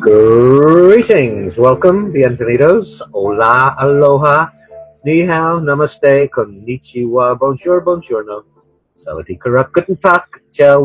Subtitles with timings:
[0.00, 4.57] Greetings, welcome, bienvenidos, hola, aloha,
[5.08, 8.44] ni hao, namaste, konnichiwa, bonjour, buongiorno,
[8.94, 10.84] sawadee karak, guten tag, ciao,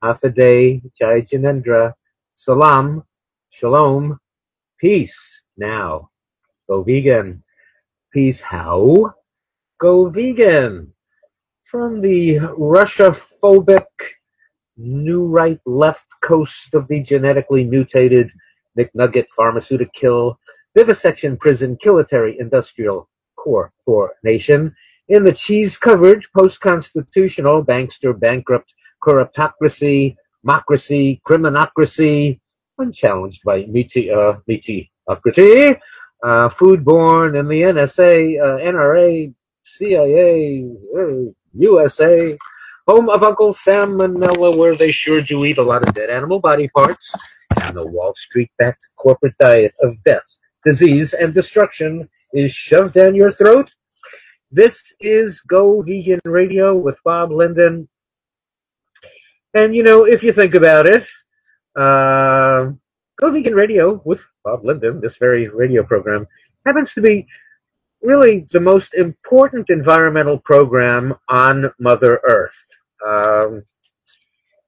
[0.00, 1.92] half a day, jai janendra,
[2.34, 3.04] salam,
[3.50, 4.18] shalom,
[4.78, 6.08] peace, now,
[6.66, 7.42] go vegan,
[8.10, 9.12] peace how,
[9.76, 10.94] go vegan,
[11.64, 13.84] from the Russia-phobic
[14.78, 18.32] new right left coast of the genetically mutated
[18.78, 20.38] McNugget pharmaceutical
[20.74, 23.08] vivisection prison kilitary industrial
[24.22, 24.74] nation
[25.08, 30.14] in the cheese covered post constitutional bankster bankrupt corruptocracy
[30.44, 32.38] democracy criminocracy
[32.78, 35.76] unchallenged by meteor mediocrity
[36.22, 42.36] uh, foodborne and the NSA uh, NRA CIA uh, USA
[42.86, 46.40] home of Uncle Sam Manila, where they sure do eat a lot of dead animal
[46.40, 47.14] body parts,
[47.62, 50.26] and the Wall Street backed corporate diet of death,
[50.64, 53.70] disease, and destruction is shoved down your throat.
[54.50, 57.88] This is Go Vegan Radio with Bob Linden.
[59.54, 61.04] And you know, if you think about it,
[61.76, 62.72] uh,
[63.18, 66.26] Go Vegan Radio with Bob Linden, this very radio program,
[66.66, 67.26] happens to be
[68.02, 72.64] really the most important environmental program on Mother Earth.
[73.06, 73.64] Um,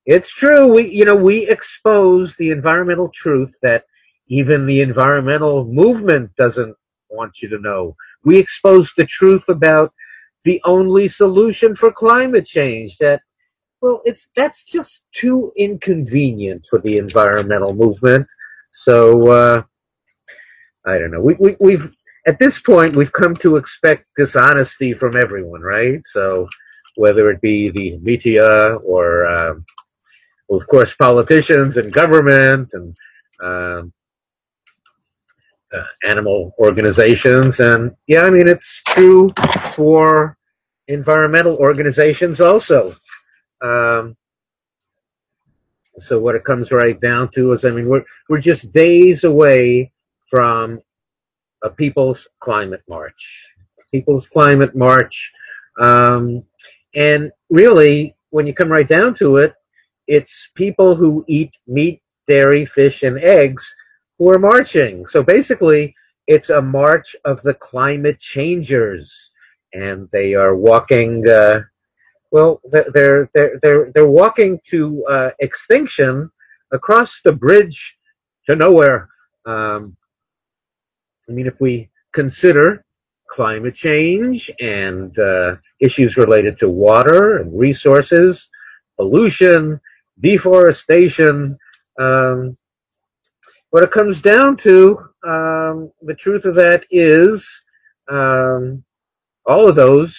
[0.07, 0.73] it's true.
[0.73, 3.85] We, you know, we expose the environmental truth that
[4.29, 6.75] even the environmental movement doesn't
[7.11, 7.97] want you to know.
[8.25, 9.93] We expose the truth about
[10.45, 13.23] the only solution for climate change that
[13.81, 18.27] well it's that's just too inconvenient for the environmental movement.
[18.73, 19.63] So uh,
[20.87, 21.21] i don't know.
[21.21, 21.95] We, we, we've
[22.27, 26.03] at this point we've come to expect dishonesty from everyone right?
[26.07, 26.47] So
[26.97, 29.65] whether it be the media or, um,
[30.49, 32.95] well, of course, politicians and government and
[33.43, 33.93] um,
[36.09, 37.61] animal organizations.
[37.61, 39.33] And yeah, I mean, it's true
[39.73, 40.37] for
[40.89, 42.95] environmental organizations also.
[43.63, 44.17] Um,
[45.99, 49.93] so what it comes right down to is, I mean, we're we're just days away
[50.27, 50.81] from
[51.63, 53.49] a People's Climate March.
[53.93, 55.33] People's Climate March
[55.81, 56.45] um,
[56.95, 59.55] and really, when you come right down to it,
[60.07, 63.75] it's people who eat meat, dairy, fish, and eggs
[64.19, 65.07] who are marching.
[65.07, 65.95] So basically,
[66.27, 69.33] it's a march of the climate changers,
[69.73, 71.29] and they are walking.
[71.29, 71.63] Uh,
[72.31, 76.31] well, they're they're they're they're walking to uh, extinction
[76.73, 77.97] across the bridge
[78.47, 79.09] to nowhere.
[79.47, 79.97] Um,
[81.29, 82.85] I mean, if we consider
[83.29, 88.49] climate change and uh, issues related to water and resources,
[88.97, 89.81] pollution,
[90.21, 91.59] deforestation.
[91.99, 92.57] Um,
[93.75, 94.97] what it comes down to,
[95.27, 97.45] um, the truth of that is,
[98.09, 98.85] um,
[99.47, 100.17] all of those,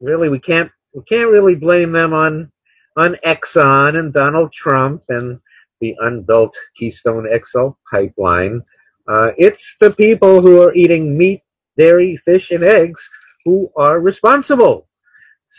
[0.00, 2.50] really, we can't we can't really blame them on
[2.96, 5.38] on Exxon and Donald Trump and
[5.80, 8.60] the unbuilt Keystone XL pipeline.
[9.06, 11.42] Uh, it's the people who are eating meat
[11.76, 13.08] dairy, fish, and eggs
[13.44, 14.88] who are responsible.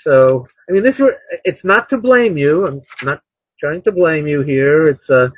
[0.03, 1.01] So, I mean, this
[1.45, 2.67] it's not to blame you.
[2.67, 3.21] I'm not
[3.57, 4.89] trying to blame you here.
[4.89, 5.31] It's a,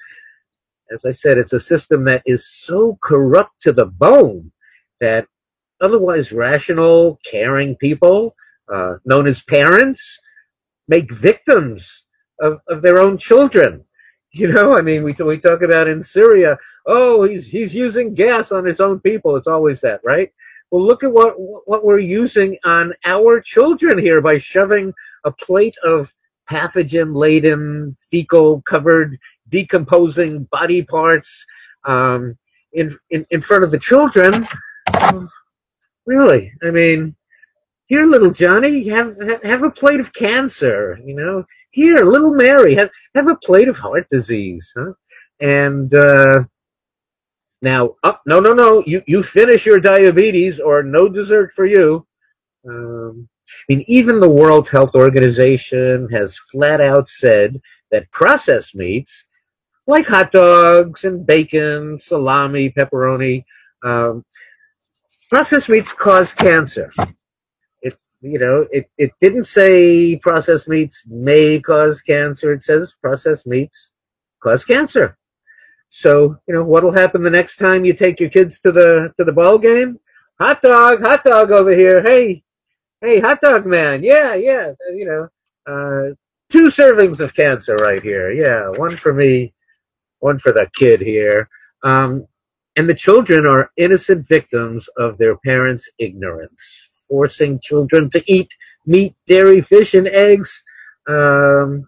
[0.93, 4.51] as I said, it's a system that is so corrupt to the bone
[4.99, 5.27] that
[5.81, 8.35] otherwise rational, caring people,
[8.73, 10.19] uh, known as parents,
[10.87, 12.03] make victims
[12.41, 13.83] of, of their own children.
[14.33, 18.51] You know, I mean, we, we talk about in Syria, oh, he's, he's using gas
[18.51, 19.35] on his own people.
[19.35, 20.31] It's always that, right?
[20.69, 24.93] Well, look at what what we're using on our children here by shoving
[25.23, 26.13] a plate of
[26.51, 29.17] pathogen-laden, fecal-covered,
[29.49, 31.45] decomposing body parts
[31.85, 32.37] um,
[32.73, 34.45] in, in in front of the children.
[36.05, 37.15] really, I mean,
[37.87, 40.99] here, little Johnny, have have a plate of cancer.
[41.03, 44.71] You know, here, little Mary, have have a plate of heart disease.
[44.75, 44.93] Huh?
[45.39, 46.43] And uh,
[47.61, 48.83] now, oh, no, no, no.
[48.85, 52.05] You you finish your diabetes, or no dessert for you.
[52.67, 57.61] Um, I mean, even the World Health Organization has flat out said
[57.91, 59.25] that processed meats,
[59.87, 63.43] like hot dogs and bacon, salami, pepperoni,
[63.83, 64.23] um,
[65.29, 66.91] processed meats cause cancer.
[67.81, 72.53] It, you know, it, it didn't say processed meats may cause cancer.
[72.53, 73.91] It says processed meats
[74.43, 75.17] cause cancer.
[75.89, 79.23] So, you know, what'll happen the next time you take your kids to the to
[79.23, 79.99] the ball game?
[80.39, 82.03] Hot dog, hot dog over here.
[82.03, 82.43] Hey,
[83.01, 84.03] hey, hot dog man.
[84.03, 84.73] Yeah, yeah.
[84.93, 85.29] You know,
[85.65, 86.13] uh,
[86.51, 88.31] two servings of cancer right here.
[88.31, 89.53] Yeah, one for me,
[90.19, 91.49] one for the kid here.
[91.83, 92.27] Um,
[92.75, 98.49] and the children are innocent victims of their parents' ignorance, forcing children to eat
[98.85, 100.63] meat, dairy, fish, and eggs
[101.07, 101.87] um,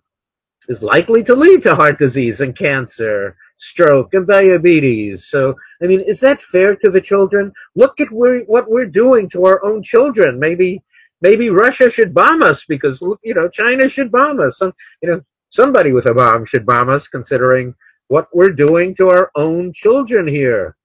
[0.68, 5.28] is likely to lead to heart disease and cancer, stroke, and diabetes.
[5.28, 7.52] So, I mean, is that fair to the children?
[7.76, 10.40] Look at what we're doing to our own children.
[10.40, 10.84] Maybe,
[11.22, 14.58] maybe Russia should bomb us because you know China should bomb us.
[14.58, 17.76] Some, you know, somebody with a bomb should bomb us, considering
[18.10, 20.76] what we're doing to our own children here.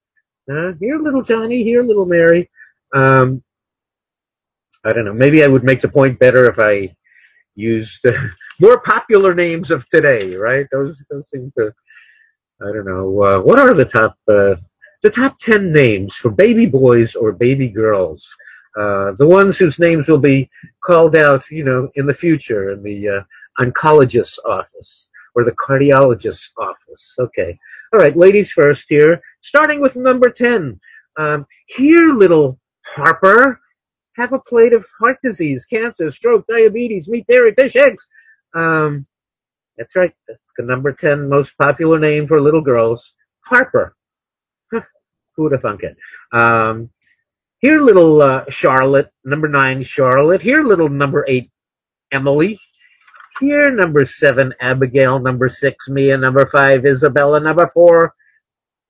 [0.50, 1.65] Uh, here, little Johnny.
[1.65, 2.49] Here, little Mary.
[2.94, 3.43] Um,
[4.85, 5.15] I don't know.
[5.15, 6.94] Maybe I would make the point better if I
[7.55, 8.05] used
[8.61, 10.67] more popular names of today, right?
[10.71, 11.73] Those those seem to.
[12.62, 13.23] I don't know.
[13.23, 14.55] Uh, what are the top uh,
[15.03, 18.29] the top ten names for baby boys or baby girls?
[18.79, 20.50] Uh, the ones whose names will be
[20.85, 23.23] called out, you know, in the future in the uh,
[23.59, 27.14] oncologist's office or the cardiologist's office.
[27.19, 27.58] Okay.
[27.92, 29.20] All right, ladies first here.
[29.42, 30.81] Starting with number 10.
[31.16, 33.60] Um, here, little Harper,
[34.16, 38.06] have a plate of heart disease, cancer, stroke, diabetes, meat, dairy, fish, eggs.
[38.54, 39.06] Um,
[39.76, 40.12] that's right.
[40.28, 43.14] That's the number 10 most popular name for little girls.
[43.40, 43.96] Harper.
[44.72, 44.82] Huh,
[45.34, 45.96] who would have thunk it?
[46.32, 46.90] Um,
[47.58, 50.42] here, little uh, Charlotte, number nine, Charlotte.
[50.42, 51.50] Here, little number eight,
[52.12, 52.60] Emily.
[53.40, 55.19] Here, number seven, Abigail.
[55.19, 56.16] Number six, Mia.
[56.16, 57.40] Number five, Isabella.
[57.40, 58.14] Number four,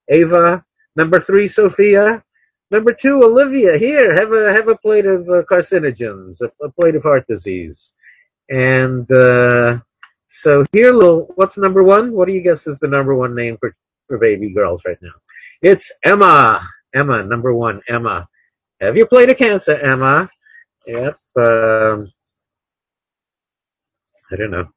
[0.09, 0.65] Ava.
[0.97, 2.23] Number three, Sophia.
[2.71, 3.79] Number two, Olivia.
[3.79, 7.93] Here, have a have a plate of uh, carcinogens, a, a, plate of heart disease,
[8.51, 9.79] and uh,
[10.29, 11.31] so here, little.
[11.37, 12.13] What's number one?
[12.13, 13.75] What do you guess is the number one name for
[14.09, 15.13] for baby girls right now?
[15.63, 16.67] It's Emma.
[16.95, 18.29] Emma, number one, Emma.
[18.81, 20.29] Have you played a cancer, Emma.
[20.87, 21.17] Yep.
[21.37, 22.13] Um,
[24.35, 24.69] I don't know.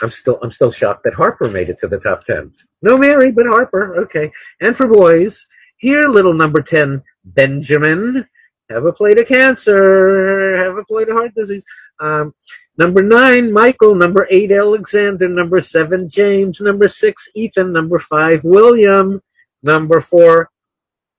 [0.00, 2.52] I'm still I'm still shocked that Harper made it to the top ten.
[2.82, 3.96] No Mary, but Harper.
[3.98, 4.32] Okay.
[4.60, 5.46] And for boys,
[5.78, 8.26] here, little number 10, Benjamin.
[8.68, 10.56] Have a plate of cancer.
[10.56, 11.64] Have a plate of heart disease.
[12.00, 12.34] Um,
[12.76, 13.94] number 9, Michael.
[13.94, 15.28] Number 8, Alexander.
[15.28, 16.60] Number 7, James.
[16.60, 17.72] Number 6, Ethan.
[17.72, 19.22] Number 5, William.
[19.62, 20.50] Number 4,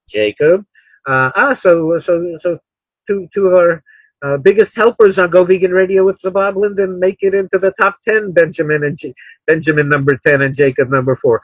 [0.10, 0.66] Jacob.
[1.07, 2.60] Uh, ah, so, so, so
[3.07, 3.83] two, two of our
[4.21, 7.71] uh, biggest helpers on Go Vegan Radio with the Bob Linden make it into the
[7.71, 9.13] top 10, Benjamin and J-
[9.48, 11.42] Benjamin number 10 and Jacob number 4.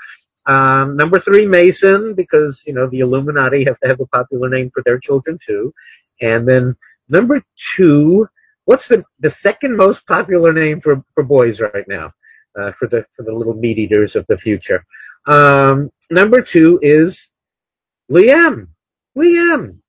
[0.48, 4.69] Um, number three, Mason, because you know the Illuminati have to have a popular name
[4.74, 5.74] for their children too.
[6.22, 6.75] And then
[7.10, 7.42] number
[7.75, 8.27] two,
[8.66, 12.12] what's the the second most popular name for for boys right now?
[12.60, 14.86] Uh, for the for the little meat eaters of the future.
[15.25, 17.27] Um, number two is
[18.12, 18.68] Liam.
[19.18, 19.80] Liam.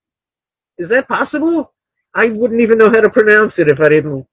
[0.78, 1.74] Is that possible?
[2.16, 4.26] I wouldn't even know how to pronounce it if I didn't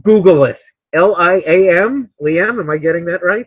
[0.00, 0.58] Google it.
[0.94, 2.10] L I A M.
[2.20, 2.58] Liam.
[2.58, 3.46] Am I getting that right?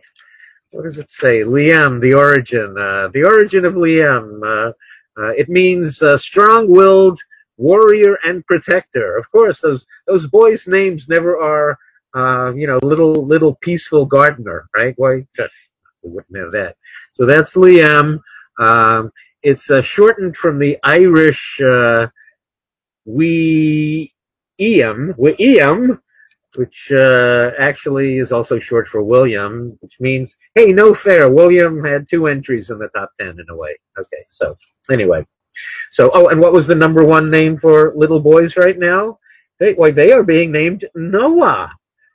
[0.70, 1.40] what does it say?
[1.40, 2.76] Liam, the origin.
[2.78, 4.40] Uh, the origin of Liam.
[4.44, 4.72] Uh,
[5.20, 7.20] uh, it means uh, strong-willed
[7.56, 9.16] warrior and protector.
[9.16, 11.76] Of course, those those boys' names never are,
[12.14, 14.94] uh, you know, little little peaceful gardener, right?
[14.96, 15.26] Why?
[16.04, 16.76] We wouldn't have that.
[17.12, 18.20] So that's Liam.
[18.60, 19.10] Um,
[19.42, 22.19] it's uh, shortened from the Irish we
[23.04, 24.12] We
[24.60, 25.14] Iam,
[26.56, 31.30] which uh, actually is also short for William, which means, hey, no fair.
[31.30, 33.76] William had two entries in the top 10 in a way.
[33.98, 34.56] Okay, so
[34.90, 35.24] anyway.
[35.90, 39.18] So, oh, and what was the number one name for little boys right now?
[39.58, 41.70] They, why, they are being named Noah.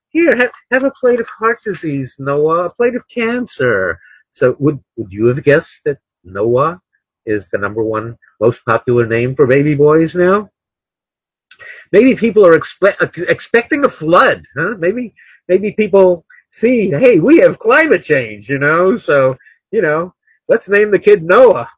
[0.09, 3.99] Here, have, have a plate of heart disease, Noah, a plate of cancer.
[4.31, 6.81] So, would, would you have guessed that Noah
[7.25, 10.49] is the number one most popular name for baby boys now?
[11.91, 14.43] Maybe people are expe- expecting a flood.
[14.57, 14.75] Huh?
[14.77, 15.13] Maybe
[15.47, 19.37] maybe people see, hey, we have climate change, you know, so
[19.71, 20.13] you know,
[20.47, 21.69] let's name the kid Noah.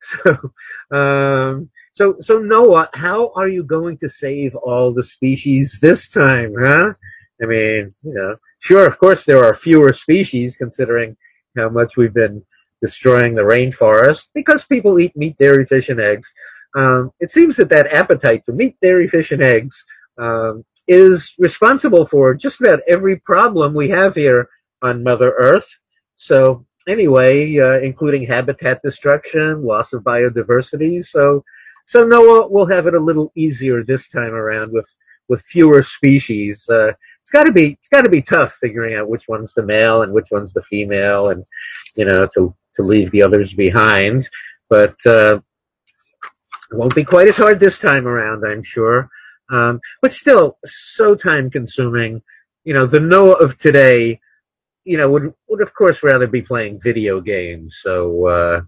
[0.00, 6.08] So, um, so so Noah, how are you going to save all the species this
[6.08, 6.92] time, huh?
[7.42, 11.16] I mean, you know, sure, of course there are fewer species considering
[11.56, 12.44] how much we've been
[12.80, 16.32] destroying the rainforest because people eat meat, dairy, fish, and eggs.
[16.78, 19.84] Um, it seems that that appetite for meat, dairy, fish, and eggs
[20.16, 24.48] um, is responsible for just about every problem we have here
[24.82, 25.68] on Mother Earth.
[26.16, 31.04] So anyway, uh, including habitat destruction, loss of biodiversity.
[31.04, 31.44] So,
[31.86, 34.88] so Noah will have it a little easier this time around with
[35.28, 36.66] with fewer species.
[36.70, 39.62] Uh, it's got to be it's got to be tough figuring out which one's the
[39.62, 41.44] male and which one's the female, and
[41.96, 44.28] you know to to leave the others behind.
[44.70, 45.40] But uh,
[46.72, 49.08] won't be quite as hard this time around, I'm sure.
[49.50, 52.22] Um, but still, so time consuming.
[52.64, 54.20] You know, the Noah of today,
[54.84, 57.78] you know, would would of course rather be playing video games.
[57.82, 58.60] So uh,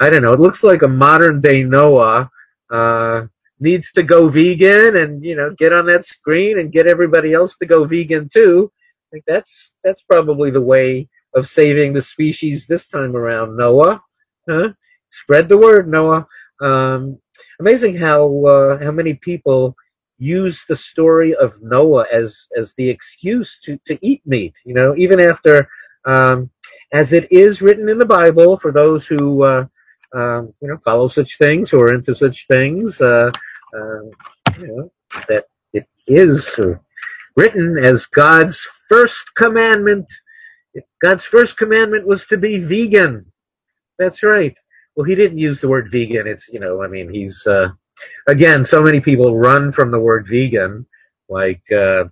[0.00, 0.32] I don't know.
[0.32, 2.30] It looks like a modern day Noah
[2.70, 3.26] uh,
[3.60, 7.56] needs to go vegan and you know get on that screen and get everybody else
[7.56, 8.72] to go vegan too.
[8.74, 13.56] I think that's that's probably the way of saving the species this time around.
[13.56, 14.02] Noah,
[14.48, 14.70] huh?
[15.10, 16.26] Spread the word, Noah.
[16.60, 17.18] Um,
[17.60, 19.76] amazing how uh, how many people
[20.18, 24.54] use the story of Noah as as the excuse to to eat meat.
[24.64, 25.68] You know, even after,
[26.04, 26.50] um,
[26.92, 29.66] as it is written in the Bible, for those who uh,
[30.14, 33.30] um, you know follow such things or are into such things, uh,
[33.74, 34.10] um,
[34.58, 34.92] you know
[35.28, 36.58] that it is
[37.36, 40.06] written as God's first commandment.
[41.02, 43.30] God's first commandment was to be vegan.
[43.98, 44.56] That's right.
[44.96, 46.26] Well, he didn't use the word vegan.
[46.26, 47.70] It's you know, I mean, he's uh,
[48.26, 50.86] again, so many people run from the word vegan,
[51.28, 52.04] like uh,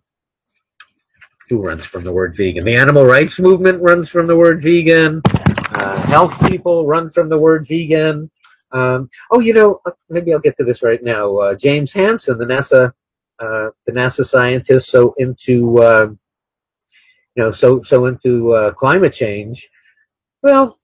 [1.48, 2.64] who runs from the word vegan?
[2.64, 5.20] The animal rights movement runs from the word vegan.
[5.26, 8.30] Uh, health people run from the word vegan.
[8.72, 11.36] Um, oh, you know, uh, maybe I'll get to this right now.
[11.36, 12.92] Uh, James Hansen, the NASA,
[13.38, 16.06] uh, the NASA scientist, so into, uh,
[17.34, 19.68] you know, so so into uh, climate change.
[20.42, 20.78] Well,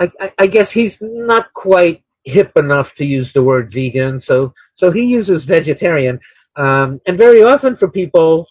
[0.00, 4.90] I, I, guess he's not quite hip enough to use the word vegan, so so
[4.90, 6.20] he uses vegetarian.
[6.56, 8.48] Um, and very often for people,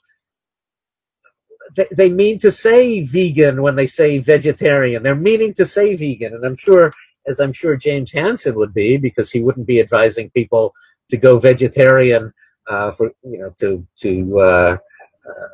[1.75, 5.01] they, they mean to say vegan when they say vegetarian.
[5.01, 6.94] They're meaning to say vegan, and I'm sure,
[7.27, 10.74] as I'm sure James Hansen would be, because he wouldn't be advising people
[11.10, 12.32] to go vegetarian
[12.70, 14.77] uh, for you know to to uh,
[15.27, 15.48] uh,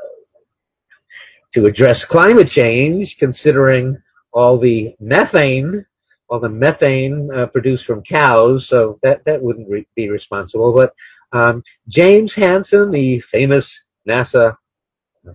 [1.54, 4.02] to address climate change, considering
[4.36, 5.86] all the methane
[6.30, 10.74] all the methane uh, produced from cows, so that, that wouldn't re- be responsible.
[10.74, 10.94] But
[11.32, 14.56] um, James Hansen, the famous NASA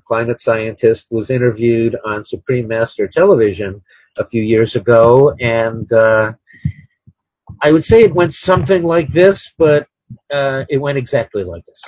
[0.05, 3.83] climate scientist, was interviewed on Supreme Master Television
[4.19, 6.33] a few years ago, and uh,
[7.63, 9.87] I would say it went something like this, but
[10.33, 11.83] uh, it went exactly like this.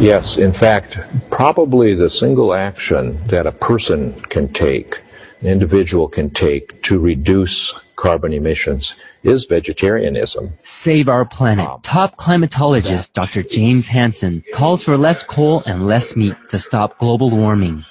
[0.00, 0.98] Yes, in fact,
[1.30, 5.01] probably the single action that a person can take
[5.42, 10.50] an individual can take to reduce carbon emissions is vegetarianism.
[10.62, 11.68] Save our planet.
[11.68, 13.42] Um, Top climatologist Dr.
[13.42, 17.84] James Hansen calls for less coal and less meat to stop global warming.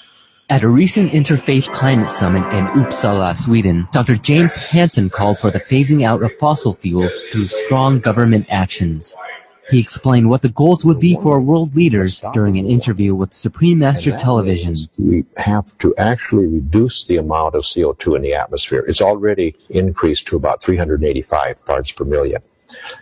[0.49, 4.17] At a recent interfaith climate summit in Uppsala, Sweden, Dr.
[4.17, 9.15] James Hansen called for the phasing out of fossil fuels through strong government actions.
[9.69, 13.79] He explained what the goals would be for world leaders during an interview with Supreme
[13.79, 14.75] Master Television.
[14.97, 18.83] We have to actually reduce the amount of CO2 in the atmosphere.
[18.87, 22.41] It's already increased to about 385 parts per million.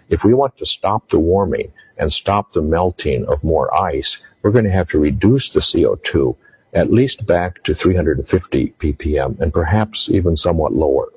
[0.10, 4.52] If we want to stop the warming and stop the melting of more ice, we're
[4.52, 6.36] going to have to reduce the CO2
[6.74, 11.08] at least back to 350 ppm and perhaps even somewhat lower.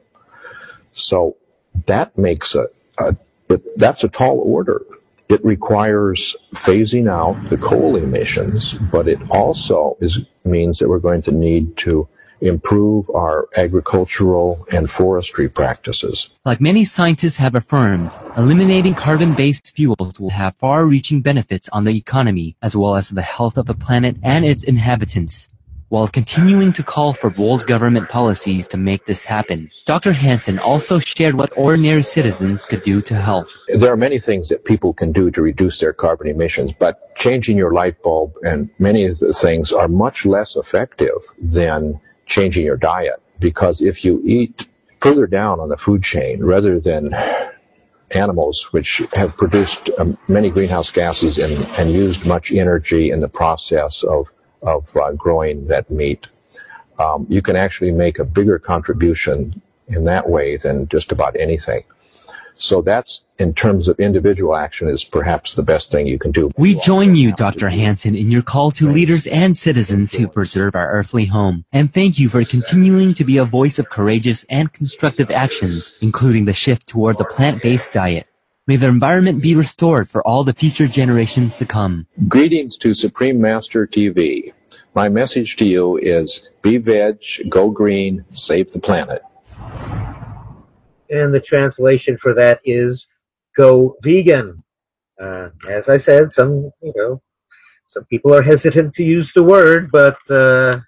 [0.92, 1.36] So
[1.86, 2.68] that makes a,
[2.98, 3.16] a
[3.76, 4.82] that's a tall order.
[5.32, 11.22] It requires phasing out the coal emissions, but it also is, means that we're going
[11.22, 12.06] to need to
[12.42, 16.32] improve our agricultural and forestry practices.
[16.44, 22.56] Like many scientists have affirmed, eliminating carbon-based fuels will have far-reaching benefits on the economy
[22.60, 25.48] as well as the health of the planet and its inhabitants.
[25.92, 30.14] While continuing to call for bold government policies to make this happen, Dr.
[30.14, 33.46] Hansen also shared what ordinary citizens could do to help.
[33.68, 37.58] There are many things that people can do to reduce their carbon emissions, but changing
[37.58, 42.78] your light bulb and many of the things are much less effective than changing your
[42.78, 43.20] diet.
[43.38, 44.66] Because if you eat
[44.98, 47.14] further down on the food chain rather than
[48.12, 53.28] animals which have produced um, many greenhouse gases and, and used much energy in the
[53.28, 54.32] process of
[54.62, 56.26] of uh, growing that meat.
[56.98, 61.84] Um, you can actually make a bigger contribution in that way than just about anything.
[62.54, 66.50] So that's, in terms of individual action, is perhaps the best thing you can do.
[66.56, 67.70] We join you, Dr.
[67.70, 71.64] Hansen, in your call to leaders and citizens to preserve our earthly home.
[71.72, 76.44] And thank you for continuing to be a voice of courageous and constructive actions, including
[76.44, 78.31] the shift toward the plant-based diet.
[78.68, 82.06] May the environment be restored for all the future generations to come.
[82.28, 84.52] Greetings to Supreme Master TV.
[84.94, 89.20] My message to you is be veg, go green, save the planet.
[91.10, 93.08] And the translation for that is
[93.56, 94.62] go vegan.
[95.20, 97.20] Uh, as I said, some you know,
[97.86, 100.78] some people are hesitant to use the word, but uh,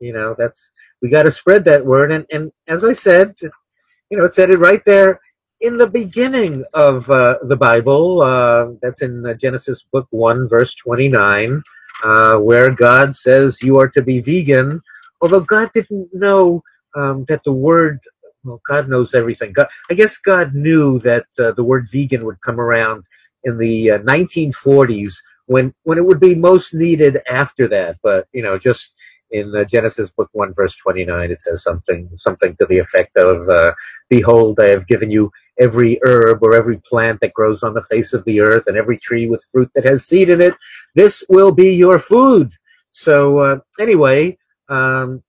[0.00, 0.70] you know that's
[1.00, 2.10] we got to spread that word.
[2.10, 5.20] And and as I said, you know, it said it right there
[5.62, 8.22] in the beginning of uh, the Bible.
[8.22, 11.62] Uh, that's in uh, Genesis book one, verse twenty-nine,
[12.04, 14.82] uh, where God says you are to be vegan.
[15.22, 16.64] Although God didn't know
[16.96, 18.00] um, that the word
[18.44, 19.52] well, God knows everything.
[19.52, 23.04] God, I guess God knew that uh, the word vegan would come around
[23.44, 25.14] in the uh, 1940s
[25.46, 27.98] when when it would be most needed after that.
[28.02, 28.92] But you know, just
[29.32, 33.50] in uh, Genesis book one verse 29, it says something something to the effect of,
[33.50, 33.74] uh,
[34.10, 35.26] "Behold, I have given you
[35.60, 38.98] every herb or every plant that grows on the face of the earth, and every
[38.98, 40.54] tree with fruit that has seed in it.
[40.94, 42.52] This will be your food."
[42.92, 44.38] So uh, anyway.
[44.68, 45.22] Um,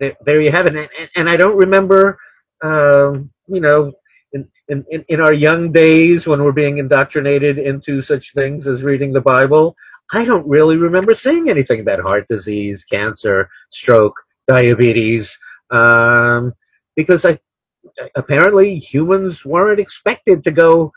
[0.00, 0.76] there, there you have it.
[0.76, 2.18] And, and I don't remember,
[2.62, 3.92] um, you know,
[4.68, 9.12] in, in, in our young days when we're being indoctrinated into such things as reading
[9.12, 9.76] the Bible,
[10.12, 15.38] I don't really remember seeing anything about heart disease, cancer, stroke, diabetes,
[15.70, 16.52] um,
[16.96, 17.38] because I
[18.14, 20.92] apparently humans weren't expected to go,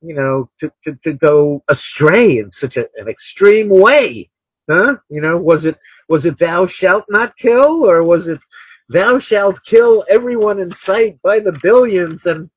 [0.00, 4.30] you know, to, to, to go astray in such a, an extreme way.
[4.68, 4.96] Huh?
[5.08, 8.40] You know, was it was it thou shalt not kill, or was it
[8.88, 12.50] thou shalt kill everyone in sight by the billions and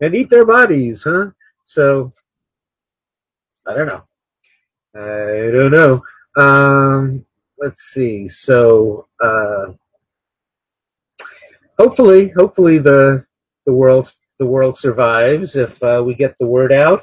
[0.00, 1.02] and eat their bodies?
[1.02, 1.30] Huh?
[1.64, 2.12] So
[3.66, 4.04] I don't know.
[4.94, 6.02] I don't know.
[6.36, 7.24] Um,
[7.58, 8.28] let's see.
[8.28, 9.72] So uh,
[11.78, 13.26] hopefully, hopefully the
[13.68, 17.02] the world the world survives if uh, we get the word out.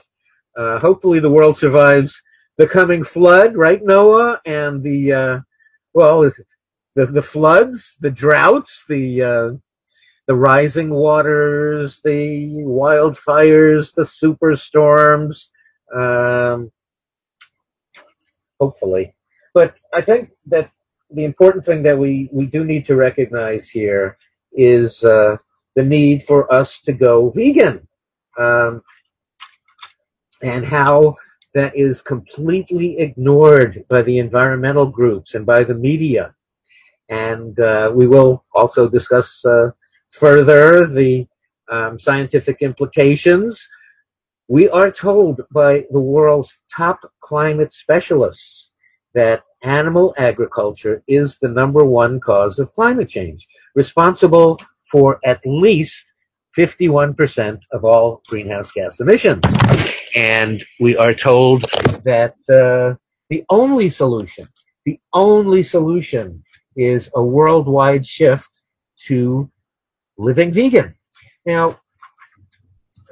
[0.57, 2.19] Uh, hopefully, the world survives
[2.57, 5.39] the coming flood, right, Noah, and the uh,
[5.93, 6.23] well,
[6.95, 9.49] the the floods, the droughts, the uh,
[10.25, 15.49] the rising waters, the wildfires, the superstorms.
[15.95, 16.71] Um,
[18.59, 19.13] hopefully,
[19.53, 20.71] but I think that
[21.11, 24.17] the important thing that we we do need to recognize here
[24.53, 25.37] is uh,
[25.75, 27.87] the need for us to go vegan,
[28.37, 28.81] um,
[30.41, 31.15] and how
[31.53, 36.35] that is completely ignored by the environmental groups and by the media.
[37.09, 39.71] And uh, we will also discuss uh,
[40.09, 41.27] further the
[41.69, 43.67] um, scientific implications.
[44.47, 48.71] We are told by the world's top climate specialists
[49.13, 54.59] that animal agriculture is the number one cause of climate change, responsible
[54.91, 56.05] for at least
[56.57, 59.43] 51% of all greenhouse gas emissions.
[60.15, 61.63] And we are told
[62.03, 62.95] that uh,
[63.29, 64.45] the only solution,
[64.85, 66.43] the only solution
[66.75, 68.49] is a worldwide shift
[69.07, 69.49] to
[70.17, 70.95] living vegan.
[71.45, 71.79] Now,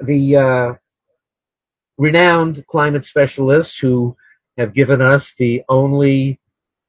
[0.00, 0.74] the uh,
[1.98, 4.16] renowned climate specialists who
[4.56, 6.40] have given us the only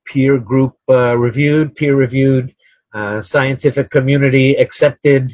[0.05, 2.55] peer group uh, reviewed, peer reviewed,
[2.95, 5.29] uh, scientific community accepted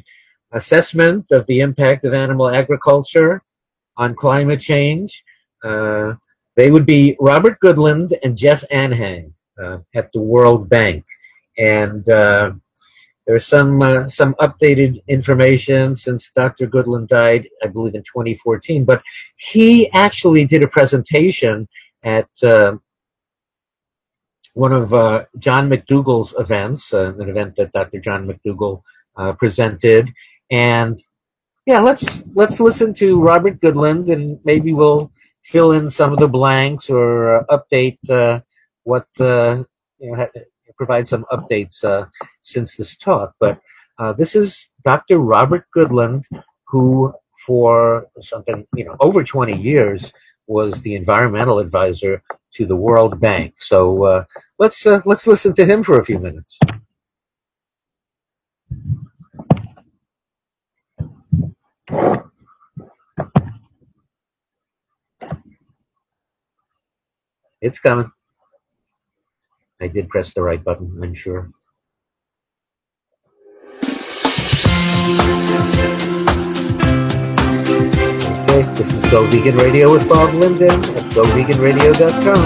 [0.51, 3.41] assessment of the impact of animal agriculture
[3.97, 5.23] on climate change.
[5.63, 6.13] Uh,
[6.55, 11.05] they would be Robert Goodland and Jeff Anhang uh, at the World Bank.
[11.57, 12.53] And uh,
[13.27, 16.67] there's some uh, some updated information since Dr.
[16.67, 18.85] Goodland died, I believe, in 2014.
[18.85, 19.03] But
[19.37, 21.67] he actually did a presentation
[22.03, 22.27] at
[24.53, 27.99] one of uh, John McDougall's events, an event that Dr.
[27.99, 28.81] John McDougall
[29.37, 30.11] presented,
[30.49, 31.01] and
[31.65, 35.11] yeah, let's let's listen to Robert Goodland, and maybe we'll
[35.43, 38.41] fill in some of the blanks or uh, update uh,
[38.83, 39.63] what uh,
[39.99, 40.27] you know,
[40.77, 42.05] provide some updates uh,
[42.41, 43.35] since this talk.
[43.39, 43.59] But
[43.99, 45.19] uh, this is Dr.
[45.19, 46.25] Robert Goodland,
[46.67, 47.13] who
[47.45, 50.13] for something you know over 20 years
[50.47, 53.55] was the environmental advisor to the World Bank.
[53.57, 54.25] So uh,
[54.59, 56.57] let's let's listen to him for a few minutes.
[67.61, 68.11] It's coming.
[69.79, 71.51] I did press the right button, I'm sure.
[78.61, 82.37] Okay, this is Go Vegan Radio with Bob Linden at GoVeganRadio.com.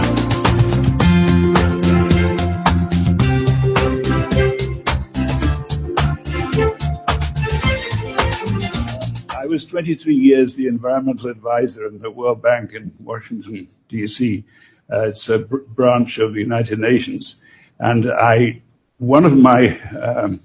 [9.30, 14.46] I was 23 years the environmental advisor in the World Bank in Washington, D.C.
[14.90, 17.42] Uh, it's a br- branch of the United Nations.
[17.80, 18.62] And I,
[19.00, 20.40] one of my um,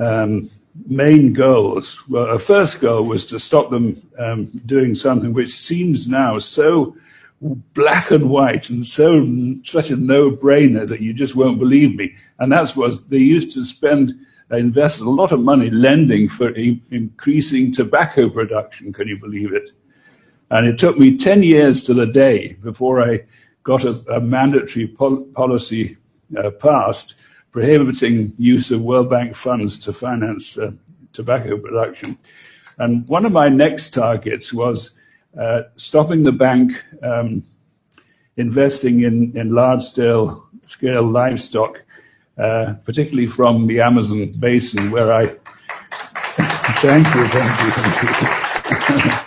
[0.00, 0.50] um,
[0.86, 2.02] main goals.
[2.08, 6.96] Well, our first goal was to stop them um, doing something which seems now so
[7.40, 9.24] black and white and so
[9.62, 12.14] such a no-brainer that you just won't believe me.
[12.38, 14.14] And that was they used to spend
[14.50, 18.92] invested a lot of money lending for e- increasing tobacco production.
[18.92, 19.72] Can you believe it?
[20.50, 23.24] And it took me 10 years to the day before I
[23.62, 25.98] got a, a mandatory pol- policy
[26.42, 27.16] uh, passed
[27.50, 30.72] prohibiting use of World Bank funds to finance uh,
[31.12, 32.18] tobacco production.
[32.78, 34.92] And one of my next targets was
[35.38, 37.42] uh, stopping the bank um,
[38.36, 41.82] investing in, in large scale, scale livestock,
[42.38, 45.26] uh, particularly from the Amazon basin, where I.
[46.80, 49.12] thank you, thank you, thank you.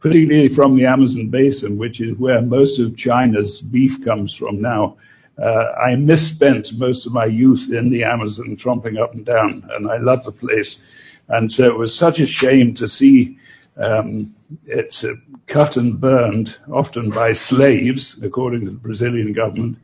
[0.00, 4.96] particularly from the Amazon basin, which is where most of China's beef comes from now.
[5.40, 9.90] Uh, I misspent most of my youth in the Amazon, tromping up and down, and
[9.90, 10.82] I love the place.
[11.28, 13.38] And so it was such a shame to see
[13.76, 14.34] um,
[14.66, 15.14] it uh,
[15.46, 19.78] cut and burned, often by slaves, according to the Brazilian government,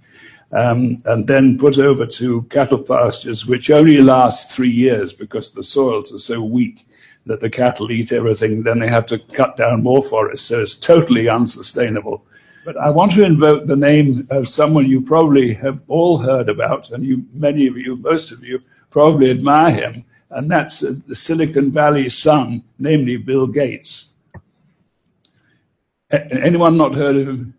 [0.53, 5.63] um, and then put over to cattle pastures, which only last three years because the
[5.63, 6.87] soils are so weak
[7.27, 8.63] that the cattle eat everything.
[8.63, 12.25] Then they have to cut down more forests, so it's totally unsustainable.
[12.65, 16.91] But I want to invoke the name of someone you probably have all heard about,
[16.93, 21.15] and you, many of you, most of you, probably admire him, and that's uh, the
[21.15, 24.07] Silicon Valley son, namely Bill Gates.
[26.11, 27.55] Anyone not heard of him?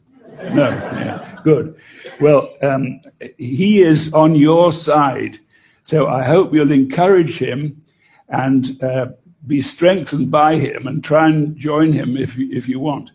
[0.51, 0.69] No.
[1.05, 1.39] Yeah.
[1.43, 1.75] Good.
[2.19, 3.01] Well, um,
[3.37, 5.37] he is on your side,
[5.83, 7.83] so I hope you'll encourage him
[8.29, 9.09] and uh,
[9.45, 13.11] be strengthened by him, and try and join him if if you want.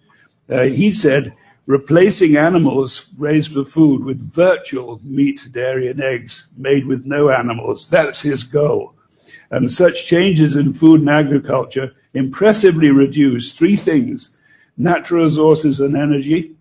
[0.48, 1.34] Uh, he said
[1.66, 7.88] replacing animals raised for food with virtual meat, dairy, and eggs made with no animals.
[7.88, 8.94] That's his goal.
[9.50, 14.36] And such changes in food and agriculture impressively reduce three things
[14.76, 16.52] natural resources and energy,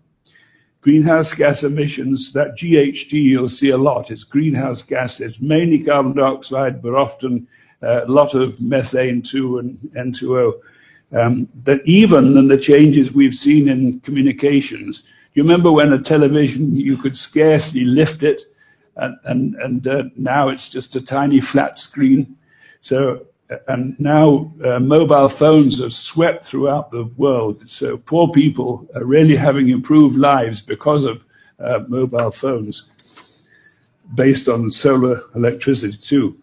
[0.82, 2.32] greenhouse gas emissions.
[2.32, 7.48] That GHG you'll see a lot is greenhouse gases, mainly carbon dioxide, but often
[7.82, 10.60] uh, a lot of methane too and N2O
[11.12, 15.04] um, that even than the changes we've seen in communications.
[15.34, 18.42] You remember when a television you could scarcely lift it,
[18.96, 22.36] and and, and uh, now it's just a tiny flat screen.
[22.80, 27.68] So uh, and now uh, mobile phones have swept throughout the world.
[27.68, 31.24] So poor people are really having improved lives because of
[31.58, 32.88] uh, mobile phones,
[34.14, 36.36] based on solar electricity too.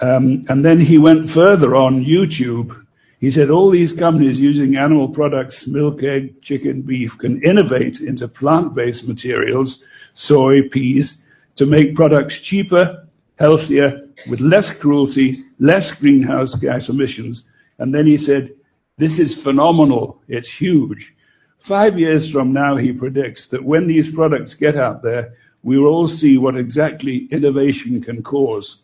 [0.00, 2.84] Um, and then he went further on YouTube.
[3.18, 8.28] He said all these companies using animal products, milk, egg, chicken, beef, can innovate into
[8.28, 9.82] plant based materials,
[10.14, 11.22] soy, peas,
[11.54, 17.44] to make products cheaper, healthier, with less cruelty, less greenhouse gas emissions.
[17.78, 18.52] And then he said,
[18.98, 20.20] This is phenomenal.
[20.28, 21.14] It's huge.
[21.58, 25.88] Five years from now, he predicts that when these products get out there, we will
[25.88, 28.82] all see what exactly innovation can cause.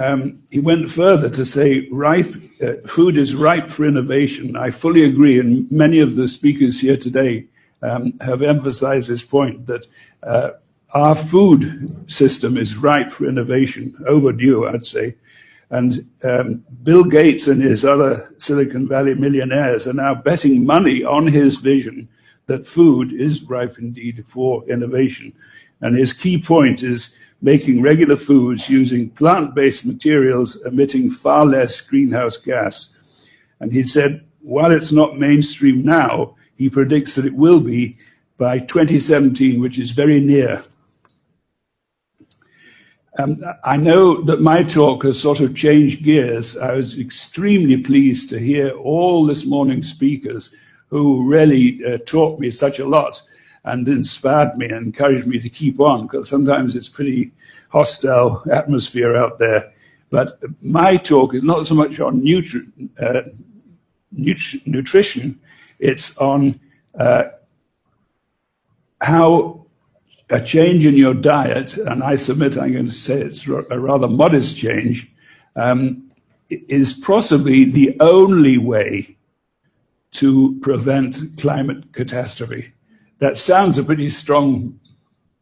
[0.00, 4.56] Um, he went further to say ripe, uh, food is ripe for innovation.
[4.56, 7.48] I fully agree, and many of the speakers here today
[7.82, 9.86] um, have emphasized this point that
[10.22, 10.52] uh,
[10.92, 15.16] our food system is ripe for innovation, overdue, I'd say.
[15.68, 21.26] And um, Bill Gates and his other Silicon Valley millionaires are now betting money on
[21.26, 22.08] his vision
[22.46, 25.34] that food is ripe indeed for innovation.
[25.82, 31.80] And his key point is making regular foods using plant based materials emitting far less
[31.80, 32.98] greenhouse gas.
[33.60, 37.96] And he said, while it's not mainstream now, he predicts that it will be
[38.36, 40.62] by 2017, which is very near.
[43.18, 46.56] Um, I know that my talk has sort of changed gears.
[46.56, 50.54] I was extremely pleased to hear all this morning's speakers
[50.88, 53.20] who really uh, taught me such a lot
[53.64, 57.30] and inspired me and encouraged me to keep on because sometimes it's pretty
[57.68, 59.72] hostile atmosphere out there.
[60.10, 62.70] But my talk is not so much on nutri-
[63.00, 63.30] uh,
[64.12, 65.38] nut- nutrition,
[65.78, 66.58] it's on
[66.98, 67.24] uh,
[69.00, 69.66] how
[70.30, 74.08] a change in your diet, and I submit I'm going to say it's a rather
[74.08, 75.10] modest change,
[75.56, 76.10] um,
[76.48, 79.16] is possibly the only way
[80.12, 82.72] to prevent climate catastrophe.
[83.20, 84.80] That sounds a pretty strong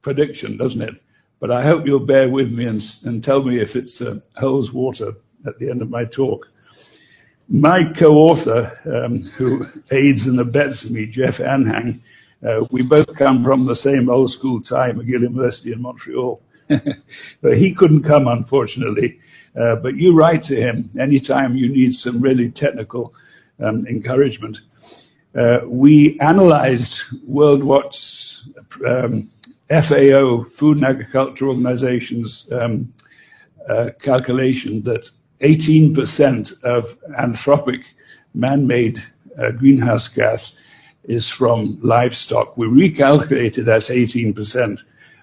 [0.03, 0.95] prediction, doesn't it?
[1.41, 4.73] But I hope you'll bear with me and, and tell me if it's uh, holds
[4.73, 5.15] water
[5.47, 6.49] at the end of my talk.
[7.49, 12.01] My co-author, um, who aids and abets me, Jeff Anhang,
[12.41, 16.41] Uh, we both come from the same old school tie, McGill University in Montreal.
[17.43, 19.19] but he couldn't come, unfortunately.
[19.57, 23.13] Uh, but you write to him anytime you need some really technical
[23.59, 24.61] um, encouragement.
[25.35, 28.41] Uh, we analyzed World Watch
[28.87, 29.29] um,
[29.71, 32.93] FAO, Food and Agriculture Organization's um,
[33.69, 35.11] uh, calculation that
[35.41, 37.85] 18% of anthropic
[38.35, 39.03] man-made
[39.39, 40.57] uh, greenhouse gas
[41.05, 42.57] is from livestock.
[42.57, 44.81] We recalculated as 18%,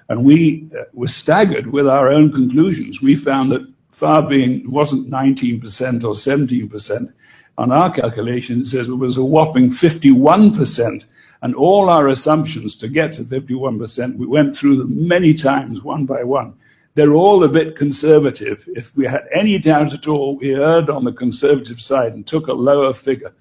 [0.09, 3.01] and we uh, were staggered with our own conclusions.
[3.01, 7.13] We found that far being wasn't 19% or 17%.
[7.57, 11.05] On our calculation, it says it was a whopping 51%.
[11.41, 16.05] And all our assumptions to get to 51%, we went through them many times, one
[16.05, 16.53] by one.
[16.95, 18.67] They're all a bit conservative.
[18.75, 22.47] If we had any doubt at all, we erred on the conservative side and took
[22.47, 23.33] a lower figure.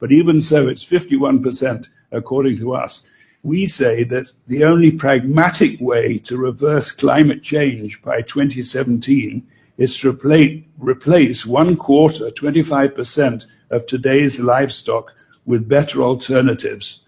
[0.00, 3.08] But even so, it's 51% according to us.
[3.42, 9.46] We say that the only pragmatic way to reverse climate change by 2017
[9.76, 10.10] is to
[10.78, 15.12] replace, one quarter, 25% of today's livestock
[15.46, 17.00] with better alternatives.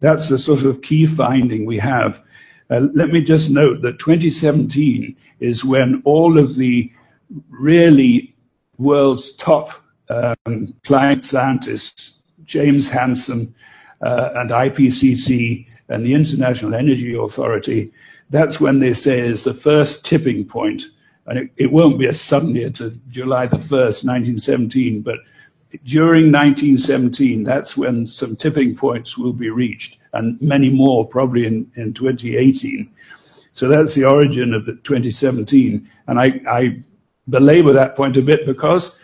[0.00, 2.22] That's the sort of key finding we have.
[2.70, 6.92] Uh, let me just note that 2017 is when all of the
[7.48, 8.34] really
[8.78, 9.72] world's top
[10.08, 13.54] um, climate scientists, James Hansen
[14.02, 17.92] uh, and IPCC and the International Energy Authority,
[18.30, 20.84] that's when they say is the first tipping point.
[21.30, 25.20] And it, it won't be a sudden year to July the 1st, 1917, but
[25.84, 31.70] during 1917, that's when some tipping points will be reached, and many more probably in,
[31.76, 32.90] in 2018.
[33.52, 35.88] So that's the origin of the 2017.
[36.08, 36.82] And I, I
[37.28, 38.98] belabor that point a bit because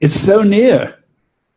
[0.00, 0.98] it's so near.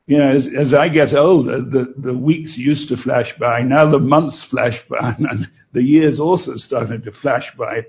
[0.08, 3.64] You know, as, as I get older, the, the weeks used to flash by.
[3.64, 7.86] Now the months flash by, and the years also starting to flash by.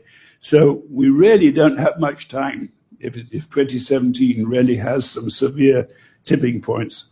[0.46, 5.88] So we really don't have much time if, if 2017 really has some severe
[6.22, 7.08] tipping points.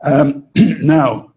[0.00, 1.32] Um, now,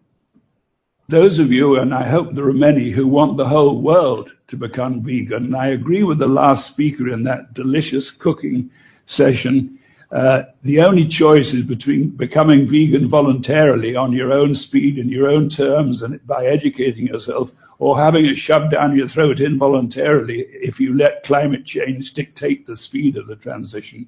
[1.06, 4.56] those of you, and I hope there are many, who want the whole world to
[4.56, 8.68] become vegan, and I agree with the last speaker in that delicious cooking
[9.06, 9.78] session.
[10.10, 15.28] Uh, the only choice is between becoming vegan voluntarily on your own speed and your
[15.28, 20.80] own terms and by educating yourself, or having it shoved down your throat involuntarily if
[20.80, 24.06] you let climate change dictate the speed of the transition.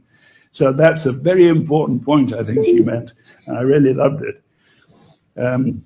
[0.52, 3.12] So that's a very important point, I think she meant,
[3.46, 4.42] and I really loved it.
[5.37, 5.85] Um,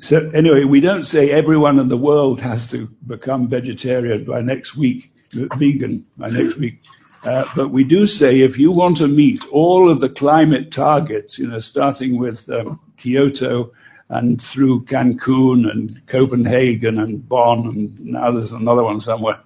[0.00, 4.76] so anyway, we don't say everyone in the world has to become vegetarian by next
[4.76, 6.82] week, vegan by next week.
[7.22, 11.38] Uh, but we do say if you want to meet all of the climate targets,
[11.38, 13.72] you know, starting with um, Kyoto
[14.10, 19.38] and through Cancun and Copenhagen and Bonn, and now there's another one somewhere.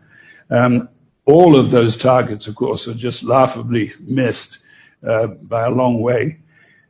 [0.51, 0.89] Um,
[1.27, 4.59] all of those targets, of course, are just laughably missed
[5.07, 6.39] uh, by a long way.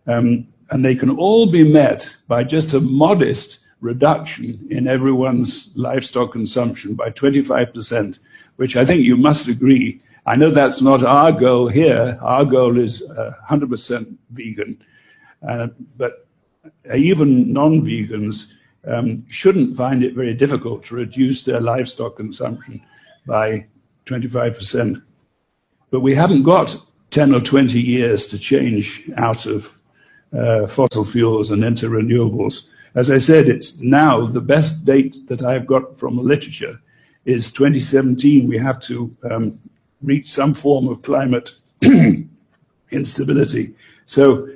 [0.07, 6.33] Um, and they can all be met by just a modest reduction in everyone's livestock
[6.33, 8.19] consumption by 25%,
[8.57, 10.01] which I think you must agree.
[10.27, 12.19] I know that's not our goal here.
[12.23, 14.83] Our goal is uh, 100% vegan.
[15.47, 16.24] Uh, but
[16.95, 18.53] even non vegans
[18.87, 22.81] um, shouldn't find it very difficult to reduce their livestock consumption
[23.27, 23.67] by
[24.07, 25.03] 25%.
[25.91, 26.77] But we haven't got
[27.11, 29.73] 10 or 20 years to change out of
[30.37, 32.67] uh, fossil fuels and into renewables.
[32.95, 36.81] As I said, it's now the best date that I've got from the literature
[37.25, 38.47] is 2017.
[38.47, 39.59] We have to um,
[40.03, 41.55] reach some form of climate
[42.91, 43.75] instability.
[44.07, 44.49] So,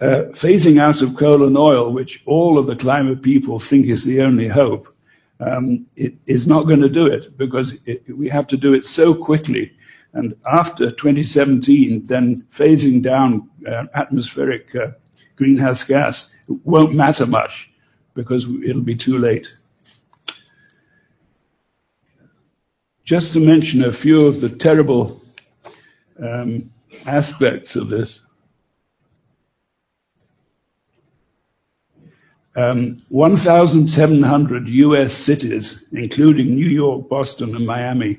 [0.00, 4.04] uh, phasing out of coal and oil, which all of the climate people think is
[4.04, 4.94] the only hope,
[5.40, 8.86] um, it is not going to do it because it, we have to do it
[8.86, 9.72] so quickly.
[10.12, 14.88] And after 2017, then phasing down uh, atmospheric uh,
[15.36, 16.34] greenhouse gas
[16.64, 17.70] won't matter much
[18.14, 19.48] because it'll be too late.
[23.04, 25.22] Just to mention a few of the terrible
[26.22, 26.70] um,
[27.06, 28.20] aspects of this.
[32.58, 38.18] Um, 1,700 US cities, including New York, Boston, and Miami,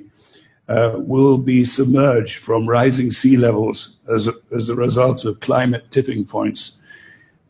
[0.70, 5.92] uh, will be submerged from rising sea levels as a, as a result of climate
[5.92, 6.78] tipping points.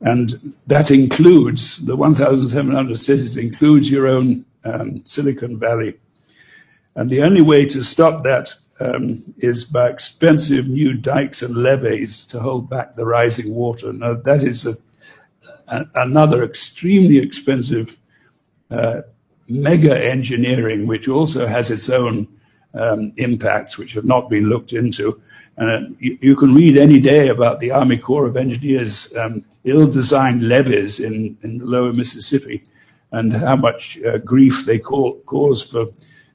[0.01, 5.93] And that includes, the 1,700 cities includes your own um, Silicon Valley.
[6.95, 12.25] And the only way to stop that um, is by expensive new dikes and levees
[12.27, 13.93] to hold back the rising water.
[13.93, 14.77] Now, that is a a,
[15.95, 17.97] another extremely expensive
[18.71, 19.01] uh,
[19.47, 22.27] mega engineering, which also has its own
[22.73, 25.21] um, impacts, which have not been looked into.
[25.57, 29.43] And uh, you, you, can read any day about the Army Corps of Engineers um,
[29.65, 32.63] ill-designed levees in, in the lower Mississippi
[33.11, 35.87] and how much uh, grief they call, cause for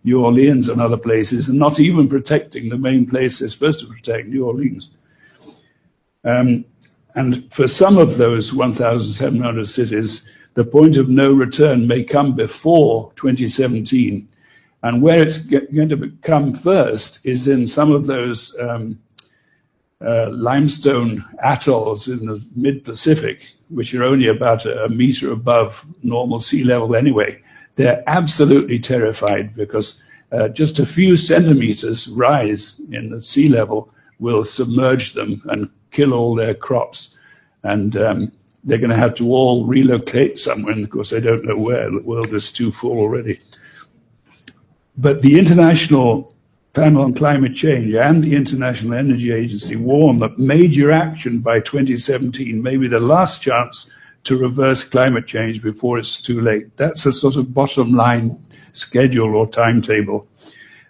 [0.03, 3.87] New Orleans and other places, and not even protecting the main place they're supposed to
[3.87, 4.97] protect, New Orleans.
[6.25, 6.65] Um,
[7.15, 13.13] and for some of those 1,700 cities, the point of no return may come before
[13.17, 14.29] 2017.
[14.83, 18.99] And where it's going to come first is in some of those um,
[20.05, 25.87] uh, limestone atolls in the mid Pacific, which are only about a, a meter above
[26.03, 27.41] normal sea level anyway.
[27.77, 30.01] They're absolutely terrified because
[30.33, 36.13] uh, just a few centimeters rise in the sea level will submerge them and kill
[36.13, 37.15] all their crops.
[37.63, 38.33] And um,
[38.65, 40.73] they're going to have to all relocate somewhere.
[40.73, 41.91] And of course, they don't know where.
[41.91, 43.39] The world is too full already.
[44.97, 46.35] But the International
[46.73, 52.63] Panel on Climate Change and the International Energy Agency warn that major action by 2017
[52.63, 53.91] may be the last chance
[54.25, 56.77] to reverse climate change before it's too late.
[56.77, 60.27] That's a sort of bottom line schedule or timetable.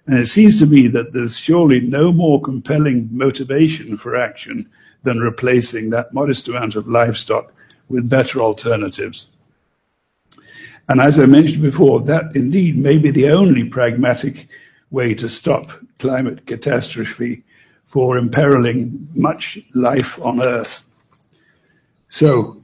[0.06, 4.68] And it seems to me that there's surely no more compelling motivation for action
[5.04, 7.52] than replacing that modest amount of livestock
[7.88, 9.28] with better alternatives.
[10.88, 14.48] And as I mentioned before, that indeed may be the only pragmatic
[14.90, 17.42] way to stop climate catastrophe
[17.86, 20.86] for imperiling much life on Earth.
[22.08, 22.60] So,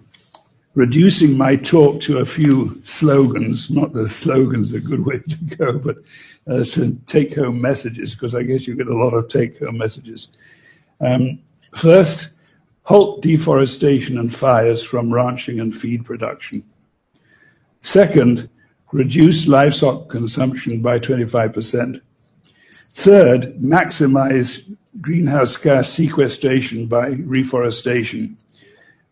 [0.74, 5.78] reducing my talk to a few slogans, not the slogans a good way to go,
[5.78, 5.96] but
[6.46, 9.78] uh, some take home messages, because I guess you get a lot of take home
[9.78, 10.28] messages.
[11.00, 11.40] Um,
[11.74, 12.30] first,
[12.82, 16.64] halt deforestation and fires from ranching and feed production.
[17.82, 18.48] Second,
[18.92, 22.00] reduce livestock consumption by 25%.
[22.94, 24.62] Third, maximize
[25.00, 28.36] greenhouse gas sequestration by reforestation.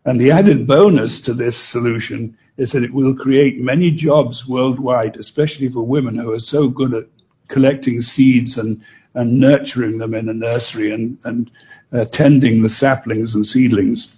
[0.05, 5.15] And the added bonus to this solution is that it will create many jobs worldwide,
[5.15, 7.05] especially for women who are so good at
[7.47, 8.81] collecting seeds and,
[9.13, 11.49] and nurturing them in a nursery and, and
[11.91, 14.15] uh, tending the saplings and seedlings.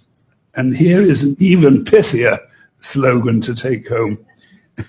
[0.54, 2.38] And here is an even pithier
[2.80, 4.24] slogan to take home.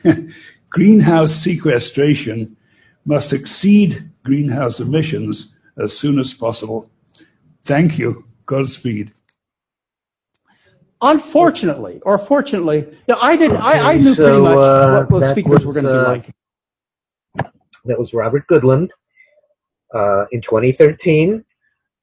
[0.70, 2.58] greenhouse sequestration
[3.06, 6.90] must exceed greenhouse emissions as soon as possible.
[7.64, 8.26] Thank you.
[8.46, 9.14] Godspeed.
[11.02, 13.52] Unfortunately, or fortunately, yeah, I did.
[13.52, 15.92] Okay, I, I, knew so, pretty much uh, what both speakers was, were going to
[15.92, 17.52] be uh, like.
[17.86, 18.90] That was Robert Goodland
[19.94, 21.44] uh, in 2013.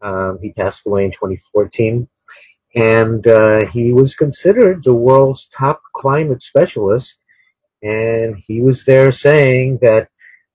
[0.02, 2.08] Um, he passed away in 2014.
[2.74, 7.18] And uh, he was considered the world's top climate specialist.
[7.82, 10.08] And he was there saying that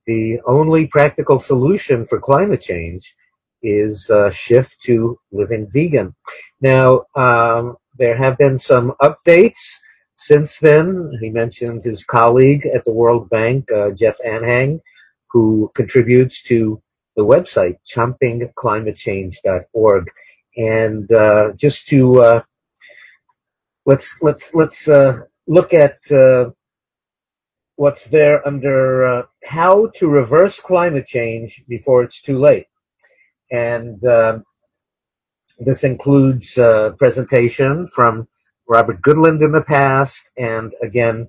[0.06, 3.16] the only practical solution for climate change
[3.64, 6.14] is a shift to living vegan.
[6.62, 9.80] Now, um, there have been some updates
[10.16, 11.12] since then.
[11.20, 14.80] He mentioned his colleague at the World Bank, uh, Jeff Anhang,
[15.32, 16.82] who contributes to
[17.16, 20.12] the website chompingclimatechange.org,
[20.58, 22.42] and uh, just to uh,
[23.86, 26.52] let's let's let's uh, look at uh,
[27.78, 32.68] what's there under uh, how to reverse climate change before it's too late,
[33.52, 34.40] and uh,
[35.60, 38.28] this includes a presentation from
[38.68, 41.28] Robert Goodland in the past, and again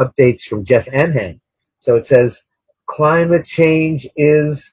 [0.00, 1.38] updates from Jeff Anhang.
[1.80, 2.40] So it says
[2.86, 4.72] climate change is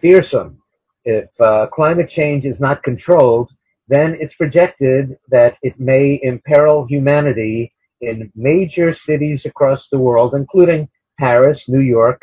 [0.00, 0.60] fearsome.
[1.04, 3.50] If uh, climate change is not controlled,
[3.88, 10.88] then it's projected that it may imperil humanity in major cities across the world, including
[11.18, 12.20] Paris, New York,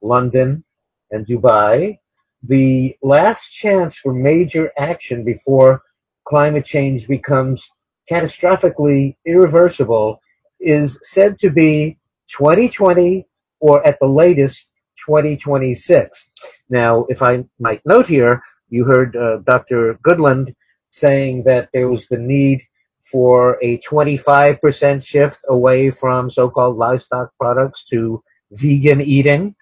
[0.00, 0.64] London,
[1.10, 1.98] and Dubai.
[2.42, 5.82] The last chance for major action before
[6.24, 7.68] climate change becomes
[8.10, 10.20] catastrophically irreversible
[10.58, 13.26] is said to be 2020
[13.60, 14.71] or at the latest
[15.06, 16.28] 2026.
[16.70, 19.98] Now, if I might note here, you heard uh, Dr.
[20.04, 20.54] Goodland
[20.88, 22.62] saying that there was the need
[23.10, 28.22] for a 25% shift away from so-called livestock products to
[28.52, 29.54] vegan eating.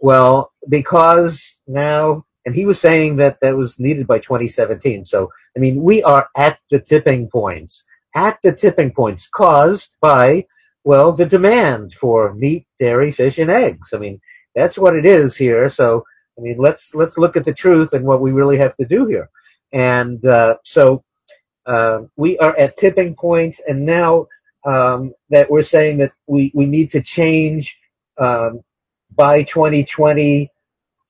[0.00, 5.04] Well, because now, and he was saying that that was needed by 2017.
[5.04, 7.84] So, I mean, we are at the tipping points,
[8.14, 10.46] at the tipping points caused by,
[10.84, 13.92] well, the demand for meat, dairy, fish, and eggs.
[13.92, 14.20] I mean,
[14.58, 15.68] that's what it is here.
[15.68, 16.04] So,
[16.38, 19.06] I mean, let's let's look at the truth and what we really have to do
[19.06, 19.28] here.
[19.72, 21.04] And uh, so
[21.66, 24.26] uh, we are at tipping points, and now
[24.66, 27.78] um, that we're saying that we, we need to change
[28.18, 28.60] um,
[29.14, 30.50] by 2020,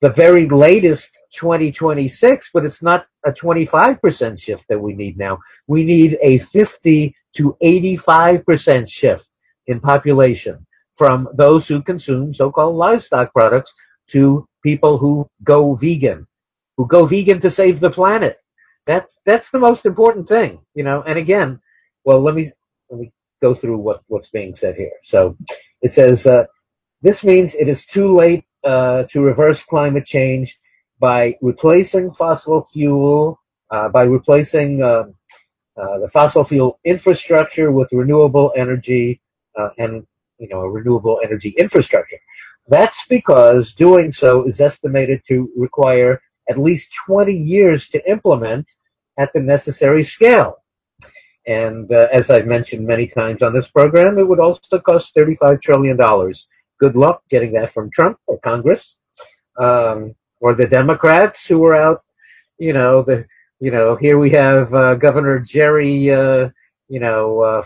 [0.01, 5.37] the very latest 2026, but it's not a 25% shift that we need now.
[5.67, 9.29] We need a 50 to 85% shift
[9.67, 10.65] in population
[10.99, 13.73] from those who consume so-called livestock products
[14.07, 16.27] to people who go vegan,
[16.75, 18.37] who go vegan to save the planet.
[18.85, 21.01] That's that's the most important thing, you know.
[21.07, 21.61] And again,
[22.03, 22.51] well, let me
[22.89, 24.91] let me go through what what's being said here.
[25.03, 25.37] So
[25.81, 26.45] it says uh,
[27.01, 30.59] this means it is too late uh, to reverse climate change
[30.99, 33.39] by replacing fossil fuel,
[33.71, 35.05] uh, by replacing uh,
[35.81, 39.21] uh, the fossil fuel infrastructure with renewable energy
[39.57, 40.05] uh, and
[40.39, 42.17] you know a renewable energy infrastructure.
[42.67, 48.67] That's because doing so is estimated to require at least 20 years to implement
[49.17, 50.57] at the necessary scale.
[51.47, 55.61] And uh, as I've mentioned many times on this program, it would also cost $35
[55.61, 55.97] trillion.
[56.79, 58.97] Good luck getting that from Trump or Congress
[59.59, 62.03] um, or the Democrats who are out.
[62.57, 63.25] You know, the
[63.59, 66.49] you know here we have uh, Governor Jerry, uh,
[66.87, 67.63] you know,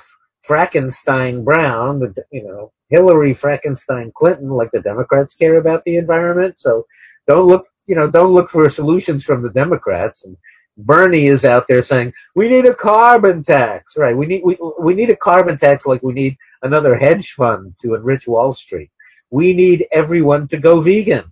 [0.48, 6.60] Frackenstein Brown, you know, Hillary Frankenstein Clinton, like the Democrats care about the environment.
[6.60, 6.86] So
[7.28, 10.26] don't look, you know, don't look for solutions from the Democrats.
[10.26, 10.38] And
[10.78, 14.16] Bernie is out there saying we need a carbon tax, right?
[14.16, 17.96] We need we we need a carbon tax like we need another hedge fund to
[17.96, 18.90] enrich Wall Street.
[19.30, 21.32] We need everyone to go vegan.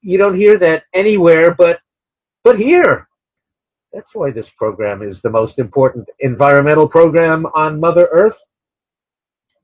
[0.00, 1.80] You don't hear that anywhere, but
[2.44, 3.08] but here.
[3.92, 8.38] That's why this program is the most important environmental program on Mother Earth.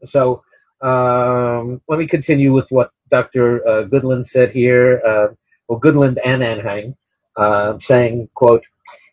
[0.04, 0.42] So
[0.82, 3.66] um, let me continue with what Dr.
[3.66, 5.28] Uh, Goodland said here, uh,
[5.66, 6.94] well, Goodland and Anhang,
[7.36, 8.64] uh, saying, quote,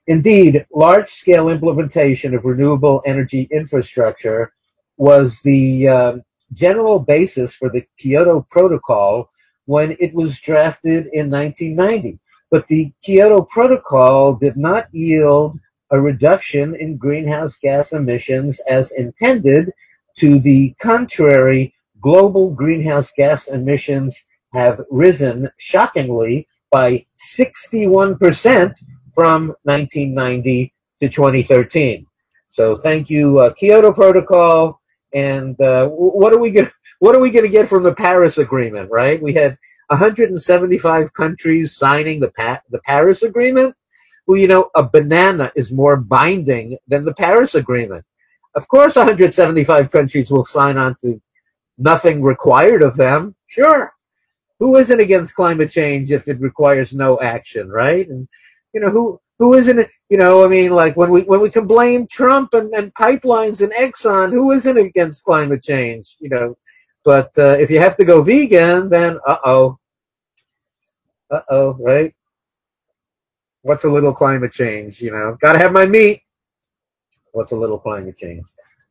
[0.07, 4.53] Indeed, large-scale implementation of renewable energy infrastructure
[4.97, 6.13] was the uh,
[6.53, 9.31] general basis for the Kyoto Protocol
[9.65, 12.19] when it was drafted in 1990.
[12.55, 15.59] But the Kyoto Protocol did not yield
[15.91, 19.73] a reduction in greenhouse gas emissions as intended
[20.19, 24.17] to the contrary, global greenhouse gas emissions
[24.53, 28.73] have risen shockingly by 61%
[29.13, 32.07] from 1990 to 2013.
[32.51, 34.79] So thank you, uh, Kyoto Protocol.
[35.13, 36.71] And uh, what are we going?
[36.99, 38.89] What are we going to get from the Paris Agreement?
[38.89, 39.21] Right?
[39.21, 39.57] We had
[39.87, 43.75] 175 countries signing the pa- the Paris Agreement.
[44.27, 48.03] Well, you know, a banana is more binding than the Paris Agreement.
[48.55, 51.21] Of course, 175 countries will sign on to
[51.77, 53.35] nothing required of them.
[53.47, 53.93] Sure.
[54.59, 58.07] Who isn't against climate change if it requires no action, right?
[58.07, 58.27] And,
[58.73, 61.67] you know, who, who isn't, you know, I mean, like when we, when we can
[61.67, 66.57] blame Trump and, and pipelines and Exxon, who isn't against climate change, you know?
[67.05, 69.77] But, uh, if you have to go vegan, then uh-oh.
[71.31, 72.13] Uh-oh, right?
[73.61, 75.37] What's a little climate change, you know?
[75.39, 76.21] Gotta have my meat
[77.35, 78.45] what's a little climate change.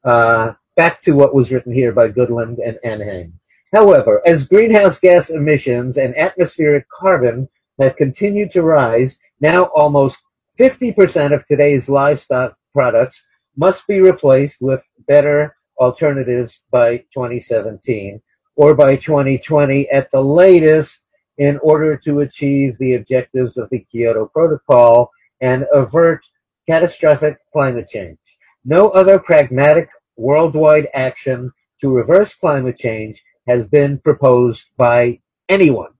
[0.05, 3.33] Uh, back to what was written here by Goodland and Anhang.
[3.73, 7.49] However, as greenhouse gas emissions and atmospheric carbon
[7.81, 10.23] have continued to rise, now almost
[10.59, 13.21] 50% of today's livestock products
[13.57, 18.21] must be replaced with better alternatives by 2017
[18.57, 21.07] or by 2020 at the latest
[21.39, 25.11] in order to achieve the objectives of the Kyoto Protocol
[25.41, 26.25] and avert
[26.67, 28.19] catastrophic climate change.
[28.65, 35.91] No other pragmatic worldwide action to reverse climate change has been proposed by anyone.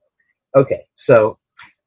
[0.55, 1.37] Okay, so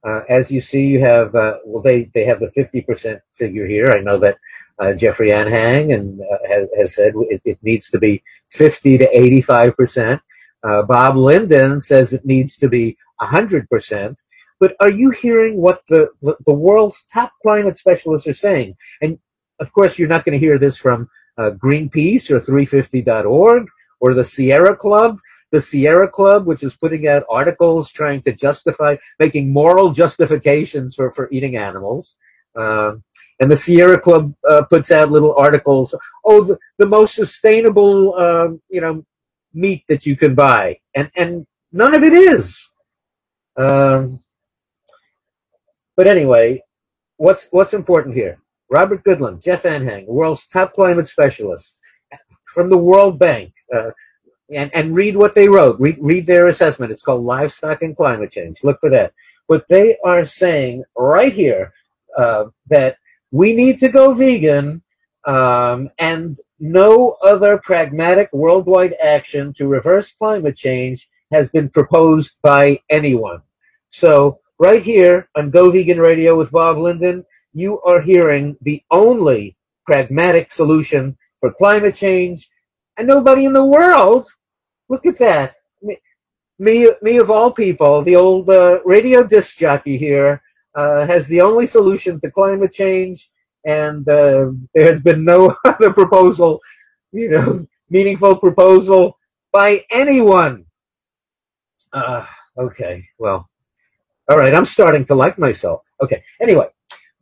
[0.07, 3.67] uh, as you see, you have uh, well, they they have the fifty percent figure
[3.67, 3.91] here.
[3.91, 4.39] I know that
[4.81, 9.09] uh, Jeffrey Anhang and uh, has, has said it, it, needs to be fifty to
[9.17, 10.21] eighty-five percent.
[10.63, 14.19] Uh, Bob Linden says it needs to be hundred percent.
[14.61, 18.77] But are you hearing what the, the, world's top climate specialists are saying?
[19.01, 19.19] And
[19.61, 23.69] of course, you're not going to hear this from uh, Greenpeace or 350.org
[24.01, 25.19] or the Sierra Club.
[25.51, 31.13] The Sierra Club, which is putting out articles trying to justify, making moral justifications for,
[31.13, 32.17] for eating animals.
[32.59, 32.97] Uh,
[33.41, 35.95] and the Sierra Club uh, puts out little articles.
[36.25, 39.05] Oh, the, the most sustainable, um, you know,
[39.55, 42.71] meat that you can buy, and and none of it is.
[43.57, 44.23] Um,
[45.97, 46.63] but anyway,
[47.17, 48.39] what's what's important here?
[48.71, 51.81] Robert Goodland, Jeff Anhang, world's top climate specialists
[52.45, 53.91] from the World Bank, uh,
[54.55, 55.79] and, and read what they wrote.
[55.81, 56.93] Read, read their assessment.
[56.93, 58.63] It's called Livestock and Climate Change.
[58.63, 59.13] Look for that.
[59.49, 61.73] But they are saying right here
[62.17, 62.97] uh, that
[63.31, 64.83] we need to go vegan,
[65.27, 72.81] um, and no other pragmatic worldwide action to reverse climate change has been proposed by
[72.89, 73.43] anyone.
[73.89, 79.57] So, right here on Go Vegan Radio with Bob Linden, you are hearing the only
[79.87, 82.51] pragmatic solution for climate change,
[82.97, 84.29] and nobody in the world,
[84.89, 85.55] look at that,
[86.59, 90.43] me, me, of all people, the old uh, radio disc jockey here,
[90.79, 93.31] uh, has the only solution to climate change,
[93.67, 96.61] and uh, there has been no other proposal,
[97.11, 99.19] you know, meaningful proposal
[99.53, 100.65] by anyone.
[101.93, 102.25] Uh,
[102.57, 103.49] okay, well,
[104.29, 105.83] all right, I'm starting to like myself.
[106.01, 106.69] Okay, anyway,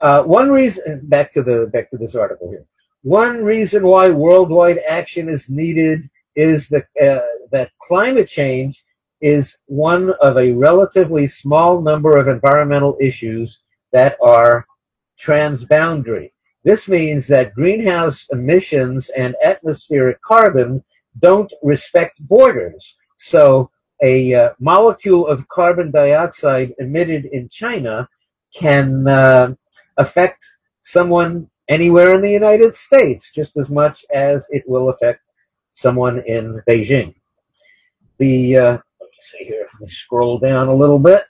[0.02, 2.66] uh, one reason back to the back to this article here.
[3.02, 8.84] One reason why worldwide action is needed is that uh, that climate change
[9.20, 13.60] is one of a relatively small number of environmental issues
[13.92, 14.66] that are
[15.18, 16.32] transboundary.
[16.64, 20.82] This means that greenhouse emissions and atmospheric carbon
[21.18, 22.96] don't respect borders.
[23.18, 23.70] So
[24.02, 28.08] a uh, molecule of carbon dioxide emitted in China
[28.54, 29.54] can uh,
[29.96, 30.44] affect
[30.82, 35.20] someone anywhere in the United States just as much as it will affect
[35.72, 37.14] someone in Beijing.
[38.18, 38.78] The uh,
[39.26, 39.66] see here.
[39.72, 41.24] Let me scroll down a little bit.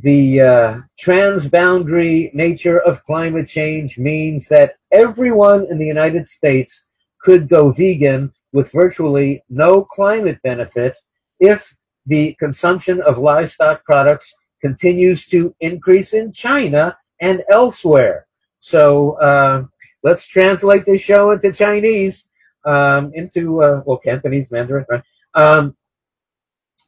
[0.00, 6.86] The uh, transboundary nature of climate change means that everyone in the United States
[7.20, 10.96] could go vegan with virtually no climate benefit
[11.38, 11.74] if
[12.06, 18.26] the consumption of livestock products continues to increase in China and elsewhere.
[18.58, 19.64] So uh,
[20.02, 22.26] let's translate this show into Chinese,
[22.64, 24.84] um, into uh, well Cantonese, Mandarin.
[24.88, 25.02] Right?
[25.34, 25.76] Um,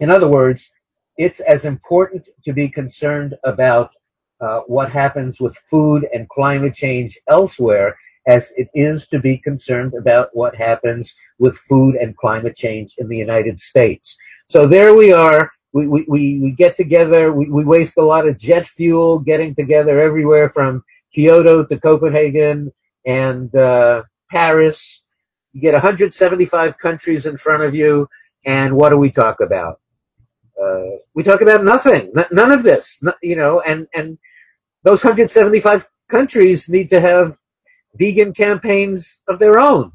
[0.00, 0.70] in other words,
[1.16, 3.90] it's as important to be concerned about
[4.40, 9.94] uh, what happens with food and climate change elsewhere as it is to be concerned
[9.94, 14.16] about what happens with food and climate change in the United States.
[14.46, 15.50] So there we are.
[15.72, 20.00] We, we, we, get together, we, we waste a lot of jet fuel getting together
[20.00, 22.72] everywhere from Kyoto to Copenhagen
[23.04, 25.02] and uh, Paris.
[25.52, 28.08] You get 175 countries in front of you,
[28.44, 29.80] and what do we talk about?
[30.62, 34.18] Uh, we talk about nothing, N- none of this, you know, and, and
[34.82, 37.36] those 175 countries need to have
[37.96, 39.92] vegan campaigns of their own.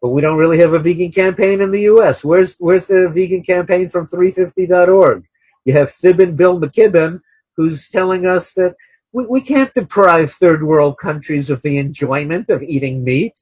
[0.00, 2.22] But we don't really have a vegan campaign in the U.S.
[2.22, 5.24] Where's where's the vegan campaign from 350.org?
[5.64, 7.20] You have Thibin Bill McKibben,
[7.56, 8.76] who's telling us that
[9.12, 13.38] we, we can't deprive third world countries of the enjoyment of eating meat.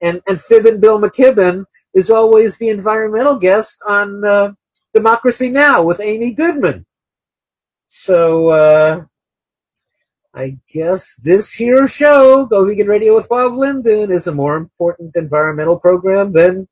[0.00, 1.64] And, and Thibin Bill McKibben
[1.94, 4.52] is always the environmental guest on uh,
[4.92, 5.82] Democracy Now!
[5.82, 6.86] with Amy Goodman.
[7.88, 9.04] So, uh,
[10.34, 15.14] I guess this here show, Go Vegan Radio with Bob Linden, is a more important
[15.16, 16.66] environmental program than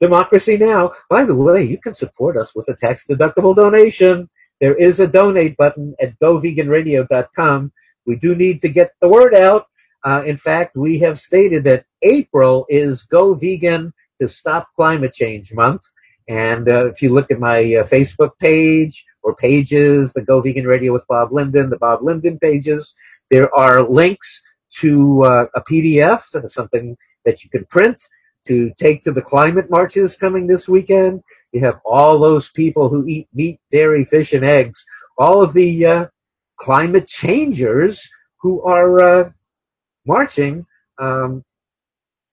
[0.00, 0.92] Democracy Now!
[1.08, 4.28] By the way, you can support us with a tax deductible donation.
[4.60, 7.72] There is a donate button at goveganradio.com.
[8.06, 9.66] We do need to get the word out.
[10.04, 13.92] Uh, in fact, we have stated that April is Go Vegan
[14.24, 15.82] to Stop Climate Change Month.
[16.28, 20.66] And uh, if you look at my uh, Facebook page or pages, the Go Vegan
[20.66, 22.94] Radio with Bob Linden, the Bob Linden pages,
[23.30, 24.42] there are links
[24.80, 26.96] to uh, a PDF, something
[27.26, 28.02] that you can print
[28.46, 31.22] to take to the climate marches coming this weekend.
[31.52, 34.84] You have all those people who eat meat, dairy, fish, and eggs,
[35.18, 36.06] all of the uh,
[36.56, 38.08] climate changers
[38.40, 39.30] who are uh,
[40.06, 40.64] marching
[40.98, 41.44] um,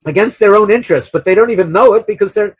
[0.05, 2.55] against their own interests, but they don't even know it because they're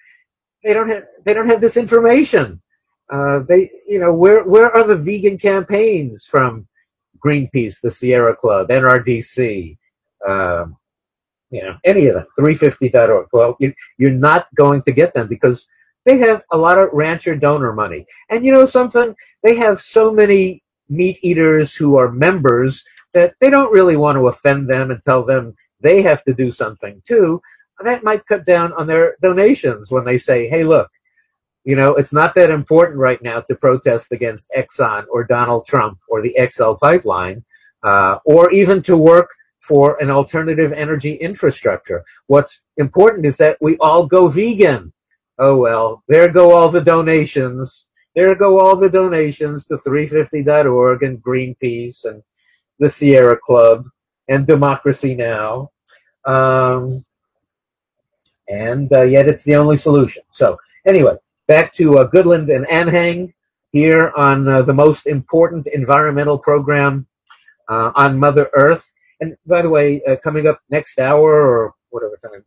[0.63, 2.61] they don't have they don't have this information.
[3.09, 6.67] Uh, they you know where where are the vegan campaigns from
[7.23, 9.77] Greenpeace, the Sierra Club, NRDC,
[10.27, 10.77] um,
[11.49, 13.27] you know any of them, 350.org.
[13.33, 15.67] Well, you, you're not going to get them because
[16.05, 20.11] they have a lot of rancher donor money, and you know something they have so
[20.11, 22.83] many meat eaters who are members
[23.13, 26.51] that they don't really want to offend them and tell them they have to do
[26.51, 27.41] something too
[27.84, 30.89] that might cut down on their donations when they say, hey, look,
[31.63, 35.99] you know, it's not that important right now to protest against Exxon or Donald Trump
[36.09, 37.43] or the XL pipeline,
[37.84, 39.29] uh, or even to work
[39.59, 42.03] for an alternative energy infrastructure.
[42.27, 44.91] What's important is that we all go vegan.
[45.38, 47.86] Oh well, there go all the donations.
[48.15, 52.21] There go all the donations to 350.org and Greenpeace and
[52.79, 53.86] the Sierra Club
[54.28, 55.72] and Democracy Now!
[56.26, 57.03] Um,
[58.47, 60.24] and uh, yet it's the only solution.
[60.32, 61.15] So anyway,
[61.47, 63.34] back to uh, Goodland and Anhang
[63.72, 67.07] here on uh, the most important environmental program
[67.69, 68.91] uh, on Mother Earth.
[69.22, 72.43] and by the way, uh, coming up next hour or whatever time,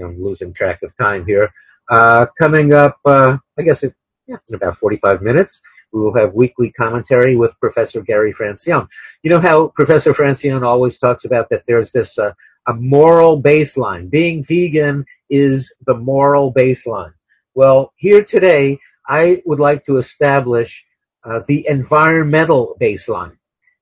[0.00, 1.50] know, I'm losing track of time here.
[1.90, 3.94] Uh, coming up, I guess it,
[4.26, 5.60] yeah, in about 45 minutes,
[5.94, 8.88] we will have weekly commentary with Professor Gary Francione.
[9.22, 12.32] You know how Professor Francione always talks about that there's this uh,
[12.66, 14.10] a moral baseline.
[14.10, 17.12] Being vegan is the moral baseline.
[17.54, 20.84] Well, here today, I would like to establish
[21.24, 23.36] uh, the environmental baseline.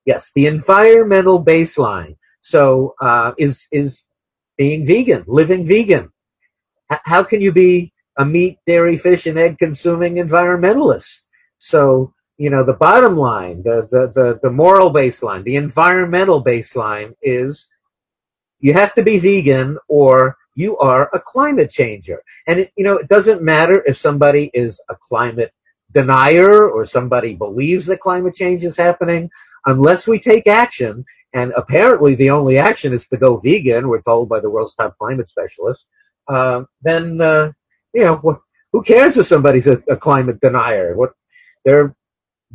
[0.05, 2.17] Yes, the environmental baseline.
[2.41, 4.05] So uh, is is
[4.59, 6.13] being vegan, living vegan.
[6.93, 11.29] H- how can you be a meat, dairy, fish, and egg consuming environmentalist?
[11.63, 17.15] So you know the bottom line, the the the, the moral baseline, the environmental baseline
[17.23, 17.69] is
[18.59, 22.23] you have to be vegan or you are a climate changer.
[22.49, 25.53] And it, you know, it doesn't matter if somebody is a climate
[25.93, 29.31] denier or somebody believes that climate change is happening
[29.67, 31.05] unless we take action.
[31.33, 34.99] And apparently the only action is to go vegan, we're told by the world's top
[34.99, 35.87] climate specialists.
[36.29, 37.53] Uh, then, uh,
[37.95, 38.41] you know,
[38.73, 40.97] who cares if somebody's a, a climate denier?
[40.97, 41.13] What
[41.65, 41.95] they're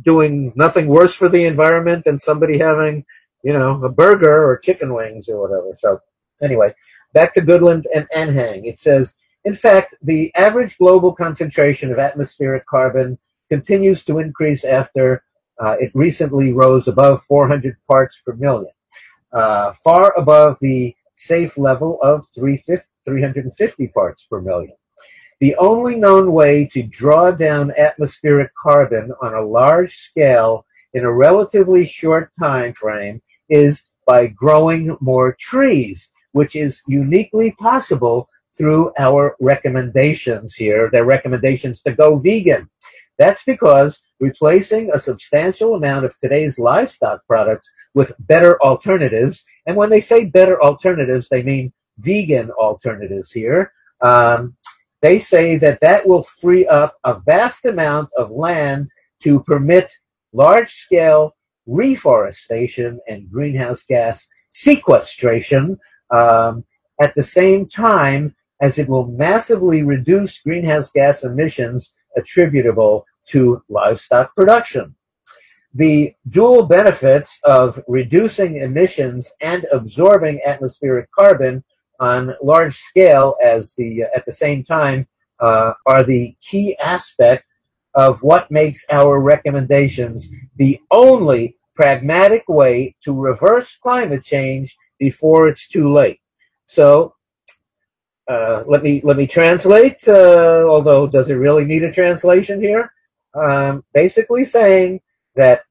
[0.02, 3.04] doing nothing worse for the environment than somebody having
[3.42, 5.70] you know, a burger or chicken wings or whatever.
[5.76, 6.00] So
[6.42, 6.74] anyway,
[7.12, 8.66] back to Goodland and Anhang.
[8.66, 15.22] It says, in fact, the average global concentration of atmospheric carbon continues to increase after
[15.60, 18.72] uh, it recently rose above 400 parts per million,
[19.32, 24.74] uh, far above the safe level of 350 parts per million.
[25.40, 31.12] The only known way to draw down atmospheric carbon on a large scale in a
[31.12, 39.36] relatively short time frame is by growing more trees, which is uniquely possible through our
[39.38, 40.90] recommendations here.
[40.90, 42.68] Their recommendations to go vegan.
[43.16, 49.90] That's because replacing a substantial amount of today's livestock products with better alternatives, and when
[49.90, 53.72] they say better alternatives, they mean vegan alternatives here.
[54.00, 54.56] Um,
[55.00, 58.88] they say that that will free up a vast amount of land
[59.22, 59.92] to permit
[60.32, 61.34] large scale
[61.66, 65.78] reforestation and greenhouse gas sequestration
[66.10, 66.64] um,
[67.00, 74.34] at the same time as it will massively reduce greenhouse gas emissions attributable to livestock
[74.34, 74.94] production.
[75.74, 81.62] The dual benefits of reducing emissions and absorbing atmospheric carbon
[81.98, 85.06] on large scale as the at the same time
[85.40, 87.44] uh, are the key aspect
[87.94, 95.68] of what makes our recommendations the only pragmatic way to reverse climate change before it's
[95.68, 96.20] too late.
[96.66, 97.14] So
[98.28, 100.06] uh, let me let me translate.
[100.06, 102.92] Uh, although, does it really need a translation here?
[103.34, 105.00] Um, basically, saying
[105.34, 105.62] that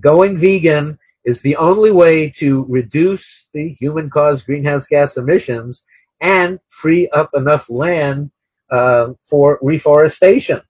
[0.00, 5.84] going vegan is the only way to reduce the human-caused greenhouse gas emissions
[6.20, 8.30] and free up enough land
[8.70, 10.60] uh, for reforestation.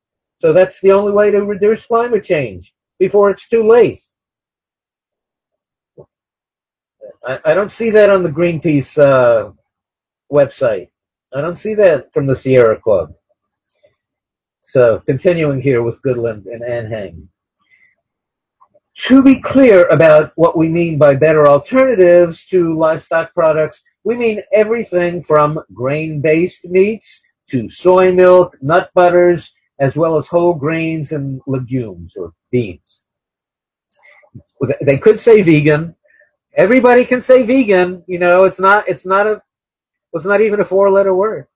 [0.40, 4.02] So that's the only way to reduce climate change before it's too late.
[7.24, 9.52] I, I don't see that on the Greenpeace uh,
[10.32, 10.88] website.
[11.34, 13.14] I don't see that from the Sierra Club.
[14.62, 17.28] So, continuing here with Goodland and Anhang.
[18.98, 24.42] To be clear about what we mean by better alternatives to livestock products, we mean
[24.52, 31.12] everything from grain based meats to soy milk, nut butters, as well as whole grains
[31.12, 33.00] and legumes or beans.
[34.82, 35.96] They could say vegan,
[36.54, 38.04] everybody can say vegan.
[38.06, 39.42] You know, it's not it's not a
[40.12, 41.46] it's not even a four letter word.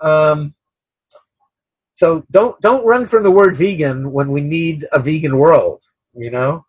[0.00, 0.54] Um,
[1.94, 5.82] so don't don't run from the word vegan when we need a vegan world.
[6.14, 6.66] You know.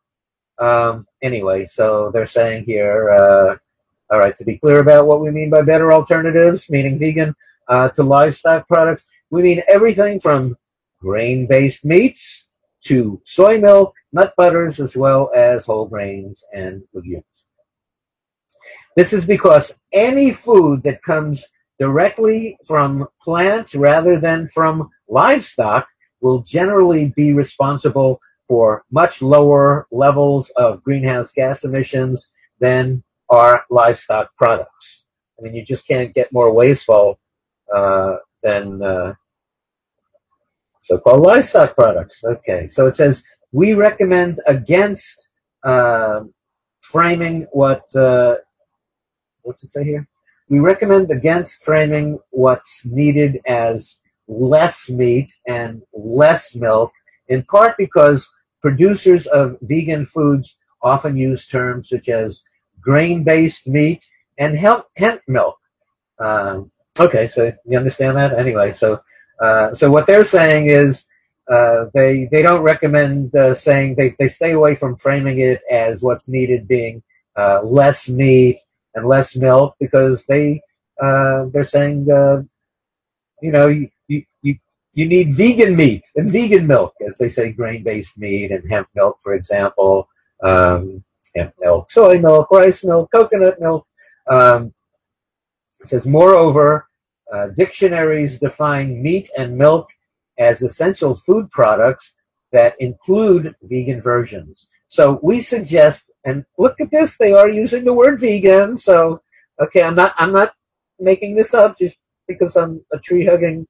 [0.61, 3.11] Um, anyway, so they're saying here.
[3.11, 3.55] Uh,
[4.11, 7.33] all right, to be clear about what we mean by better alternatives, meaning vegan,
[7.67, 10.55] uh, to livestock products, we mean everything from
[10.99, 12.47] grain-based meats
[12.83, 17.23] to soy milk, nut butters, as well as whole grains and legumes.
[18.95, 21.45] This is because any food that comes
[21.79, 25.87] directly from plants rather than from livestock
[26.19, 32.29] will generally be responsible for much lower levels of greenhouse gas emissions
[32.59, 35.03] than our livestock products.
[35.39, 37.19] I mean, you just can't get more wasteful
[37.73, 39.13] uh, than uh,
[40.81, 42.23] so-called livestock products.
[42.23, 45.27] Okay, so it says we recommend against
[45.63, 46.21] uh,
[46.81, 48.35] framing what uh,
[49.43, 50.07] what's it say here?
[50.49, 56.91] We recommend against framing what's needed as less meat and less milk,
[57.31, 58.29] in part because
[58.61, 62.43] producers of vegan foods often use terms such as
[62.81, 64.03] grain-based meat,
[64.37, 64.85] and hemp,
[65.27, 65.57] milk.
[66.19, 68.37] Um, okay, so you understand that?
[68.37, 69.01] Anyway, so
[69.39, 71.05] uh, so what they're saying is
[71.49, 76.01] uh, they they don't recommend uh, saying they they stay away from framing it as
[76.01, 77.03] what's needed being
[77.37, 78.59] uh, less meat
[78.95, 80.61] and less milk because they
[81.01, 82.41] uh, they're saying uh,
[83.41, 83.67] you know
[84.93, 88.87] you, need vegan meat and vegan milk as they say grain based meat and hemp
[88.95, 90.07] milk for example
[90.43, 91.03] um,
[91.35, 93.87] hemp milk soy milk rice milk coconut milk
[94.29, 94.73] um,
[95.79, 96.87] it says moreover
[97.31, 99.87] uh, dictionaries define meat and milk
[100.37, 102.13] as essential food products
[102.51, 104.67] that include vegan versions.
[104.87, 108.77] So we suggest, and look at this, they are using the word vegan.
[108.77, 109.21] So,
[109.61, 110.53] okay, I'm not, I'm not
[110.99, 111.95] making this up just
[112.27, 113.65] because I'm a tree hugging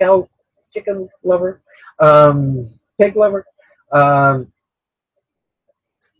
[0.00, 0.28] cow,
[0.72, 1.62] chicken lover,
[1.98, 3.44] um, pig lover.
[3.92, 4.52] Um,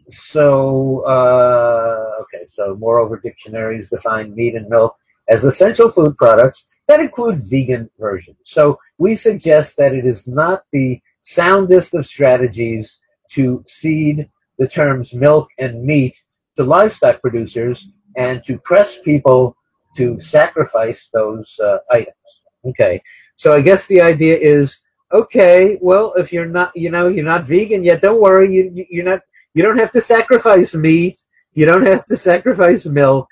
[0.09, 4.97] so, uh, okay, so moreover, dictionaries define meat and milk
[5.29, 8.39] as essential food products that include vegan versions.
[8.43, 12.99] So we suggest that it is not the soundest of strategies
[13.33, 14.29] to cede
[14.59, 16.17] the terms milk and meat
[16.57, 19.57] to livestock producers and to press people
[19.97, 22.43] to sacrifice those uh, items.
[22.67, 23.01] Okay,
[23.41, 24.81] so I guess the idea is
[25.11, 25.79] okay.
[25.81, 28.53] Well, if you're not, you know, you're not vegan yet, don't worry.
[28.55, 29.23] You you're not.
[29.55, 31.17] You don't have to sacrifice meat.
[31.55, 33.29] You don't have to sacrifice milk.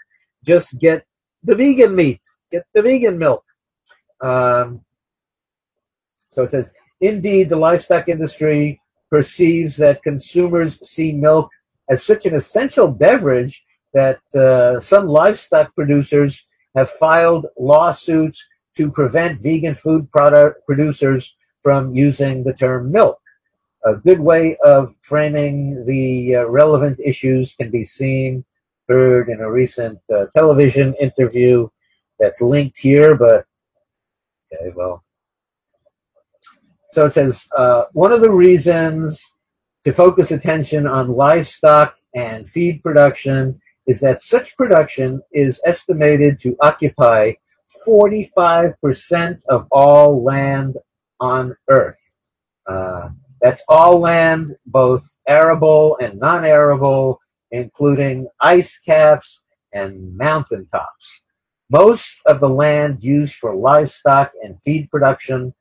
[0.47, 1.05] Just get
[1.43, 2.23] the vegan meat.
[2.51, 3.45] Get the vegan milk.
[4.23, 4.81] Um,
[6.31, 8.81] so it says, indeed, the livestock industry
[9.11, 11.51] perceives that consumers see milk
[11.91, 18.43] as such an essential beverage that uh, some livestock producers have filed lawsuits
[18.79, 23.21] to prevent vegan food product producers from using the term milk.
[23.85, 28.45] A good way of framing the uh, relevant issues can be seen
[28.89, 31.69] heard in a recent uh, television interview
[32.21, 33.45] that's linked here, but
[34.53, 35.03] okay, well.
[36.91, 39.21] So it says uh, one of the reasons
[39.83, 46.57] to focus attention on livestock and feed production is that such production is estimated to
[46.61, 47.33] occupy
[47.87, 50.77] 45% of all land
[51.21, 51.97] on Earth.
[52.67, 53.11] Uh,
[53.41, 59.41] that's all land, both arable and non arable, including ice caps
[59.73, 61.23] and mountaintops.
[61.71, 65.55] Most of the land used for livestock and feed production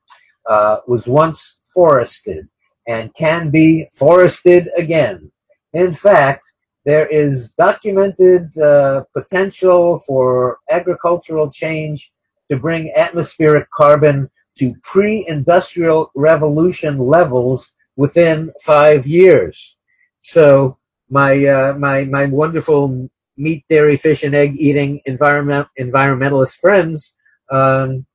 [0.48, 2.48] uh, was once forested
[2.86, 5.30] and can be forested again.
[5.74, 6.44] In fact,
[6.88, 12.10] there is documented uh, potential for agricultural change
[12.50, 19.76] to bring atmospheric carbon to pre-industrial revolution levels within five years.
[20.22, 20.78] So
[21.10, 27.12] my uh, my my wonderful meat, dairy, fish, and egg eating environment environmentalist friends,
[27.50, 28.06] um,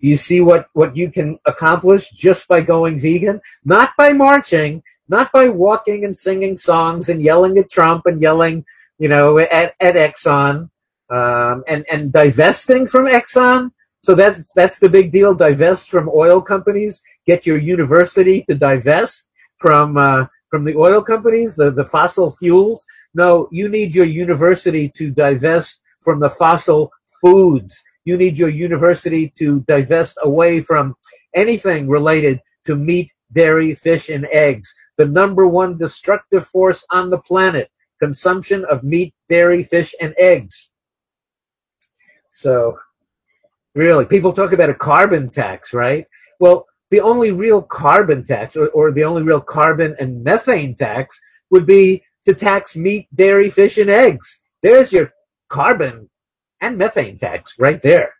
[0.00, 5.32] you see what what you can accomplish just by going vegan, not by marching, not
[5.32, 8.64] by walking and singing songs and yelling at Trump and yelling,
[8.98, 10.70] you know, at at Exxon,
[11.10, 13.70] um, and and divesting from Exxon.
[14.00, 15.34] So that's that's the big deal.
[15.34, 17.02] Divest from oil companies.
[17.26, 19.28] Get your university to divest
[19.58, 22.86] from uh, from the oil companies, the, the fossil fuels.
[23.14, 26.92] No, you need your university to divest from the fossil
[27.22, 27.82] foods.
[28.04, 30.94] You need your university to divest away from
[31.34, 34.74] anything related to meat, dairy, fish, and eggs.
[34.98, 40.70] The number one destructive force on the planet consumption of meat, dairy, fish, and eggs.
[42.30, 42.76] So,
[43.74, 46.06] really, people talk about a carbon tax, right?
[46.40, 51.18] Well, the only real carbon tax or, or the only real carbon and methane tax
[51.50, 54.40] would be to tax meat, dairy, fish, and eggs.
[54.62, 55.12] There's your
[55.48, 56.10] carbon
[56.60, 58.14] and methane tax right there.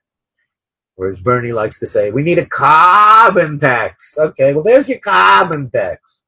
[0.94, 4.14] Whereas Bernie likes to say, we need a carbon tax.
[4.16, 6.21] Okay, well, there's your carbon tax.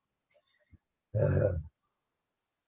[1.20, 1.52] Uh,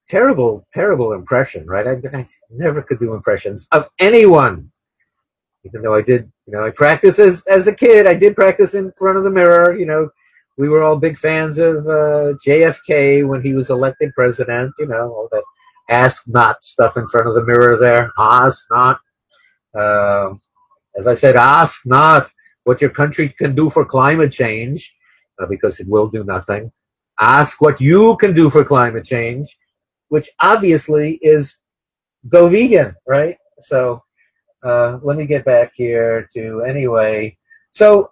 [0.08, 1.86] terrible, terrible impression, right?
[1.86, 4.70] I, I, never could do impressions of anyone
[5.66, 8.06] even though I did, you know, I practiced as, as a kid.
[8.06, 9.76] I did practice in front of the mirror.
[9.76, 10.10] You know,
[10.56, 14.72] we were all big fans of uh, JFK when he was elected president.
[14.78, 15.42] You know, all that
[15.90, 18.12] ask not stuff in front of the mirror there.
[18.18, 19.00] Ask not.
[19.76, 20.34] Uh,
[20.96, 22.30] as I said, ask not
[22.64, 24.94] what your country can do for climate change,
[25.38, 26.70] uh, because it will do nothing.
[27.20, 29.56] Ask what you can do for climate change,
[30.08, 31.56] which obviously is
[32.28, 33.36] go vegan, right?
[33.60, 34.02] So
[34.62, 37.36] uh, let me get back here to anyway.
[37.70, 38.10] So,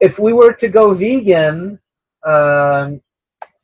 [0.00, 1.78] if we were to go vegan,
[2.26, 3.00] um,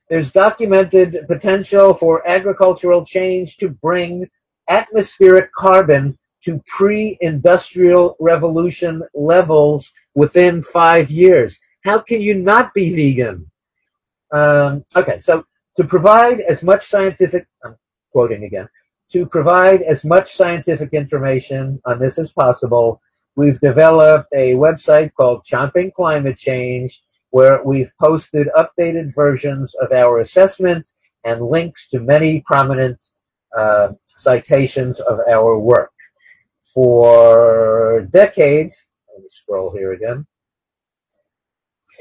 [0.09, 4.28] there's documented potential for agricultural change to bring
[4.68, 11.59] atmospheric carbon to pre-industrial revolution levels within five years.
[11.85, 13.50] How can you not be vegan?
[14.33, 15.45] Um, okay, so
[15.76, 17.76] to provide as much scientific, I'm
[18.12, 18.68] quoting again,
[19.12, 23.01] to provide as much scientific information on this as possible,
[23.35, 30.20] we've developed a website called Chomping Climate Change, where we've posted updated versions of our
[30.20, 30.89] assessment
[31.24, 32.99] and links to many prominent
[33.57, 35.93] uh, citations of our work.
[36.74, 40.26] For decades, let me scroll here again.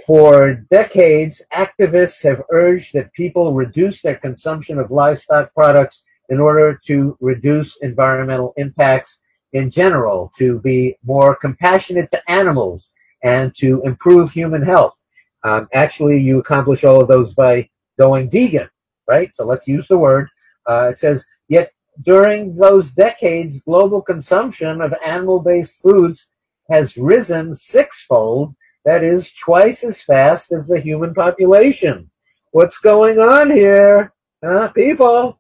[0.06, 6.80] For decades, activists have urged that people reduce their consumption of livestock products in order
[6.86, 9.20] to reduce environmental impacts
[9.54, 12.92] in general, to be more compassionate to animals,
[13.24, 15.04] and to improve human health.
[15.44, 18.70] Um, actually, you accomplish all of those by going vegan,
[19.08, 19.36] right?
[19.36, 20.30] So let's use the word.
[20.70, 21.72] Uh, it says, yet
[22.04, 26.28] during those decades, global consumption of animal based foods
[26.70, 28.54] has risen sixfold,
[28.90, 32.10] that is, twice as fast as the human population.
[32.54, 34.12] What's going on here?
[34.42, 35.40] Uh, people,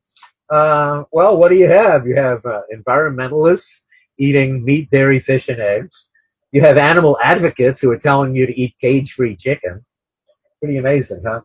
[0.52, 2.06] uh, well, what do you have?
[2.06, 3.82] You have uh, environmentalists
[4.20, 6.06] eating meat, dairy, fish, and eggs.
[6.52, 9.84] You have animal advocates who are telling you to eat cage free chicken.
[10.62, 11.42] Pretty amazing, huh?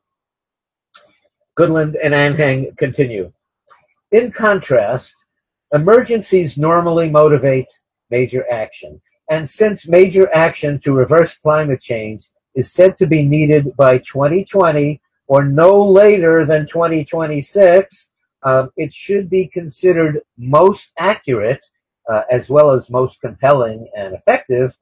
[1.59, 3.33] Goodland and Anhang continue.
[4.13, 5.15] In contrast,
[5.73, 7.69] emergencies normally motivate
[8.11, 9.01] major action.
[9.31, 15.01] And since major action to reverse climate change is said to be needed by 2020
[15.27, 18.11] or no later than 2026,
[18.43, 21.65] um, it should be considered most accurate
[22.11, 24.77] uh, as well as most compelling and effective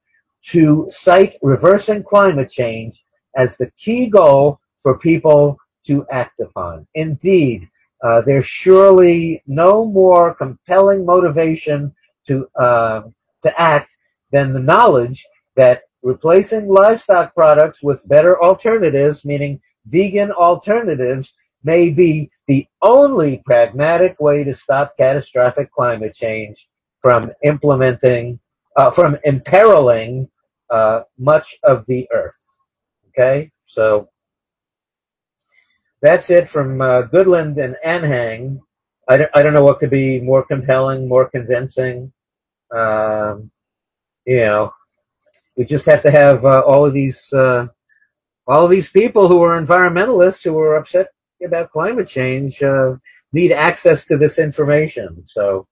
[0.44, 3.04] to cite reversing climate change
[3.36, 6.86] as the key goal for people to act upon.
[6.94, 7.68] Indeed,
[8.02, 11.94] uh, there's surely no more compelling motivation
[12.26, 13.02] to uh,
[13.42, 13.96] to act
[14.32, 15.24] than the knowledge
[15.56, 21.32] that replacing livestock products with better alternatives, meaning vegan alternatives,
[21.64, 26.68] may be the only pragmatic way to stop catastrophic climate change
[27.00, 28.38] from implementing,
[28.76, 30.28] uh, from imperiling
[30.70, 32.34] uh, much of the earth.
[33.08, 34.08] Okay, so
[36.00, 38.58] that's it from uh, Goodland and Anhang.
[39.08, 42.12] I don't, I don't know what could be more compelling, more convincing.
[42.74, 43.51] Um,
[44.26, 44.72] you know,
[45.56, 47.66] we just have to have uh, all of these uh,
[48.46, 51.08] all of these people who are environmentalists who are upset
[51.44, 52.94] about climate change uh,
[53.32, 55.22] need access to this information.
[55.26, 55.66] So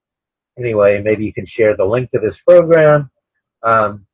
[0.57, 3.09] anyway, maybe you can share the link to this program.
[3.63, 4.05] Um,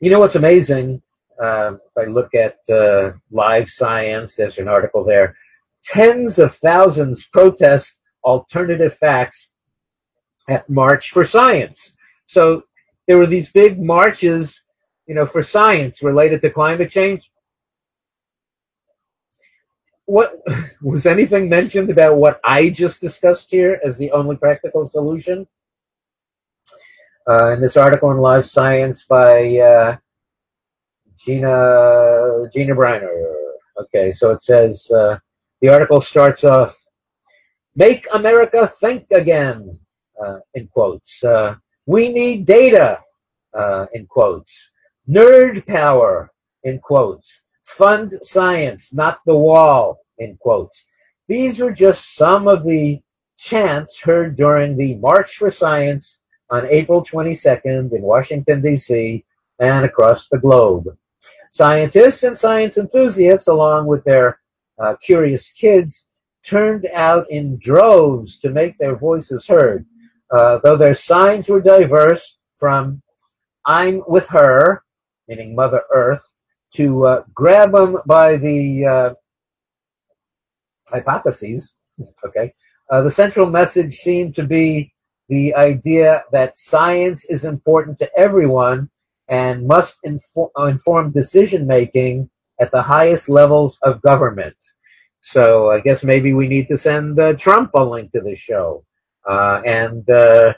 [0.00, 1.02] you know what's amazing?
[1.40, 5.36] Um, if I look at uh, Live Science, there's an article there.
[5.84, 7.94] Tens of thousands protest
[8.24, 9.48] alternative facts
[10.48, 11.94] at March for Science.
[12.26, 12.64] So
[13.08, 14.60] there were these big marches,
[15.06, 17.32] you know, for science related to climate change.
[20.04, 20.34] What
[20.82, 25.48] was anything mentioned about what I just discussed here as the only practical solution?
[27.28, 29.96] Uh, in this article in Live Science by uh,
[31.18, 33.10] Gina Gina Briner.
[33.80, 35.18] Okay, so it says uh,
[35.60, 36.74] the article starts off,
[37.76, 39.78] "Make America think again,"
[40.22, 41.22] uh, in quotes.
[41.88, 42.98] We need data,
[43.54, 44.52] uh, in quotes.
[45.08, 46.30] Nerd power,
[46.62, 47.40] in quotes.
[47.64, 50.84] Fund science, not the wall, in quotes.
[51.28, 53.00] These are just some of the
[53.38, 56.18] chants heard during the March for Science
[56.50, 59.24] on April 22nd in Washington, D.C.,
[59.58, 60.94] and across the globe.
[61.50, 64.40] Scientists and science enthusiasts, along with their
[64.78, 66.04] uh, curious kids,
[66.44, 69.86] turned out in droves to make their voices heard.
[70.30, 73.02] Uh, though their signs were diverse from
[73.64, 74.82] I'm with her,
[75.26, 76.26] meaning Mother Earth,
[76.74, 79.14] to uh, grab them by the uh,
[80.90, 81.74] hypotheses,
[82.24, 82.52] okay,
[82.90, 84.92] uh, the central message seemed to be
[85.28, 88.88] the idea that science is important to everyone
[89.28, 92.28] and must infor- inform decision making
[92.60, 94.56] at the highest levels of government.
[95.20, 98.84] So I guess maybe we need to send uh, Trump a link to the show.
[99.26, 100.54] Uh, and uh,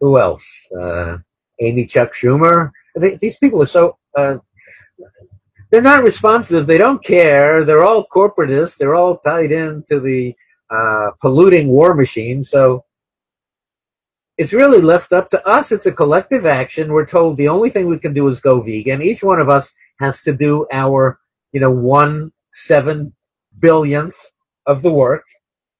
[0.00, 0.44] who else?
[0.78, 1.18] Uh,
[1.60, 2.70] Amy Chuck Schumer.
[2.96, 3.98] these people are so.
[5.70, 6.66] They're not responsive.
[6.66, 7.64] They don't care.
[7.64, 8.76] They're all corporatists.
[8.76, 10.34] They're all tied into the
[10.68, 12.42] uh, polluting war machine.
[12.42, 12.84] So
[14.36, 15.70] it's really left up to us.
[15.70, 16.92] It's a collective action.
[16.92, 19.02] We're told the only thing we can do is go vegan.
[19.02, 21.20] Each one of us has to do our,
[21.52, 23.12] you know, one seven
[23.60, 24.16] billionth
[24.66, 25.24] of the work,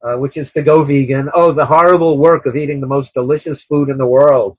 [0.03, 1.30] uh, which is to go vegan.
[1.34, 4.57] Oh, the horrible work of eating the most delicious food in the world.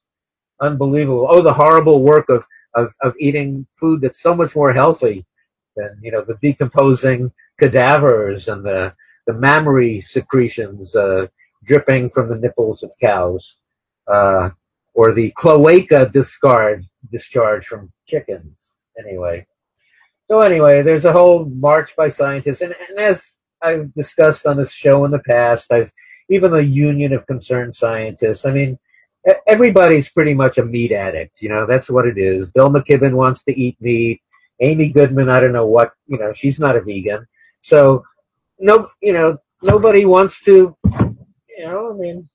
[0.59, 1.27] Unbelievable.
[1.29, 5.25] Oh, the horrible work of, of, of eating food that's so much more healthy
[5.75, 8.93] than, you know, the decomposing cadavers and the,
[9.25, 11.25] the mammary secretions uh,
[11.63, 13.57] dripping from the nipples of cows,
[14.07, 14.49] uh,
[14.93, 18.57] or the cloaca discard discharge from chickens.
[18.99, 19.45] Anyway,
[20.27, 24.71] so anyway, there's a whole march by scientists, and, and as I've discussed on this
[24.71, 25.91] show in the past, I've
[26.29, 28.45] even the Union of Concerned Scientists.
[28.45, 28.79] I mean,
[29.47, 31.41] everybody's pretty much a meat addict.
[31.41, 32.49] You know, that's what it is.
[32.49, 34.21] Bill McKibben wants to eat meat.
[34.61, 35.93] Amy Goodman, I don't know what.
[36.07, 37.27] You know, she's not a vegan.
[37.59, 38.03] So,
[38.59, 40.75] no, you know, nobody wants to.
[40.85, 42.27] You know, I mean,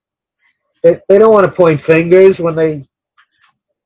[0.82, 2.84] they they don't want to point fingers when they,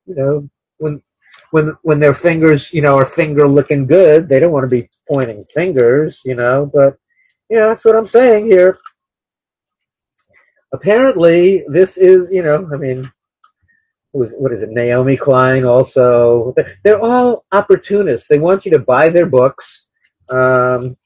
[0.07, 1.03] you know, when
[1.51, 4.88] when when their fingers, you know, are finger looking good, they don't want to be
[5.09, 6.70] pointing fingers, you know.
[6.72, 6.99] But
[7.59, 8.78] know, that's what I'm saying here.
[10.72, 13.11] Apparently, this is, you know, I mean,
[14.12, 14.70] was, what is it?
[14.70, 16.55] Naomi Klein also.
[16.84, 18.28] They're all opportunists.
[18.28, 19.86] They want you to buy their books,
[20.28, 20.96] um,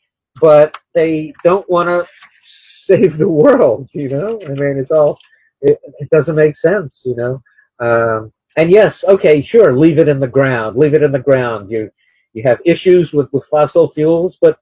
[0.40, 2.06] but they don't want to
[2.46, 3.88] save the world.
[3.92, 5.18] You know, I mean, it's all.
[5.60, 7.02] It, it doesn't make sense.
[7.04, 7.42] You know.
[7.80, 10.76] Um, and yes, okay, sure, leave it in the ground.
[10.76, 11.70] Leave it in the ground.
[11.70, 11.90] You
[12.32, 14.58] you have issues with, with fossil fuels, but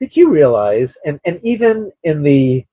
[0.00, 2.64] did you realize, and, and even in the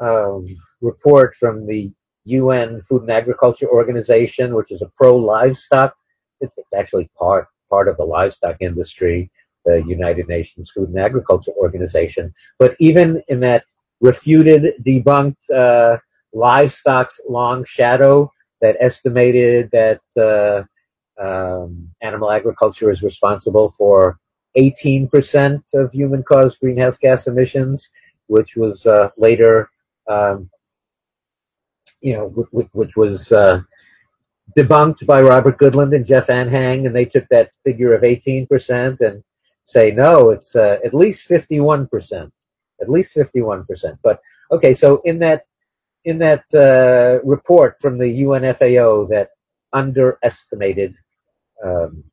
[0.00, 0.46] um,
[0.80, 1.92] report from the
[2.24, 5.94] UN Food and Agriculture Organization, which is a pro livestock,
[6.40, 9.30] it's actually part part of the livestock industry,
[9.64, 12.32] the United Nations Food and Agriculture Organization.
[12.58, 13.64] But even in that
[14.00, 15.98] refuted, debunked uh,
[16.32, 20.62] livestock's long shadow that estimated that uh,
[21.22, 24.18] um, animal agriculture is responsible for
[24.56, 27.90] 18% of human caused greenhouse gas emissions,
[28.26, 29.70] which was uh, later,
[30.08, 30.50] um,
[32.00, 33.60] you know, which, which was uh,
[34.56, 39.22] debunked by Robert Goodland and Jeff Anhang, and they took that figure of 18% and
[39.62, 42.30] say, no, it's uh, at least 51%.
[42.80, 43.98] At least 51%.
[44.02, 44.20] But,
[44.50, 45.44] okay, so in that
[46.04, 49.30] in that uh, report from the UNFAO that
[49.72, 50.96] underestimated
[51.62, 52.04] um,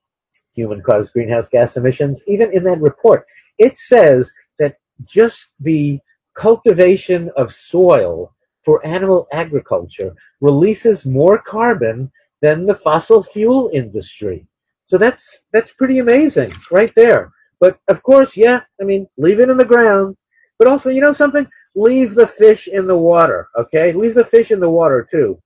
[0.57, 3.25] human caused greenhouse gas emissions, even in that report,
[3.57, 5.99] it says that just the
[6.33, 8.33] cultivation of soil
[8.65, 14.45] for animal agriculture releases more carbon than the fossil fuel industry.
[14.85, 17.31] So that's that's pretty amazing right there.
[17.59, 20.15] But of course, yeah, I mean, leave it in the ground.
[20.59, 21.47] But also, you know something?
[21.77, 23.93] leave the fish in the water, okay?
[23.93, 25.39] Leave the fish in the water too.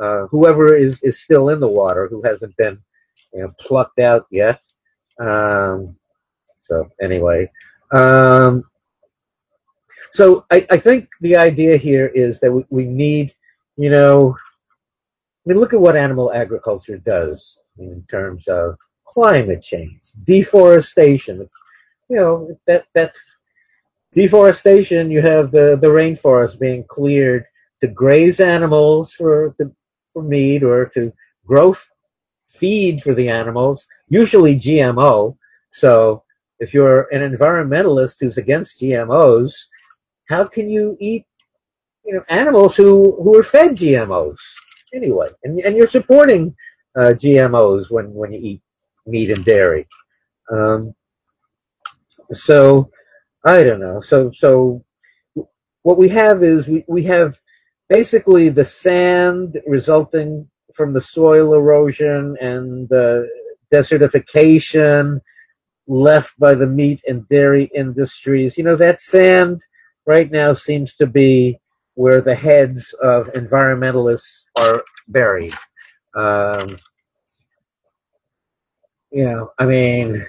[0.00, 2.78] Uh, whoever is, is still in the water, who hasn't been
[3.34, 4.60] you know, plucked out yet.
[5.20, 5.96] Um,
[6.60, 7.50] so anyway,
[7.92, 8.64] um,
[10.10, 13.34] so I, I think the idea here is that we, we need,
[13.76, 14.36] you know,
[15.44, 21.40] I mean, look at what animal agriculture does in terms of climate change, deforestation.
[21.40, 21.56] It's,
[22.08, 23.18] you know, that that's
[24.14, 27.44] deforestation, you have the, the rainforest being cleared
[27.80, 29.70] to graze animals for, to,
[30.12, 31.12] for meat or to
[31.46, 31.74] grow
[32.54, 35.36] feed for the animals, usually GMO.
[35.70, 36.22] So
[36.60, 39.52] if you're an environmentalist who's against GMOs,
[40.28, 41.26] how can you eat
[42.04, 44.38] you know animals who, who are fed GMOs
[44.92, 45.28] anyway?
[45.42, 46.54] And, and you're supporting
[46.96, 48.62] uh, GMOs when, when you eat
[49.06, 49.86] meat and dairy.
[50.50, 50.94] Um,
[52.32, 52.90] so
[53.44, 54.00] I don't know.
[54.00, 54.84] So so
[55.82, 57.38] what we have is we, we have
[57.88, 63.28] basically the sand resulting from the soil erosion and the
[63.72, 65.20] desertification
[65.86, 68.56] left by the meat and dairy industries.
[68.56, 69.62] You know, that sand
[70.06, 71.58] right now seems to be
[71.94, 75.54] where the heads of environmentalists are buried.
[76.14, 76.76] Um,
[79.10, 80.26] you know, I mean,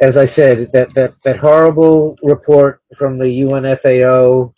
[0.00, 4.52] as I said, that, that, that horrible report from the UNFAO,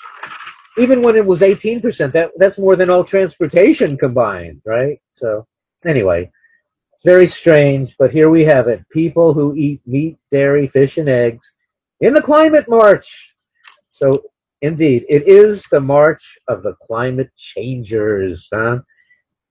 [0.78, 5.00] even when it was 18%, that, that's more than all transportation combined, right?
[5.10, 5.46] So,
[5.84, 6.30] anyway,
[6.92, 8.88] it's very strange, but here we have it.
[8.90, 11.52] People who eat meat, dairy, fish, and eggs
[12.00, 13.34] in the climate march.
[13.92, 14.22] So,
[14.62, 18.80] indeed, it is the march of the climate changers, huh?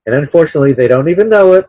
[0.06, 1.66] And unfortunately, they don't even know it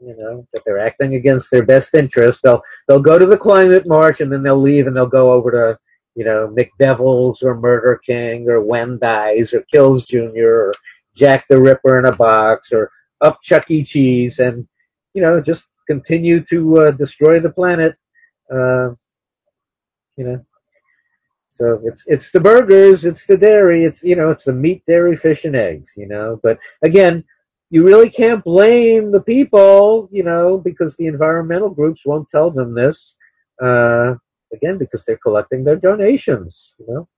[0.00, 2.42] you know, that they're acting against their best interest.
[2.42, 5.50] They'll they'll go to the climate march and then they'll leave and they'll go over
[5.50, 5.78] to,
[6.20, 10.50] you know, McDevil's or Murder King or Wendy's or Kills Jr.
[10.68, 10.74] or
[11.16, 12.90] Jack the Ripper in a box or
[13.22, 13.82] up Chuck E.
[13.82, 14.68] Cheese and,
[15.14, 17.92] you know, just continue to uh, destroy the planet.
[18.52, 18.90] Uh,
[20.18, 20.40] You know.
[21.50, 25.16] So it's it's the burgers, it's the dairy, it's you know, it's the meat, dairy,
[25.16, 25.90] fish, and eggs.
[25.96, 27.24] You know, but again,
[27.70, 32.74] you really can't blame the people, you know, because the environmental groups won't tell them
[32.74, 33.16] this.
[33.68, 34.14] Uh,
[34.52, 37.08] again, because they're collecting their donations, you know.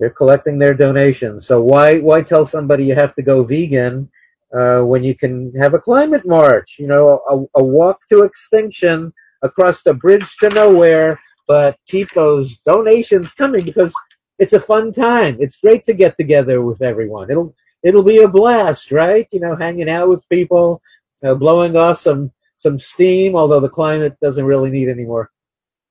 [0.00, 1.46] They're collecting their donations.
[1.46, 4.10] So why why tell somebody you have to go vegan
[4.52, 6.76] uh, when you can have a climate march?
[6.78, 12.58] You know, a, a walk to extinction across the bridge to nowhere, but keep those
[12.66, 13.94] donations coming because
[14.38, 15.36] it's a fun time.
[15.38, 17.30] It's great to get together with everyone.
[17.30, 19.28] It'll it'll be a blast, right?
[19.30, 20.82] You know, hanging out with people,
[21.22, 23.36] uh, blowing off some some steam.
[23.36, 25.30] Although the climate doesn't really need any more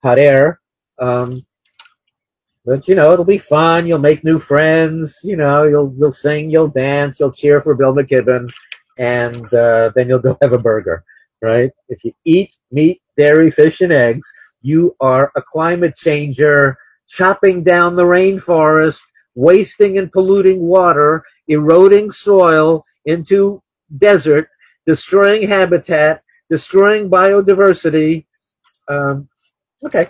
[0.04, 0.60] hot air.
[1.00, 1.46] Um,
[2.66, 3.88] but you know, it'll be fun.
[3.88, 5.20] You'll make new friends.
[5.24, 8.52] You know, you'll you'll sing, you'll dance, you'll cheer for Bill McKibben,
[9.00, 11.04] and uh, then you'll go have a burger,
[11.42, 11.72] right?
[11.90, 14.32] If you eat meat, dairy, fish, and eggs,
[14.62, 16.78] you are a climate changer,
[17.10, 19.02] chopping down the rainforest,
[19.36, 23.62] wasting and polluting water, eroding soil into
[23.98, 24.48] desert,
[24.86, 28.26] destroying habitat, destroying biodiversity.
[28.88, 29.28] Um,
[29.86, 30.08] okay.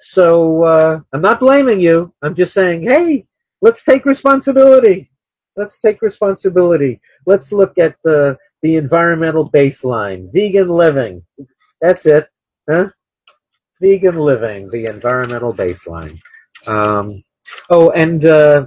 [0.00, 2.12] So uh, I'm not blaming you.
[2.22, 3.26] I'm just saying, hey,
[3.62, 5.10] let's take responsibility.
[5.56, 7.00] Let's take responsibility.
[7.26, 11.24] Let's look at the the environmental baseline, vegan living.
[11.80, 12.28] That's it,
[12.70, 12.88] huh?
[13.80, 16.18] Vegan living, the environmental baseline.
[16.66, 17.22] Um,
[17.70, 18.66] oh, and uh,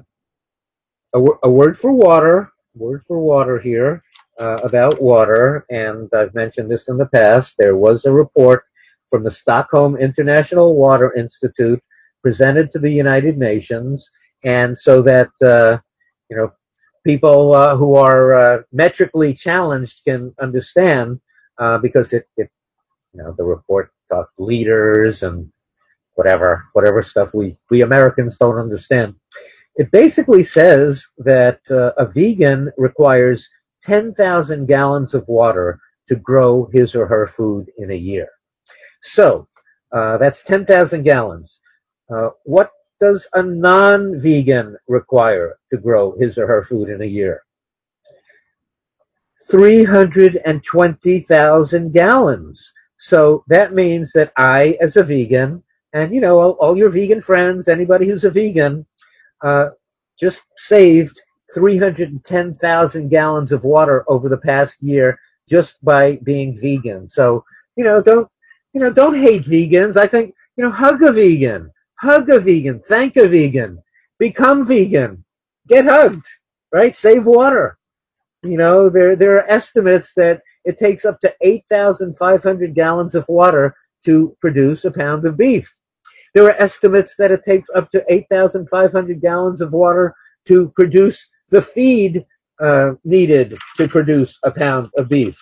[1.13, 4.03] a, a word for water, word for water here
[4.39, 7.55] uh, about water, and I've mentioned this in the past.
[7.57, 8.65] There was a report
[9.15, 11.81] from the Stockholm International Water Institute
[12.21, 14.11] presented to the United Nations,
[14.43, 15.77] and so that uh,
[16.29, 16.51] you know
[17.05, 21.21] people uh, who are uh, metrically challenged can understand,
[21.59, 22.49] uh, because it, it,
[23.13, 25.49] you know, the report talked liters and
[26.15, 29.15] whatever, whatever stuff we we Americans don't understand.
[29.77, 33.47] It basically says that uh, a vegan requires
[33.83, 38.27] 10,000 gallons of water to grow his or her food in a year.
[39.05, 39.47] So
[39.91, 41.59] uh, that's 10,000 gallons.
[42.09, 47.05] Uh, what does a non vegan require to grow his or her food in a
[47.05, 47.43] year?
[49.49, 52.73] 320,000 gallons.
[52.97, 55.61] So that means that I, as a vegan,
[55.93, 58.85] and you know, all, all your vegan friends, anybody who's a vegan,
[59.43, 59.69] uh,
[60.19, 61.21] just saved
[61.53, 67.07] 310,000 gallons of water over the past year just by being vegan.
[67.07, 67.45] So,
[67.75, 68.27] you know, don't,
[68.75, 69.95] you know, don't hate vegans.
[69.95, 73.81] I think, you know, hug a vegan, hug a vegan, thank a vegan,
[74.19, 75.23] become vegan,
[75.67, 76.25] get hugged,
[76.73, 76.93] right?
[76.93, 77.77] Save water.
[78.43, 83.73] You know, there, there are estimates that it takes up to 8,500 gallons of water
[84.03, 85.73] to produce a pound of beef.
[86.33, 90.13] There are estimates that it takes up to 8,500 gallons of water
[90.47, 92.25] to produce the feed
[92.59, 95.41] uh, needed to produce a pound of beef.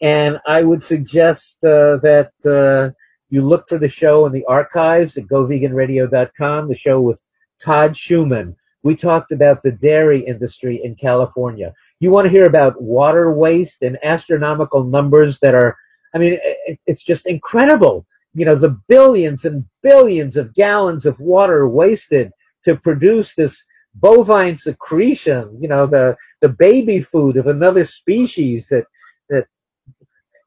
[0.00, 2.94] And I would suggest uh, that uh,
[3.28, 7.24] you look for the show in the archives at goveganradio.com, the show with
[7.60, 8.56] Todd Schumann.
[8.82, 11.74] We talked about the dairy industry in California.
[12.00, 15.76] You want to hear about water waste and astronomical numbers that are,
[16.14, 16.38] I mean,
[16.86, 22.30] it's just incredible you know, the billions and billions of gallons of water wasted
[22.64, 23.64] to produce this
[23.94, 28.86] bovine secretion, you know, the, the baby food of another species that, that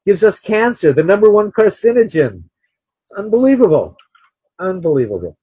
[0.05, 2.43] gives us cancer, the number one carcinogen.
[3.03, 3.95] It's unbelievable.
[4.59, 5.37] Unbelievable.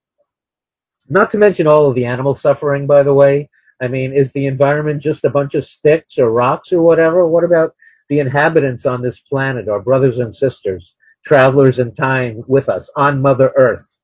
[1.09, 3.49] Not to mention all of the animal suffering, by the way.
[3.81, 7.27] I mean, is the environment just a bunch of sticks or rocks or whatever?
[7.27, 7.75] What about
[8.09, 10.95] the inhabitants on this planet, our brothers and sisters?
[11.25, 13.97] travelers in time with us on Mother Earth.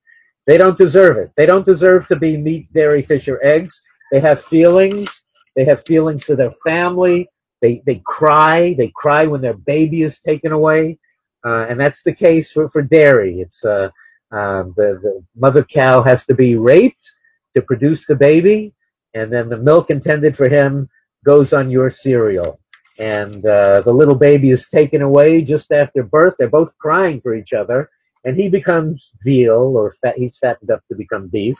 [0.46, 1.32] They don't deserve it.
[1.36, 3.80] They don't deserve to be meat, dairy, fish, or eggs.
[4.12, 5.08] They have feelings.
[5.56, 7.28] They have feelings for their family.
[7.62, 8.74] They, they cry.
[8.74, 10.98] They cry when their baby is taken away.
[11.44, 13.40] Uh, and that's the case for, for dairy.
[13.40, 13.90] It's uh,
[14.32, 17.12] uh, the, the mother cow has to be raped
[17.54, 18.74] to produce the baby,
[19.14, 20.88] and then the milk intended for him
[21.24, 22.60] goes on your cereal
[22.98, 26.34] and uh, the little baby is taken away just after birth.
[26.38, 27.90] They're both crying for each other,
[28.24, 31.58] and he becomes veal, or fat, he's fattened up to become beef,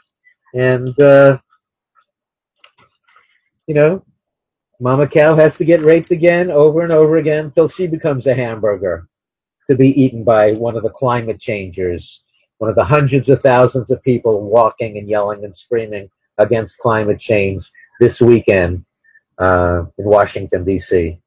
[0.55, 1.39] and uh,
[3.66, 4.02] you know,
[4.81, 8.35] Mama cow has to get raped again, over and over again, until she becomes a
[8.35, 9.09] hamburger
[9.69, 12.23] to be eaten by one of the climate changers,
[12.59, 16.09] one of the hundreds of thousands of people walking and yelling and screaming
[16.39, 17.70] against climate change
[18.01, 18.85] this weekend
[19.39, 21.20] uh, in Washington D.C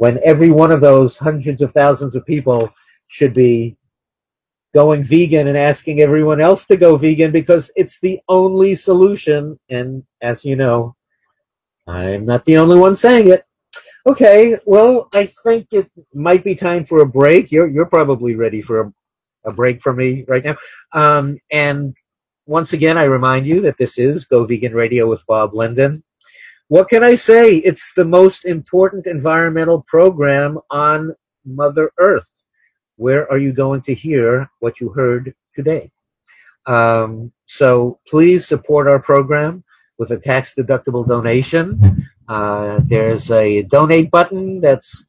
[0.00, 2.70] when every one of those hundreds of thousands of people
[3.08, 3.76] should be
[4.72, 9.60] going vegan and asking everyone else to go vegan because it's the only solution.
[9.68, 10.96] And as you know,
[11.90, 13.44] I'm not the only one saying it.
[14.06, 17.50] Okay, well, I think it might be time for a break.
[17.50, 18.92] You're you're probably ready for a,
[19.44, 20.56] a break from me right now.
[20.92, 21.94] Um, and
[22.46, 26.02] once again, I remind you that this is Go Vegan Radio with Bob Linden.
[26.68, 27.56] What can I say?
[27.56, 31.14] It's the most important environmental program on
[31.44, 32.42] Mother Earth.
[32.96, 35.90] Where are you going to hear what you heard today?
[36.66, 39.64] Um, so please support our program
[40.00, 42.08] with a tax deductible donation.
[42.26, 45.04] Uh, there's a donate button that's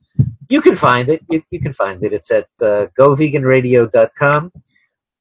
[0.50, 1.24] you can find it.
[1.30, 2.12] You, you can find it.
[2.12, 4.52] It's at uh, goveganradio.com.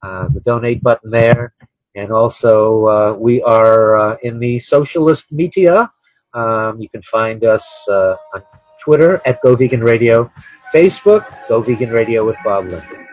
[0.03, 1.53] Uh, the donate button there,
[1.95, 5.89] and also uh, we are uh, in the socialist media.
[6.33, 8.43] Um, you can find us uh, on
[8.83, 10.29] Twitter at Go Vegan Radio,
[10.73, 13.10] Facebook Go Vegan Radio with Bob Linden.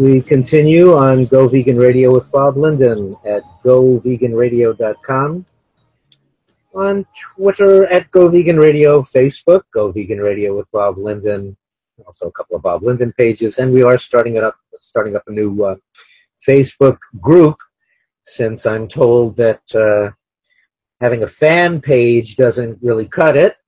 [0.00, 5.44] We continue on Go Vegan Radio with Bob Linden at goveganradio.com.
[6.74, 7.06] On
[7.36, 11.54] Twitter at Go Vegan Radio, Facebook, Go Vegan Radio with Bob Linden,
[12.06, 15.24] also a couple of Bob Linden pages, and we are starting it up, starting up
[15.26, 15.76] a new uh,
[16.48, 17.58] Facebook group
[18.22, 20.12] since I'm told that uh,
[21.02, 23.58] having a fan page doesn't really cut it.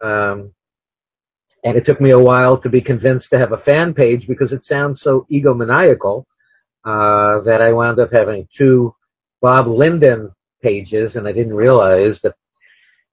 [0.00, 0.53] Um,
[1.64, 4.52] And it took me a while to be convinced to have a fan page because
[4.52, 6.24] it sounds so egomaniacal
[6.84, 8.94] uh, that I wound up having two
[9.40, 10.30] Bob Linden
[10.62, 12.34] pages, and I didn't realize that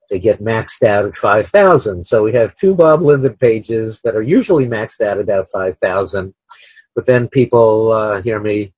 [0.10, 2.06] they get maxed out at 5,000.
[2.06, 6.34] So we have two Bob Linden pages that are usually maxed out at about 5,000,
[6.94, 8.74] but then people uh, hear me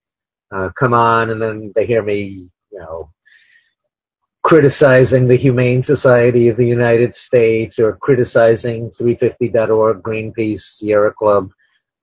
[0.52, 3.10] uh, come on, and then they hear me, you know,
[4.44, 11.52] criticizing the Humane Society of the United States or criticizing 350.org, Greenpeace, Sierra Club.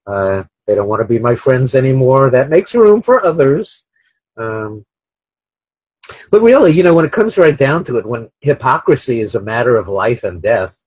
[0.07, 2.31] Uh, they don't want to be my friends anymore.
[2.31, 3.85] That makes room for others.
[4.37, 4.87] Um,
[6.31, 9.41] but really, you know, when it comes right down to it, when hypocrisy is a
[9.41, 10.83] matter of life and death,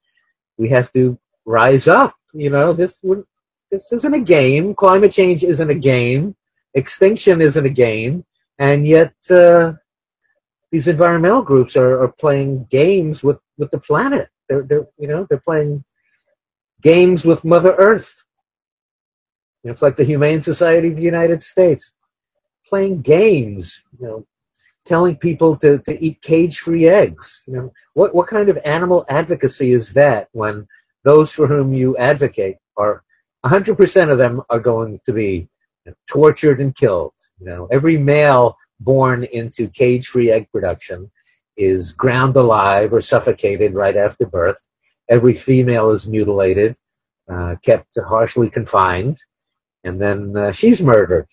[0.58, 2.16] we have to rise up.
[2.34, 3.00] You know, this
[3.72, 4.74] this isn't a game.
[4.74, 6.36] Climate change isn't a game.
[6.74, 8.26] Extinction isn't a game.
[8.58, 9.74] And yet, uh,
[10.74, 14.30] these environmental groups are, are playing games with, with the planet.
[14.50, 15.84] They're, they're, you know, they're playing
[16.82, 18.24] games with Mother Earth.
[19.64, 21.91] It's like the Humane Society of the United States
[22.68, 24.26] playing games, you know,
[24.84, 27.44] telling people to, to eat cage-free eggs.
[27.45, 30.68] You know, what, what kind of animal advocacy is that when
[31.04, 33.04] those for whom you advocate are
[33.45, 35.48] 100% of them are going to be
[36.08, 37.14] tortured and killed.
[37.40, 41.11] You know, every male born into cage-free egg production
[41.57, 44.60] is ground alive or suffocated right after birth.
[45.10, 46.77] Every female is mutilated,
[47.30, 49.18] uh, kept harshly confined,
[49.84, 51.27] and then uh, she's murdered.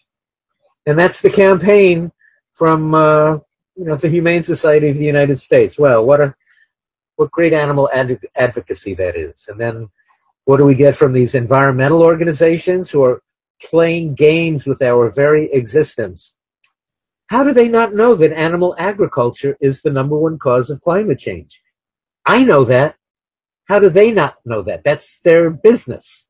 [0.87, 2.13] And that's the campaign
[2.53, 3.39] from uh,
[3.77, 5.79] you know the Humane Society of the United States.
[5.79, 6.35] Well, what a
[7.17, 9.47] what great animal adv- advocacy that is.
[9.49, 9.89] And then
[10.45, 13.23] what do we get from these environmental organizations who are
[13.63, 16.33] playing games with our very existence?
[17.31, 21.21] How do they not know that animal agriculture is the number one cause of climate
[21.21, 21.63] change?
[22.27, 22.97] I know that.
[23.67, 24.83] How do they not know that?
[24.83, 26.27] That's their business.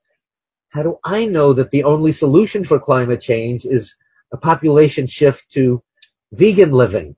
[0.68, 3.96] How do I know that the only solution for climate change is
[4.30, 5.82] a population shift to
[6.32, 7.16] vegan living?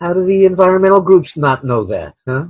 [0.00, 2.14] How do the environmental groups not know that?
[2.28, 2.46] Huh?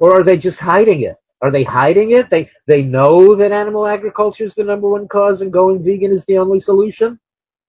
[0.00, 1.14] Or are they just hiding it?
[1.42, 2.28] Are they hiding it?
[2.28, 6.24] They they know that animal agriculture is the number one cause and going vegan is
[6.24, 7.20] the only solution.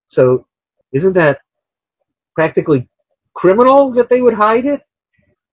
[0.08, 0.48] So
[0.94, 1.42] isn't that
[2.42, 2.90] practically
[3.36, 4.82] criminal that they would hide it?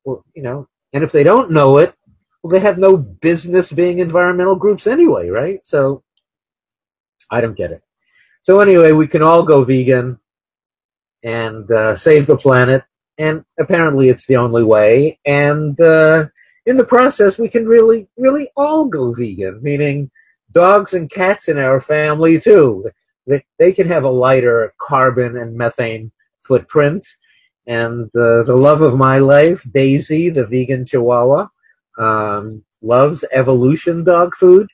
[0.05, 1.95] Well, you know, and if they don't know it,
[2.43, 5.61] well, they have no business being environmental groups anyway, right?
[5.67, 6.03] So
[7.31, 7.83] I don't get it.
[8.41, 10.19] So anyway, we can all go vegan
[11.23, 12.85] and uh, save the planet,
[13.19, 15.19] and apparently it's the only way.
[15.27, 16.29] And uh,
[16.65, 20.11] in the process, we can really, really all go vegan, meaning
[20.53, 22.89] dogs and cats in our family too.
[23.27, 26.13] They, they can have a lighter carbon and methane
[26.49, 27.07] footprint.
[27.67, 31.49] And uh, the love of my life, Daisy, the vegan chihuahua,
[31.99, 34.67] um, loves evolution dog food.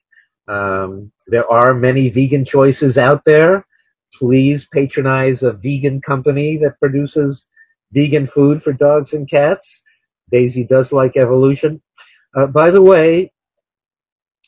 [0.47, 3.67] Um, there are many vegan choices out there.
[4.19, 7.47] Please patronize a vegan company that produces
[7.93, 9.83] vegan food for dogs and cats.
[10.31, 11.83] Daisy does like evolution.
[12.37, 13.33] Uh, by the way,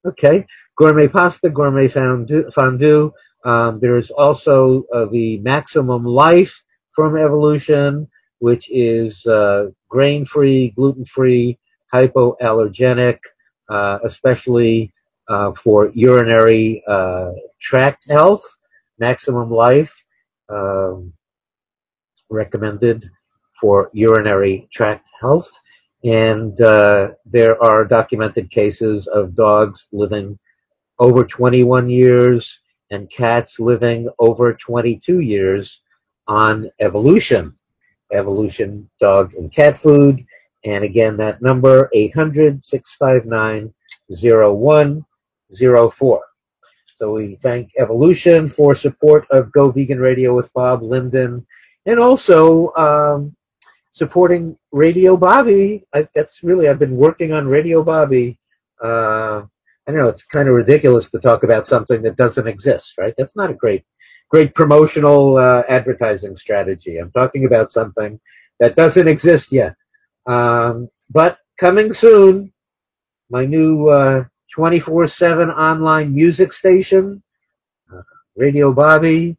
[0.06, 0.46] okay.
[0.78, 2.52] Gourmet pasta, gourmet fondue.
[2.52, 3.12] fondue.
[3.44, 8.08] Um, there's also uh, the Maximum Life from Evolution,
[8.40, 11.58] which is uh, grain-free, gluten-free,
[11.94, 13.18] hypoallergenic,
[13.70, 14.94] uh, especially
[15.54, 18.44] for urinary uh, tract health.
[19.00, 19.94] Maximum Life
[20.50, 21.14] um,
[22.30, 23.10] recommended
[23.60, 25.50] for urinary tract health.
[26.04, 30.38] And uh, there are documented cases of dogs living
[31.00, 32.60] over 21 years
[32.92, 35.82] and cats living over 22 years
[36.28, 37.54] on evolution.
[38.12, 40.26] Evolution dog and cat food.
[40.66, 43.74] And again, that number 800 659
[45.60, 46.22] 0104.
[46.96, 51.46] So we thank Evolution for support of Go Vegan Radio with Bob Linden
[51.86, 53.36] and also um,
[53.92, 55.86] supporting Radio Bobby.
[55.94, 58.40] I, that's really, I've been working on Radio Bobby.
[58.82, 59.44] Uh,
[59.86, 63.14] I don't know, it's kind of ridiculous to talk about something that doesn't exist, right?
[63.18, 63.84] That's not a great,
[64.30, 66.98] great promotional uh, advertising strategy.
[66.98, 68.20] I'm talking about something
[68.60, 69.76] that doesn't exist yet.
[70.26, 72.54] Um, but coming soon,
[73.30, 74.24] my new uh,
[74.54, 77.24] 24 7 online music station,
[77.92, 78.02] uh,
[78.36, 79.36] Radio Bobby.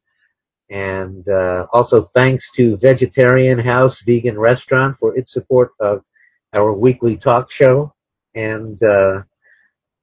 [0.71, 6.05] And uh, also thanks to Vegetarian House Vegan Restaurant for its support of
[6.53, 7.95] our weekly talk show.
[8.35, 9.23] And uh,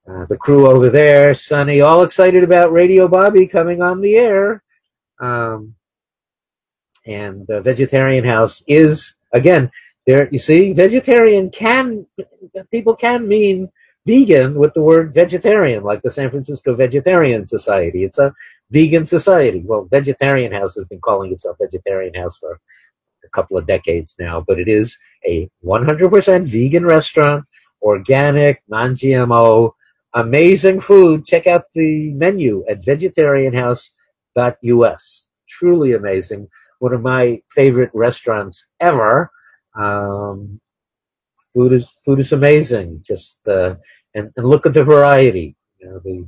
[0.07, 4.63] uh, the crew over there, Sunny, all excited about Radio Bobby coming on the air.
[5.19, 5.75] Um,
[7.05, 9.71] and uh, Vegetarian House is again
[10.05, 10.29] there.
[10.31, 12.05] You see, vegetarian can
[12.71, 13.69] people can mean
[14.05, 18.03] vegan with the word vegetarian, like the San Francisco Vegetarian Society.
[18.03, 18.33] It's a
[18.71, 19.63] vegan society.
[19.65, 22.59] Well, Vegetarian House has been calling itself Vegetarian House for
[23.23, 27.45] a couple of decades now, but it is a 100% vegan restaurant,
[27.81, 29.71] organic, non-GMO,
[30.13, 31.25] amazing food.
[31.25, 35.27] Check out the menu at vegetarianhouse.us.
[35.47, 36.47] Truly amazing.
[36.79, 39.31] One of my favorite restaurants ever.
[39.75, 40.59] Um,
[41.53, 43.03] food is food is amazing.
[43.05, 43.75] Just uh,
[44.15, 45.55] and, and look at the variety.
[45.79, 46.27] You know, the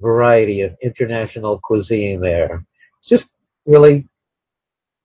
[0.00, 2.64] variety of international cuisine there.
[2.98, 3.30] It's just
[3.66, 4.08] really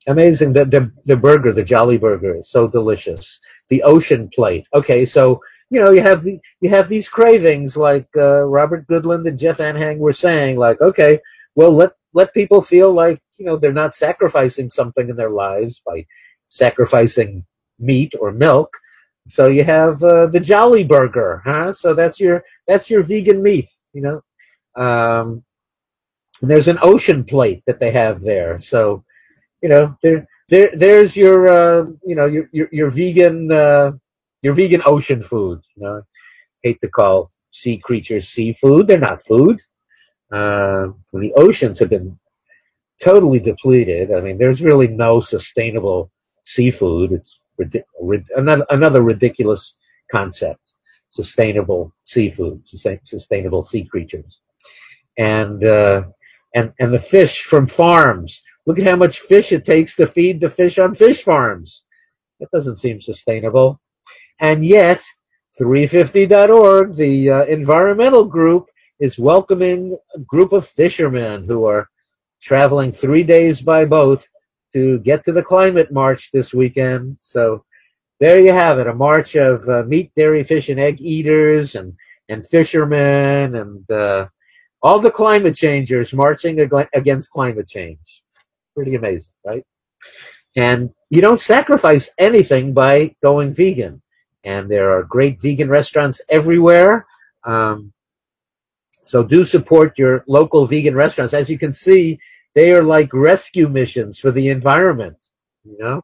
[0.08, 0.54] amazing.
[0.54, 3.40] The, the, the burger, the Jolly Burger, is so delicious.
[3.70, 4.68] The ocean plate.
[4.74, 9.28] Okay, so you know you have the you have these cravings, like uh, Robert Goodland
[9.28, 11.20] and Jeff Anhang were saying, like okay,
[11.56, 15.82] well let let people feel like you know they're not sacrificing something in their lives
[15.86, 16.06] by
[16.48, 17.46] sacrificing
[17.80, 18.70] meat or milk.
[19.28, 21.74] So you have uh, the Jolly Burger, huh?
[21.74, 24.22] So that's your that's your vegan meat, you know.
[24.82, 25.44] Um,
[26.42, 29.04] there's an ocean plate that they have there, so
[29.62, 33.92] you know there there there's your uh, you know your your, your vegan uh,
[34.42, 35.62] your vegan ocean food.
[35.76, 36.02] You know,
[36.64, 39.62] hate to call sea creatures seafood; they're not food.
[40.32, 42.20] Uh, the oceans have been
[43.02, 44.12] totally depleted.
[44.14, 46.12] I mean, there's really no sustainable
[46.44, 47.14] seafood.
[47.14, 47.40] It's
[48.36, 49.78] another, another ridiculous
[50.12, 50.60] concept.
[51.10, 54.40] Sustainable seafood, sustainable sea creatures,
[55.18, 56.04] and uh,
[56.56, 58.42] and and the fish from farms.
[58.66, 61.84] Look at how much fish it takes to feed the fish on fish farms.
[62.40, 63.80] That doesn't seem sustainable.
[64.40, 65.04] And yet,
[65.60, 68.70] 350.org, the uh, environmental group,
[69.00, 71.90] is welcoming a group of fishermen who are
[72.42, 74.28] traveling three days by boat
[74.74, 77.18] to get to the climate march this weekend.
[77.20, 77.64] So
[78.20, 81.94] there you have it, a march of uh, meat, dairy, fish, and egg eaters and,
[82.30, 84.28] and fishermen and uh,
[84.82, 88.22] all the climate changers marching ag- against climate change.
[88.76, 89.64] Pretty amazing, right?
[90.56, 94.02] And you don't sacrifice anything by going vegan.
[94.44, 97.06] And there are great vegan restaurants everywhere.
[97.44, 97.94] Um,
[99.04, 101.34] so do support your local vegan restaurants.
[101.34, 102.20] As you can see,
[102.56, 105.18] they are like rescue missions for the environment,
[105.64, 106.04] you know?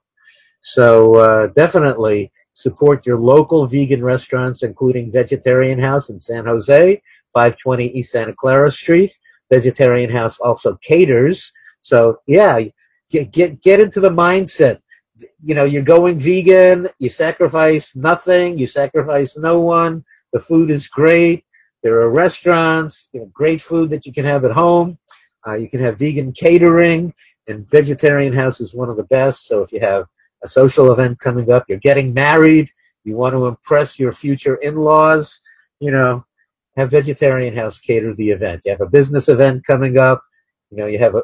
[0.62, 7.02] So uh, definitely support your local vegan restaurants, including Vegetarian House in San Jose,
[7.34, 9.18] 520 East Santa Clara Street.
[9.50, 11.52] Vegetarian House also caters.
[11.82, 12.60] So yeah,
[13.10, 14.80] get, get, get into the mindset.
[15.44, 20.06] You know, you're going vegan, you sacrifice nothing, you sacrifice no one.
[20.32, 21.46] The food is great.
[21.82, 24.98] There are restaurants, you know, great food that you can have at home.
[25.50, 27.12] Uh, you can have vegan catering,
[27.48, 29.48] and Vegetarian House is one of the best.
[29.48, 30.06] So if you have
[30.44, 32.70] a social event coming up, you're getting married,
[33.04, 35.42] you want to impress your future in-laws,
[35.80, 36.24] you know,
[36.78, 38.62] have Vegetarian House cater the event.
[38.64, 40.22] You have a business event coming up,
[40.70, 41.24] you know, you have a,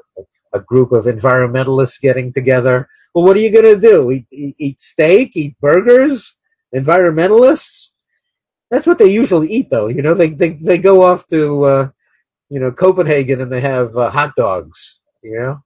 [0.54, 2.90] a group of environmentalists getting together.
[3.14, 4.12] Well, what are you going to do?
[4.12, 5.38] Eat, eat, eat steak?
[5.38, 6.36] Eat burgers?
[6.74, 7.92] Environmentalists?
[8.72, 9.88] That's what they usually eat, though.
[9.88, 11.90] You know, they they they go off to uh,
[12.50, 15.00] you know Copenhagen and they have uh, hot dogs.
[15.24, 15.64] You know,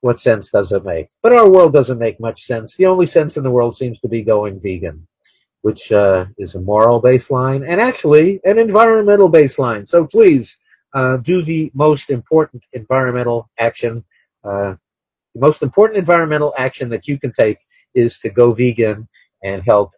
[0.00, 1.08] what sense does it make?
[1.22, 2.76] But our world doesn't make much sense.
[2.76, 5.06] The only sense in the world seems to be going vegan,
[5.62, 9.88] which uh, is a moral baseline and actually an environmental baseline.
[9.88, 10.58] So please
[10.92, 14.04] uh, do the most important environmental action.
[14.44, 14.74] Uh,
[15.34, 17.58] the most important environmental action that you can take
[17.94, 19.08] is to go vegan
[19.42, 19.92] and help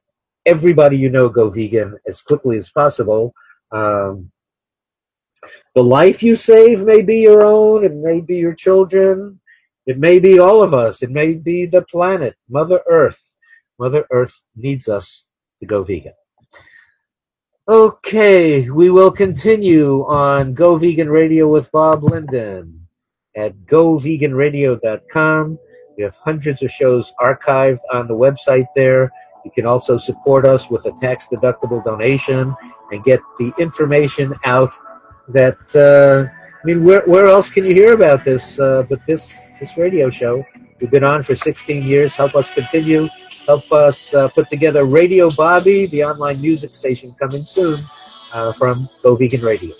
[0.46, 3.34] everybody you know go vegan as quickly as possible.
[3.72, 4.30] Um,
[5.76, 9.38] the life you save may be your own, it may be your children,
[9.84, 13.34] it may be all of us, it may be the planet, Mother Earth.
[13.78, 15.24] Mother Earth needs us
[15.60, 16.14] to go vegan.
[17.68, 22.88] Okay, we will continue on Go Vegan Radio with Bob Linden
[23.36, 25.58] at goveganradio.com.
[25.98, 29.12] We have hundreds of shows archived on the website there.
[29.44, 32.54] You can also support us with a tax deductible donation
[32.92, 34.72] and get the information out
[35.28, 39.32] that, uh, I mean, where, where else can you hear about this uh, but this,
[39.60, 40.44] this radio show?
[40.80, 42.14] We've been on for 16 years.
[42.14, 43.08] Help us continue.
[43.46, 47.78] Help us uh, put together Radio Bobby, the online music station coming soon
[48.32, 49.74] uh, from Go Vegan Radio.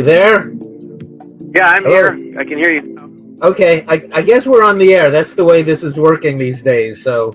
[0.00, 0.52] You there?
[1.54, 2.16] Yeah, I'm Hello?
[2.16, 2.38] here.
[2.38, 3.38] I can hear you.
[3.42, 5.10] Okay, I, I, guess we're on the air.
[5.10, 7.02] That's the way this is working these days.
[7.02, 7.32] So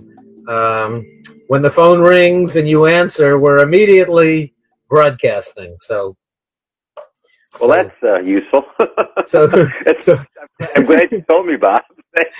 [0.47, 1.05] um,
[1.47, 4.53] when the phone rings and you answer, we're immediately
[4.89, 5.75] broadcasting.
[5.79, 6.15] So
[7.59, 8.63] well, that's uh, useful.
[9.25, 9.49] so,
[9.99, 10.23] so,
[10.75, 11.81] I'm glad you told me, Bob.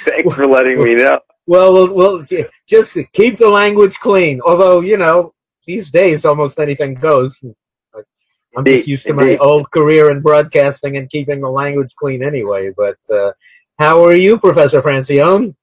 [0.05, 1.19] Thanks for letting me know.
[1.47, 2.25] Well, well, well,
[2.67, 4.41] just keep the language clean.
[4.41, 5.33] Although, you know,
[5.67, 7.39] these days almost anything goes.
[8.55, 9.39] I'm indeed, just used to indeed.
[9.39, 12.71] my old career in broadcasting and keeping the language clean anyway.
[12.75, 13.33] But uh,
[13.77, 15.55] how are you, Professor Francione?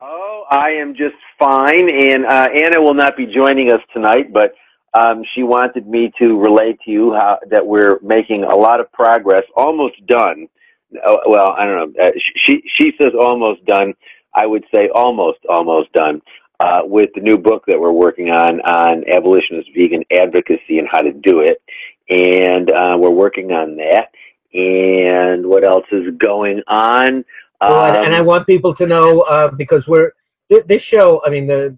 [0.00, 1.88] Oh, I am just fine.
[1.88, 4.54] And uh, Anna will not be joining us tonight, but
[4.94, 8.90] um, she wanted me to relate to you how, that we're making a lot of
[8.92, 10.46] progress, almost done.
[10.94, 12.04] Uh, well, I don't know.
[12.04, 12.10] Uh,
[12.44, 13.94] she she says almost done.
[14.32, 16.20] I would say almost almost done
[16.60, 21.02] uh, with the new book that we're working on on abolitionist vegan advocacy and how
[21.02, 21.60] to do it.
[22.08, 24.10] And uh, we're working on that.
[24.52, 27.24] And what else is going on?
[27.60, 30.12] Um, and I um, want people to know uh, because we're
[30.48, 31.22] this show.
[31.24, 31.76] I mean the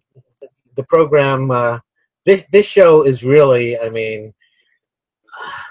[0.74, 1.78] the program uh,
[2.27, 4.35] this this show is really, I mean,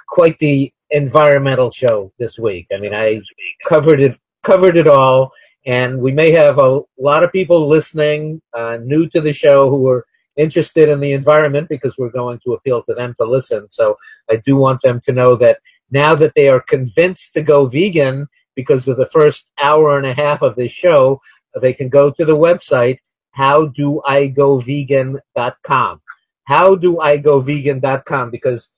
[0.07, 2.67] quite the environmental show this week.
[2.73, 3.21] I mean, I
[3.67, 5.31] covered it covered it all,
[5.65, 9.87] and we may have a lot of people listening uh, new to the show who
[9.89, 10.05] are
[10.37, 13.67] interested in the environment because we're going to appeal to them to listen.
[13.69, 13.97] So
[14.29, 15.59] I do want them to know that
[15.91, 20.13] now that they are convinced to go vegan because of the first hour and a
[20.13, 21.21] half of this show,
[21.61, 22.99] they can go to the website
[23.37, 26.01] howdoigovegan.com
[26.49, 28.71] howdoigovegan.com because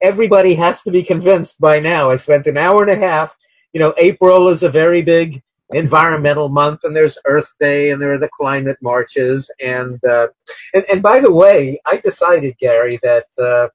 [0.00, 2.10] everybody has to be convinced by now.
[2.10, 3.36] I spent an hour and a half.
[3.72, 8.12] You know, April is a very big environmental month, and there's Earth Day, and there
[8.12, 10.28] are the climate marches, and uh,
[10.74, 13.68] and, and by the way, I decided, Gary, that uh,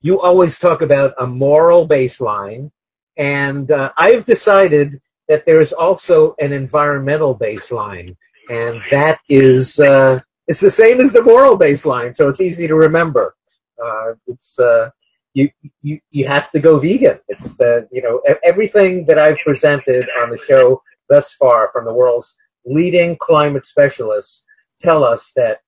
[0.00, 2.70] you always talk about a moral baseline,
[3.16, 8.16] and uh, I've decided that there is also an environmental baseline,
[8.50, 12.74] and that is uh, it's the same as the moral baseline, so it's easy to
[12.74, 13.34] remember.
[13.82, 14.90] Uh, it's uh,
[15.34, 15.48] you,
[15.82, 17.18] you you have to go vegan.
[17.28, 21.94] It's the you know everything that I've presented on the show thus far from the
[21.94, 24.44] world's leading climate specialists
[24.78, 25.60] tell us that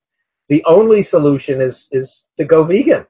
[0.49, 3.07] the only solution is is to go vegan,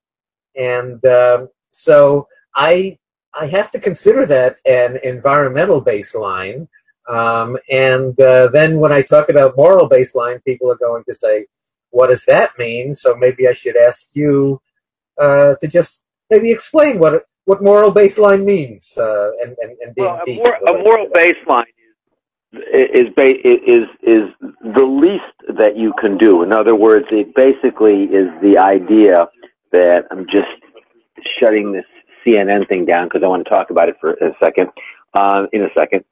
[0.57, 2.99] and um, so I
[3.35, 6.69] I have to consider that an environmental baseline.
[7.09, 11.47] Um, and uh, then when I talk about moral baseline, people are going to say,
[11.91, 12.95] what does that mean?
[12.95, 14.61] So maybe I should ask you
[15.21, 16.04] uh, to just
[16.35, 20.77] maybe explain what what moral baseline means uh, and, and, and being well, a, mor-
[20.77, 21.65] a moral baseline
[22.73, 24.23] is, is, is, is
[24.79, 26.43] the least that you can do.
[26.43, 29.27] In other words, it basically is the idea
[29.73, 30.49] that I'm just
[31.39, 31.85] shutting this
[32.27, 34.69] CNN thing down because I want to talk about it for a second,
[35.13, 36.05] uh, in a second.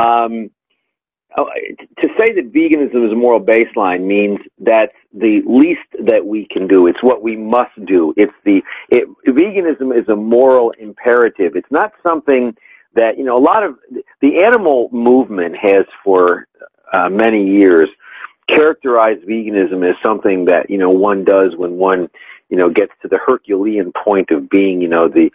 [0.00, 0.50] Um,
[1.46, 6.66] to say that veganism is a moral baseline means that's the least that we can
[6.66, 6.86] do.
[6.86, 8.14] It's what we must do.
[8.16, 11.56] It's the it, veganism is a moral imperative.
[11.56, 12.56] It's not something
[12.94, 13.36] that you know.
[13.36, 13.78] A lot of
[14.20, 16.46] the animal movement has for
[16.92, 17.88] uh, many years
[18.48, 22.08] characterized veganism as something that you know one does when one
[22.48, 25.30] you know gets to the Herculean point of being you know the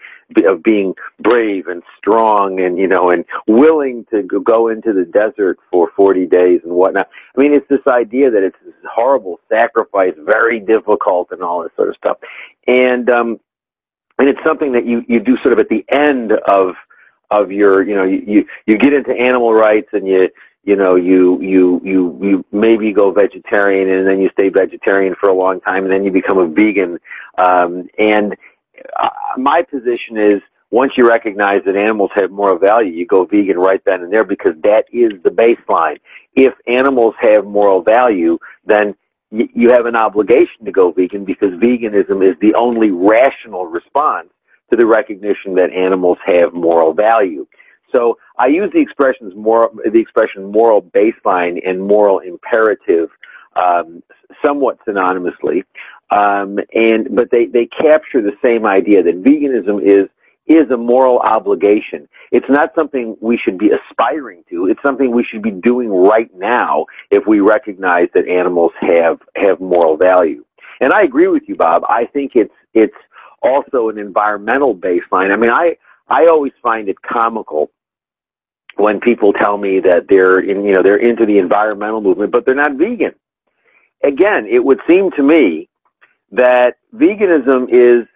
[0.48, 5.60] of being brave and strong and you know and willing to go into the desert
[5.72, 7.10] for 40 days and whatnot.
[7.38, 11.72] I mean, it's this idea that it's this horrible sacrifice, very difficult, and all this
[11.76, 12.18] sort of stuff.
[12.68, 13.40] And um,
[14.20, 16.76] and it's something that you you do sort of at the end of
[17.32, 20.30] of your you know you you, you get into animal rights and you
[20.64, 25.30] you know you you you you maybe go vegetarian and then you stay vegetarian for
[25.30, 26.98] a long time and then you become a vegan
[27.38, 28.36] um and
[29.00, 30.42] uh, my position is
[30.74, 34.24] once you recognize that animals have moral value, you go vegan right then and there
[34.24, 35.98] because that is the baseline.
[36.36, 38.96] If animals have moral value, then
[39.30, 44.30] you have an obligation to go vegan because veganism is the only rational response
[44.72, 47.46] to the recognition that animals have moral value.
[47.94, 53.10] So I use the expressions moral, the expression moral baseline and moral imperative
[53.56, 54.02] um,
[54.44, 55.64] somewhat synonymously,
[56.16, 60.10] um, and but they they capture the same idea that veganism is
[60.48, 62.08] is a moral obligation.
[62.32, 64.68] It's not something we should be aspiring to.
[64.68, 69.60] It's something we should be doing right now if we recognize that animals have have
[69.60, 70.44] moral value.
[70.82, 71.84] And I agree with you, Bob.
[71.88, 72.96] I think it's it's
[73.42, 75.34] also an environmental baseline.
[75.34, 75.78] I mean, I
[76.10, 77.70] I always find it comical
[78.78, 82.46] when people tell me that they're in, you know, they're into the environmental movement, but
[82.46, 83.14] they're not vegan.
[84.04, 85.70] Again, it would seem to me
[86.32, 88.08] that veganism is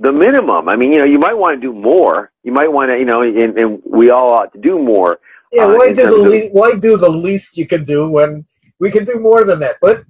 [0.00, 0.68] the minimum.
[0.68, 2.32] I mean, you know, you might want to do more.
[2.44, 5.20] You might want to, you know, and, and we all ought to do more.
[5.52, 8.44] Yeah, uh, why do the le- why do the least you can do when
[8.80, 9.76] we can do more than that?
[9.80, 10.04] But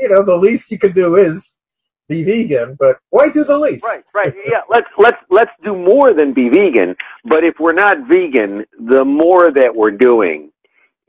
[0.00, 1.55] you know, the least you can do is
[2.08, 3.84] be vegan, but why do the least?
[3.84, 4.34] Right, right.
[4.46, 6.94] Yeah, let's let's let's do more than be vegan.
[7.24, 10.50] But if we're not vegan, the more that we're doing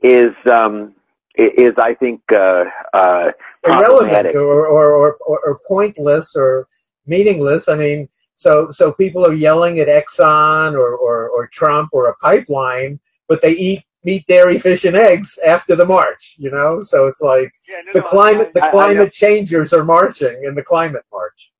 [0.02, 0.94] is um,
[1.34, 3.30] is I think uh, uh,
[3.64, 6.66] irrelevant or or, or or pointless or
[7.06, 7.68] meaningless.
[7.68, 12.14] I mean, so so people are yelling at Exxon or, or, or Trump or a
[12.16, 16.36] pipeline, but they eat meat, dairy, fish, and eggs after the march.
[16.38, 19.72] You know, so it's like yeah, no, the no, climate the I, climate I, changers
[19.72, 21.52] are marching in the climate march.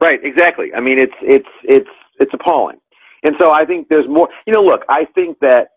[0.00, 0.72] Right, exactly.
[0.74, 2.78] I mean, it's it's it's it's appalling,
[3.22, 4.28] and so I think there's more.
[4.46, 5.68] You know, look, I think that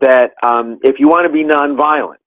[0.00, 2.18] that um, if you want to be nonviolent,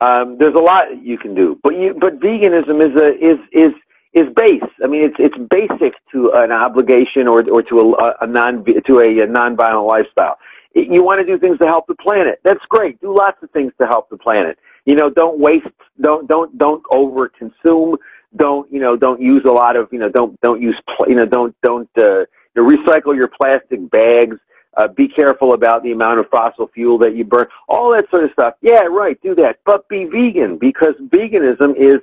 [0.00, 1.58] um, there's a lot you can do.
[1.62, 3.72] But you but veganism is a is is
[4.14, 4.62] is base.
[4.82, 9.00] I mean, it's it's basic to an obligation or or to a, a non to
[9.00, 10.38] a, a nonviolent lifestyle
[10.86, 12.40] you want to do things to help the planet.
[12.44, 13.00] That's great.
[13.00, 14.58] Do lots of things to help the planet.
[14.84, 15.66] You know, don't waste,
[16.00, 17.96] don't, don't, don't over consume.
[18.36, 20.76] Don't, you know, don't use a lot of, you know, don't, don't use,
[21.06, 22.26] you know, don't, don't, uh, you
[22.56, 24.36] know, recycle your plastic bags.
[24.76, 27.46] Uh, be careful about the amount of fossil fuel that you burn.
[27.68, 28.54] All that sort of stuff.
[28.60, 29.20] Yeah, right.
[29.22, 31.96] Do that, but be vegan because veganism is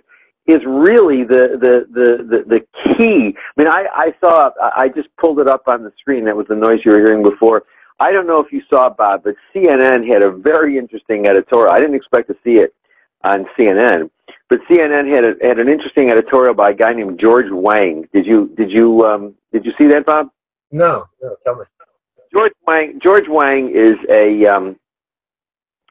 [0.47, 3.35] is really the the the the, the key.
[3.37, 6.25] I mean, I I saw I just pulled it up on the screen.
[6.25, 7.63] That was the noise you were hearing before.
[7.99, 11.71] I don't know if you saw Bob, but CNN had a very interesting editorial.
[11.71, 12.73] I didn't expect to see it
[13.23, 14.09] on CNN,
[14.49, 18.07] but CNN had a, had an interesting editorial by a guy named George Wang.
[18.13, 20.29] Did you did you um, did you see that, Bob?
[20.71, 21.35] No, no.
[21.43, 21.63] Tell me.
[22.33, 22.99] George Wang.
[23.01, 24.75] George Wang is a um,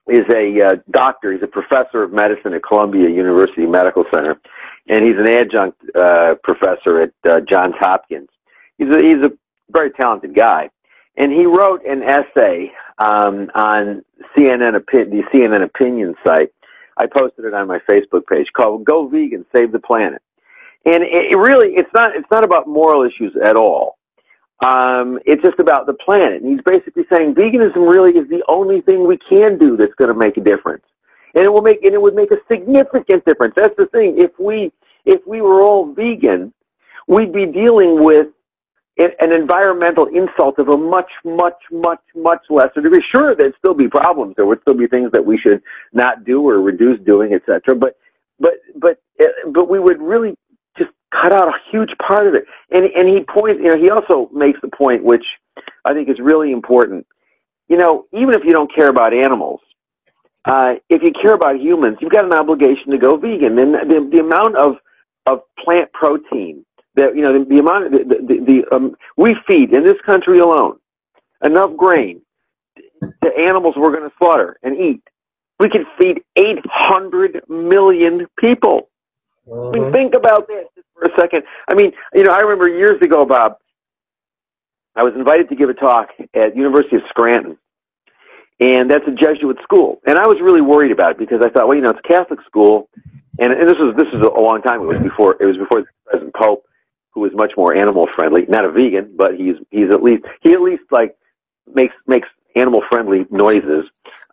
[0.06, 1.32] is a uh, doctor.
[1.32, 4.38] He's a professor of medicine at Columbia University Medical Center,
[4.88, 8.28] and he's an adjunct uh, professor at uh, Johns Hopkins.
[8.76, 9.32] He's a, he's a
[9.70, 10.68] very talented guy
[11.16, 14.04] and he wrote an essay um, on
[14.36, 16.50] CNN the CNN opinion site.
[16.96, 20.22] I posted it on my Facebook page called "Go Vegan, Save the Planet,"
[20.84, 23.98] and it, it really it's not it's not about moral issues at all.
[24.64, 26.40] Um, it's just about the planet.
[26.40, 30.08] And he's basically saying veganism really is the only thing we can do that's going
[30.08, 30.84] to make a difference,
[31.34, 33.54] and it will make and it would make a significant difference.
[33.56, 34.18] That's the thing.
[34.18, 34.72] If we
[35.04, 36.52] if we were all vegan,
[37.08, 38.28] we'd be dealing with
[38.96, 43.04] an environmental insult of a much, much, much, much lesser degree.
[43.10, 44.34] Sure, there'd still be problems.
[44.36, 45.62] There would still be things that we should
[45.92, 47.74] not do or reduce doing, etc.
[47.74, 47.96] But,
[48.38, 50.36] but, but, uh, but we would really
[50.78, 52.44] just cut out a huge part of it.
[52.70, 55.24] And and he points, you know, he also makes the point, which
[55.84, 57.06] I think is really important.
[57.68, 59.60] You know, even if you don't care about animals,
[60.44, 63.58] uh, if you care about humans, you've got an obligation to go vegan.
[63.58, 64.76] And the, the amount of
[65.26, 66.64] of plant protein
[66.96, 70.00] that you know the, the amount of the, the, the um, we feed in this
[70.04, 70.78] country alone
[71.44, 72.22] enough grain
[73.02, 75.02] to animals we're going to slaughter and eat.
[75.60, 78.88] We could feed 800 million people.
[79.46, 79.92] I mean, mm-hmm.
[79.92, 81.42] think about this for a second.
[81.68, 83.58] I mean, you know, I remember years ago, Bob,
[84.96, 87.58] I was invited to give a talk at University of Scranton,
[88.58, 90.00] and that's a Jesuit school.
[90.06, 92.08] And I was really worried about it because I thought, well, you know, it's a
[92.08, 92.88] Catholic school,
[93.38, 94.82] and, and this was this was a long time.
[94.82, 96.64] It was before it was before the present pope,
[97.14, 98.44] who was much more animal friendly.
[98.48, 101.16] Not a vegan, but he's he's at least he at least like
[101.72, 103.84] makes makes animal friendly noises,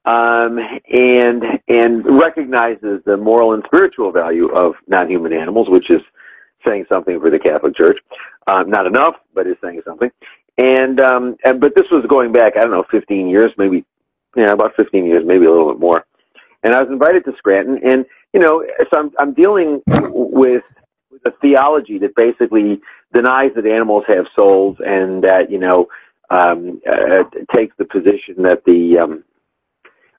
[0.06, 0.60] um,
[0.92, 6.02] and and recognizes the moral and spiritual value of non human animals, which is
[6.66, 8.00] saying something for the Catholic Church.
[8.48, 10.12] Um, not enough, but is saying something.
[10.58, 13.86] And um, and but this was going back, I don't know, 15 years, maybe,
[14.36, 16.06] yeah, about 15 years, maybe a little bit more.
[16.64, 20.64] And I was invited to Scranton, and you know, so I'm I'm dealing with
[21.26, 22.82] a theology that basically
[23.14, 25.88] denies that animals have souls, and that you know
[26.30, 27.24] um, uh,
[27.54, 29.24] takes the position that the um,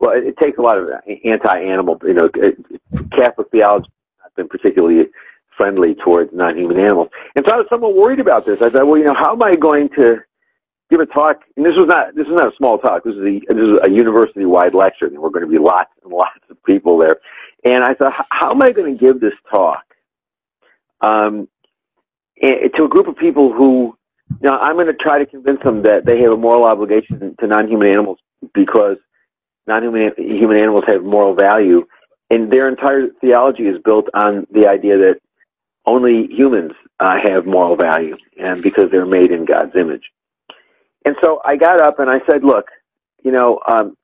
[0.02, 0.90] well, it, it takes a lot of
[1.24, 2.28] anti-animal, you know,
[3.16, 3.88] Catholic theology
[4.18, 5.08] has not been particularly
[5.56, 7.08] friendly towards non-human animals.
[7.36, 8.60] And so I was somewhat worried about this.
[8.60, 10.18] I thought, well, you know, how am I going to
[10.90, 11.42] give a talk?
[11.56, 13.04] And this was not this was not a small talk.
[13.04, 16.12] This is a this is a university-wide lecture, and we're going to be lots and
[16.12, 17.18] lots of people there.
[17.64, 19.84] And I thought, how am I going to give this talk
[21.02, 21.48] um,
[22.40, 23.96] to a group of people who,
[24.30, 27.34] you know, I'm going to try to convince them that they have a moral obligation
[27.38, 28.18] to non-human animals
[28.54, 28.96] because
[29.66, 31.86] non-human human animals have moral value,
[32.30, 35.20] and their entire theology is built on the idea that
[35.84, 40.02] only humans uh, have moral value, and because they're made in God's image.
[41.04, 42.66] And so I got up and I said, "Look,
[43.22, 43.96] you know, um,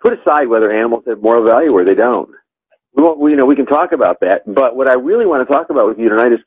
[0.00, 2.30] put aside whether animals have moral value or they don't.
[2.94, 4.42] We you know, we can talk about that.
[4.46, 6.40] But what I really want to talk about with you tonight is,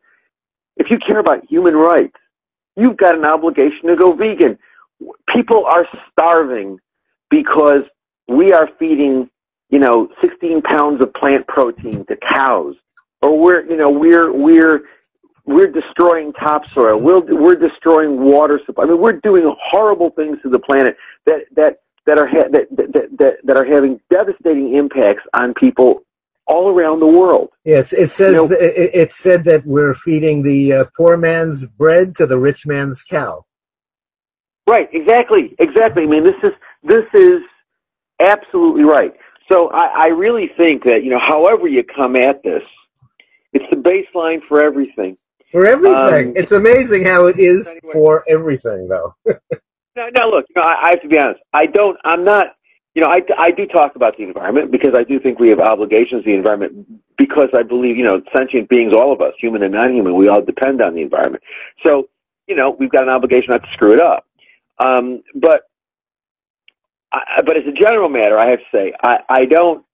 [0.77, 2.15] if you care about human rights,
[2.75, 4.57] you've got an obligation to go vegan.
[5.33, 6.79] People are starving
[7.29, 7.81] because
[8.27, 9.29] we are feeding,
[9.69, 12.75] you know, 16 pounds of plant protein to cows
[13.21, 14.83] or we're you know we're we're
[15.45, 16.99] we're destroying topsoil.
[16.99, 18.85] We're we're destroying water supply.
[18.85, 22.67] I mean, we're doing horrible things to the planet that that that are ha- that,
[22.71, 26.03] that that that are having devastating impacts on people
[26.51, 27.49] all around the world.
[27.63, 31.65] Yes, it says you know, it, it, said that we're feeding the uh, poor man's
[31.65, 33.45] bread to the rich man's cow.
[34.67, 34.89] Right.
[34.93, 35.55] Exactly.
[35.59, 36.03] Exactly.
[36.03, 36.51] I mean, this is
[36.83, 37.41] this is
[38.19, 39.13] absolutely right.
[39.51, 42.63] So I, I really think that you know, however you come at this,
[43.53, 45.17] it's the baseline for everything.
[45.51, 46.29] For everything.
[46.29, 47.91] Um, it's amazing how it is anyway.
[47.91, 49.15] for everything, though.
[49.95, 51.41] now, now, look, you know, I, I have to be honest.
[51.53, 51.97] I don't.
[52.05, 52.47] I'm not.
[52.93, 55.59] You know, I, I do talk about the environment because I do think we have
[55.59, 56.87] obligations to the environment
[57.17, 60.41] because I believe, you know, sentient beings, all of us, human and non-human, we all
[60.41, 61.43] depend on the environment.
[61.85, 62.09] So,
[62.47, 64.25] you know, we've got an obligation not to screw it up.
[64.83, 65.61] Um, but,
[67.13, 69.85] I, but as a general matter, I have to say, I, I don't,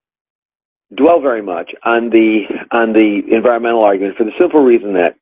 [0.95, 5.15] dwell very much on the on the environmental argument for the simple reason that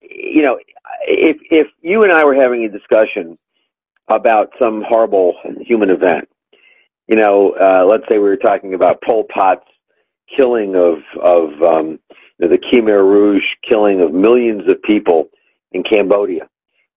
[0.00, 0.58] you know
[1.06, 3.36] if if you and I were having a discussion
[4.08, 6.28] about some horrible human event,
[7.10, 9.66] you know, uh, let's say we were talking about Pol Pot's
[10.36, 11.98] killing of of um,
[12.38, 15.28] you know, the Khmer Rouge killing of millions of people
[15.72, 16.48] in Cambodia.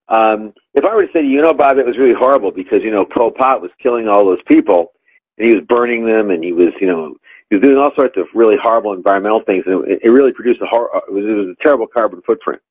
[0.07, 2.91] Um, if I were to say, you know, Bob, it was really horrible because you
[2.91, 4.91] know Pol Pot was killing all those people,
[5.39, 7.15] and he was burning them, and he was, you know,
[7.49, 10.61] he was doing all sorts of really horrible environmental things, and it, it really produced
[10.61, 12.61] a hor- it was, it was a terrible carbon footprint.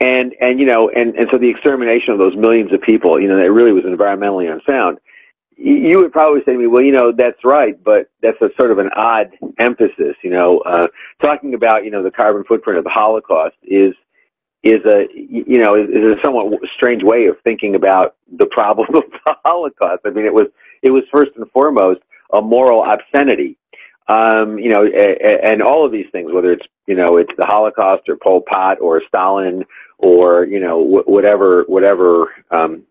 [0.00, 3.28] And and you know, and and so the extermination of those millions of people, you
[3.28, 4.98] know, it really was environmentally unsound.
[5.56, 8.70] You would probably say to me, well, you know, that's right, but that's a sort
[8.70, 10.14] of an odd emphasis.
[10.22, 10.86] You know, uh,
[11.22, 13.94] talking about you know the carbon footprint of the Holocaust is
[14.62, 19.04] is a you know is, a somewhat strange way of thinking about the problem of
[19.10, 20.02] the Holocaust.
[20.04, 20.48] I mean, it was
[20.82, 22.00] it was first and foremost
[22.32, 23.56] a moral obscenity.
[24.08, 27.32] Um, you know, a, a, and all of these things, whether it's you know it's
[27.38, 29.64] the Holocaust or Pol Pot or Stalin
[29.98, 32.82] or you know wh- whatever whatever um,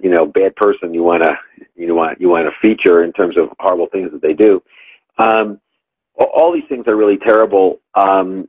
[0.00, 1.36] you know bad person you want to
[1.76, 4.62] you want you want to feature in terms of horrible things that they do.
[5.18, 5.60] Um,
[6.16, 7.80] all these things are really terrible.
[7.94, 8.48] Um,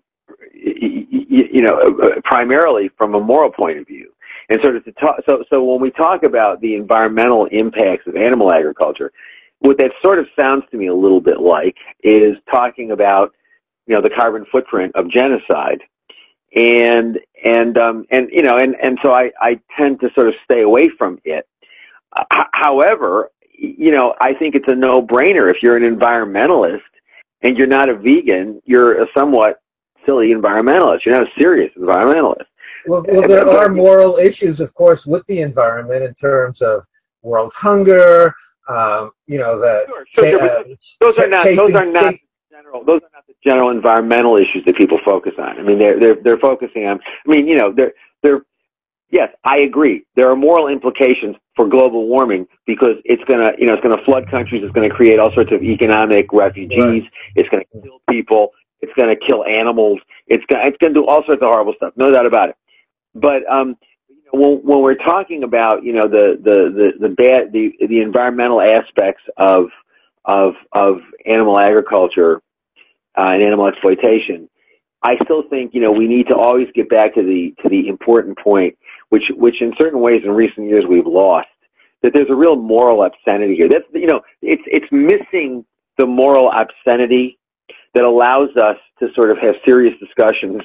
[0.53, 1.05] you,
[1.51, 4.11] you know, primarily from a moral point of view.
[4.47, 8.15] And sort of to talk, so so when we talk about the environmental impacts of
[8.15, 9.11] animal agriculture,
[9.59, 13.33] what that sort of sounds to me a little bit like is talking about
[13.87, 15.81] you know the carbon footprint of genocide
[16.55, 20.33] and and um and you know and and so i i tend to sort of
[20.43, 21.47] stay away from it.
[22.15, 26.81] Uh, however you know i think it's a no brainer if you're an environmentalist
[27.41, 29.61] and you're not a vegan you're a somewhat
[30.05, 31.03] silly environmentalist.
[31.03, 32.45] You're not a serious environmentalist.
[32.85, 36.85] Well, well there are moral issues of course with the environment in terms of
[37.23, 38.33] world hunger
[38.67, 40.63] um, you know, the sure, sure, uh,
[40.99, 42.15] those are not those are not
[42.55, 45.59] general those are not the general environmental issues that people focus on.
[45.59, 46.99] I mean, they're they're they're focusing on.
[46.99, 48.41] I mean, you know, they're they're.
[49.11, 50.05] Yes, I agree.
[50.15, 54.29] There are moral implications for global warming because it's gonna, you know, it's gonna flood
[54.29, 54.63] countries.
[54.63, 57.03] It's gonna create all sorts of economic refugees.
[57.03, 57.11] Right.
[57.35, 58.51] It's gonna kill people.
[58.81, 59.99] It's going to kill animals.
[60.27, 61.93] It's gonna, it's going to do all sorts of horrible stuff.
[61.95, 62.55] No doubt about it.
[63.15, 63.77] But um,
[64.31, 68.61] when, when we're talking about you know the the the, the bad the the environmental
[68.61, 69.69] aspects of
[70.25, 72.41] of of animal agriculture
[73.17, 74.49] uh, and animal exploitation,
[75.03, 77.87] I still think you know we need to always get back to the to the
[77.87, 78.77] important point,
[79.09, 81.47] which which in certain ways in recent years we've lost
[82.05, 83.67] that there's a real moral obscenity here.
[83.67, 85.65] That's you know it's it's missing
[85.97, 87.39] the moral obscenity
[87.95, 90.61] that allows us to sort of have serious discussions.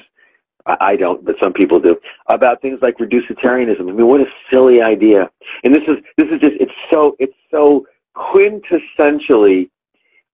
[0.67, 1.97] I don't, but some people do
[2.27, 3.79] about things like reducetarianism.
[3.79, 5.27] I mean, what a silly idea!
[5.63, 9.71] And this is this is just it's so it's so quintessentially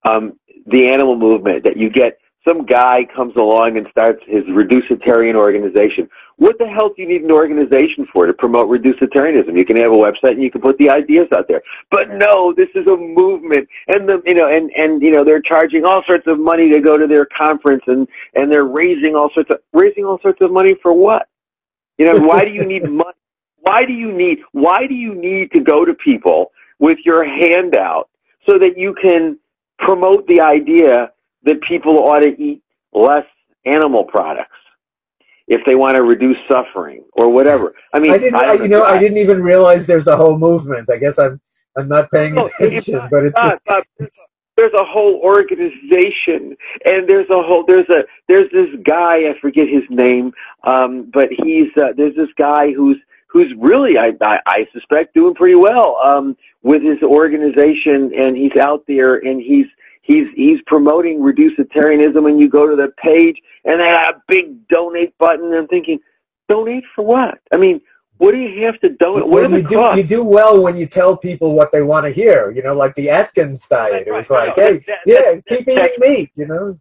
[0.04, 0.38] um,
[0.68, 6.08] the animal movement that you get some guy comes along and starts his reducetarian organization.
[6.38, 9.58] What the hell do you need an organization for to promote reducetarianism?
[9.58, 11.62] You can have a website and you can put the ideas out there.
[11.92, 15.42] But no, this is a movement, and the you know, and and you know, they're
[15.42, 19.30] charging all sorts of money to go to their conference, and and they're raising all
[19.34, 21.28] sorts of raising all sorts of money for what?
[21.98, 23.18] You know, why do you need money?
[23.60, 27.76] Why do you need why do you need to go to people with your hand
[27.76, 28.10] out
[28.48, 29.38] so that you can
[29.80, 31.12] promote the idea
[31.44, 32.62] that people ought to eat
[32.94, 33.26] less
[33.66, 34.56] animal products
[35.48, 37.74] if they want to reduce suffering or whatever.
[37.94, 40.90] I mean, I didn't, I, you know, I didn't even realize there's a whole movement.
[40.90, 41.40] I guess I'm
[41.78, 43.36] I'm not paying no, attention, not, but it's.
[43.36, 43.88] Not, not,
[44.58, 49.68] there's a whole organization, and there's a whole there's a there's this guy I forget
[49.68, 50.34] his name,
[50.64, 52.98] um, but he's uh, there's this guy who's
[53.28, 56.36] who's really I, I I suspect doing pretty well um,
[56.68, 59.68] with his organization, and he's out there and he's
[60.02, 64.68] he's he's promoting reducetarianism and you go to the page and they have a big
[64.68, 66.00] donate button and I'm thinking,
[66.50, 67.40] donate for what?
[67.54, 67.80] I mean,
[68.18, 69.28] what do you have to donate?
[69.28, 72.12] What well, you do, you do well when you tell people what they want to
[72.12, 74.06] hear, you know, like the Atkins diet.
[74.06, 76.76] It was like, hey, that, yeah, keep eating meat, you know.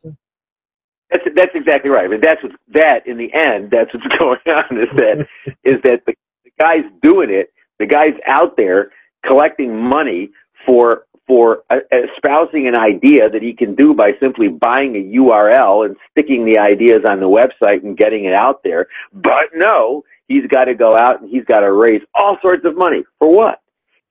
[1.11, 2.07] That's that's exactly right.
[2.07, 3.71] I mean, that's what that in the end.
[3.71, 4.79] That's what's going on.
[4.79, 5.29] Is that
[5.63, 7.53] is that the, the guy's doing it.
[7.79, 8.91] The guy's out there
[9.27, 10.31] collecting money
[10.67, 15.87] for for uh, espousing an idea that he can do by simply buying a URL
[15.87, 18.87] and sticking the ideas on the website and getting it out there.
[19.13, 22.77] But no, he's got to go out and he's got to raise all sorts of
[22.77, 23.05] money.
[23.19, 23.61] For what?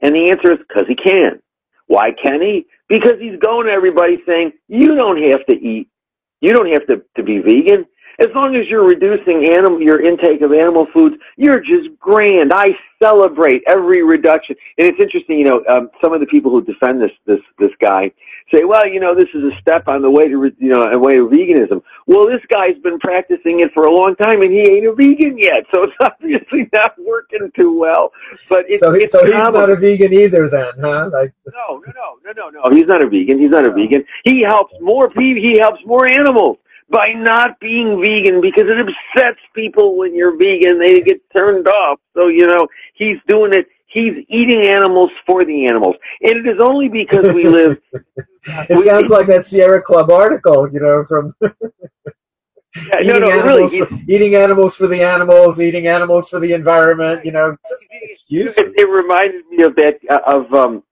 [0.02, 1.42] And the answer is because he can.
[1.88, 2.66] Why can he?
[2.90, 5.90] Because he's going to everybody saying, you don't have to eat.
[6.42, 7.86] You don't have to, to be vegan.
[8.20, 12.54] As long as you're reducing animal, your intake of animal foods, you're just grand.
[12.54, 12.68] I
[13.02, 14.56] celebrate every reduction.
[14.78, 17.72] And it's interesting, you know, um, some of the people who defend this, this, this
[17.82, 18.12] guy
[18.54, 20.98] say, well, you know, this is a step on the way to, you know, a
[20.98, 21.82] way of veganism.
[22.08, 25.38] Well, this guy's been practicing it for a long time and he ain't a vegan
[25.38, 25.66] yet.
[25.76, 28.14] So it's obviously not working too well.
[28.48, 31.10] But it's, so, it's so he's not a vegan either then, huh?
[31.12, 31.92] Like, no, no,
[32.24, 32.76] no, no, no, no.
[32.76, 33.40] He's not a vegan.
[33.40, 34.06] He's not a vegan.
[34.24, 35.42] He helps more people.
[35.42, 36.58] He helps more animals
[36.90, 40.80] by not being vegan because it upsets people when you're vegan.
[40.80, 42.00] They get turned off.
[42.16, 43.68] So, you know, he's doing it.
[43.88, 45.96] He's eating animals for the animals.
[46.22, 47.78] And it is only because we live.
[47.94, 51.34] it we, sounds like that Sierra Club article, you know, from.
[52.90, 53.86] Yeah, eating, no, no, animals really.
[53.86, 57.24] For, eating animals for the animals, eating animals for the environment.
[57.24, 58.58] You know, just excuse.
[58.58, 60.84] It, it reminded me of that uh, of um,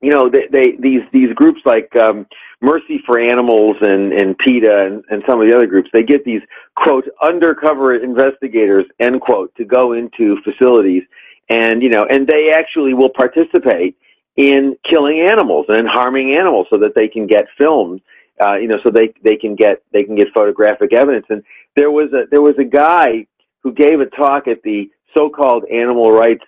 [0.00, 2.26] you know, they, they these these groups like um,
[2.62, 6.24] Mercy for Animals and and PETA and, and some of the other groups, they get
[6.24, 6.42] these
[6.76, 11.02] quote undercover investigators end quote to go into facilities
[11.50, 13.96] and you know and they actually will participate
[14.36, 18.00] in killing animals and harming animals so that they can get filmed
[18.44, 21.26] uh, you know so they they can get they can get photographic evidence.
[21.28, 21.42] And
[21.76, 23.26] there was a there was a guy
[23.62, 26.44] who gave a talk at the so-called animal rights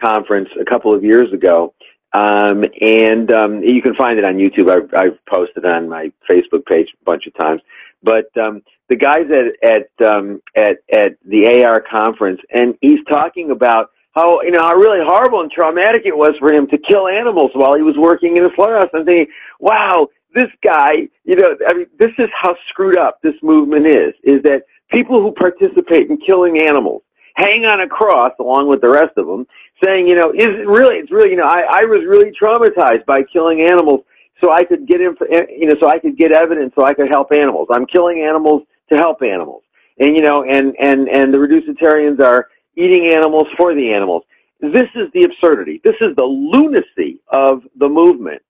[0.00, 1.74] conference a couple of years ago
[2.14, 4.70] um, and um, you can find it on YouTube.
[4.70, 7.62] I've, I've posted on my Facebook page a bunch of times.
[8.02, 13.50] But um, the guys at at um, at at the AR conference, and he's talking
[13.50, 17.08] about how you know how really horrible and traumatic it was for him to kill
[17.08, 18.90] animals while he was working in a slaughterhouse.
[18.92, 23.34] And thinking, wow, this guy, you know, I mean, this is how screwed up this
[23.42, 24.12] movement is.
[24.24, 27.02] Is that people who participate in killing animals
[27.36, 29.46] hang on a cross along with the rest of them
[29.84, 33.04] saying, you know, is it really, it's really, you know, I, I was really traumatized
[33.06, 34.00] by killing animals
[34.42, 36.94] so I could get in, eh, you know, so I could get evidence so I
[36.94, 37.68] could help animals.
[37.72, 39.62] I'm killing animals to help animals.
[39.98, 44.24] And, you know, and, and, and the reducetarians are eating animals for the animals.
[44.60, 45.80] This is the absurdity.
[45.84, 48.42] This is the lunacy of the movement.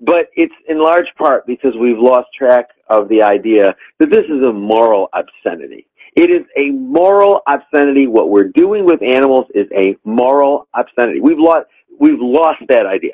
[0.00, 4.42] But it's in large part because we've lost track of the idea that this is
[4.42, 5.86] a moral obscenity.
[6.16, 8.08] It is a moral obscenity.
[8.08, 11.20] What we're doing with animals is a moral obscenity.
[11.20, 11.66] We've lost,
[12.00, 13.12] we've lost that idea.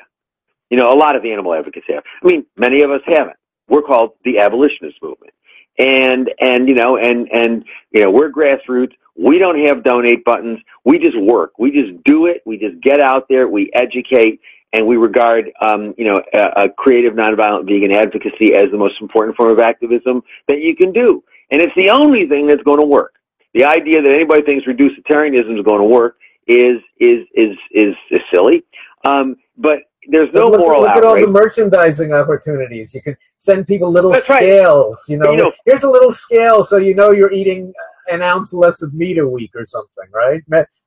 [0.71, 2.03] You know, a lot of animal advocates have.
[2.23, 3.37] I mean, many of us haven't.
[3.69, 5.33] We're called the abolitionist movement.
[5.79, 8.93] and and you know and and you know we're grassroots.
[9.17, 10.59] We don't have donate buttons.
[10.85, 11.53] We just work.
[11.59, 12.41] We just do it.
[12.45, 13.47] We just get out there.
[13.47, 14.41] We educate,
[14.73, 18.95] and we regard um, you know a, a creative, nonviolent vegan advocacy as the most
[19.01, 21.23] important form of activism that you can do.
[21.53, 23.13] And it's the only thing that's going to work.
[23.53, 26.17] The idea that anybody thinks reducetarianism is going to work
[26.47, 28.63] is is is is, is silly.
[29.05, 29.75] Um, but
[30.09, 31.03] there's no look, moral look outrage.
[31.03, 32.93] at all the merchandising opportunities.
[32.95, 35.05] You can send people little That's scales.
[35.07, 35.13] Right.
[35.13, 37.71] You, know, you know, here's a little scale, so you know you're eating
[38.09, 40.41] an ounce less of meat a week or something, right?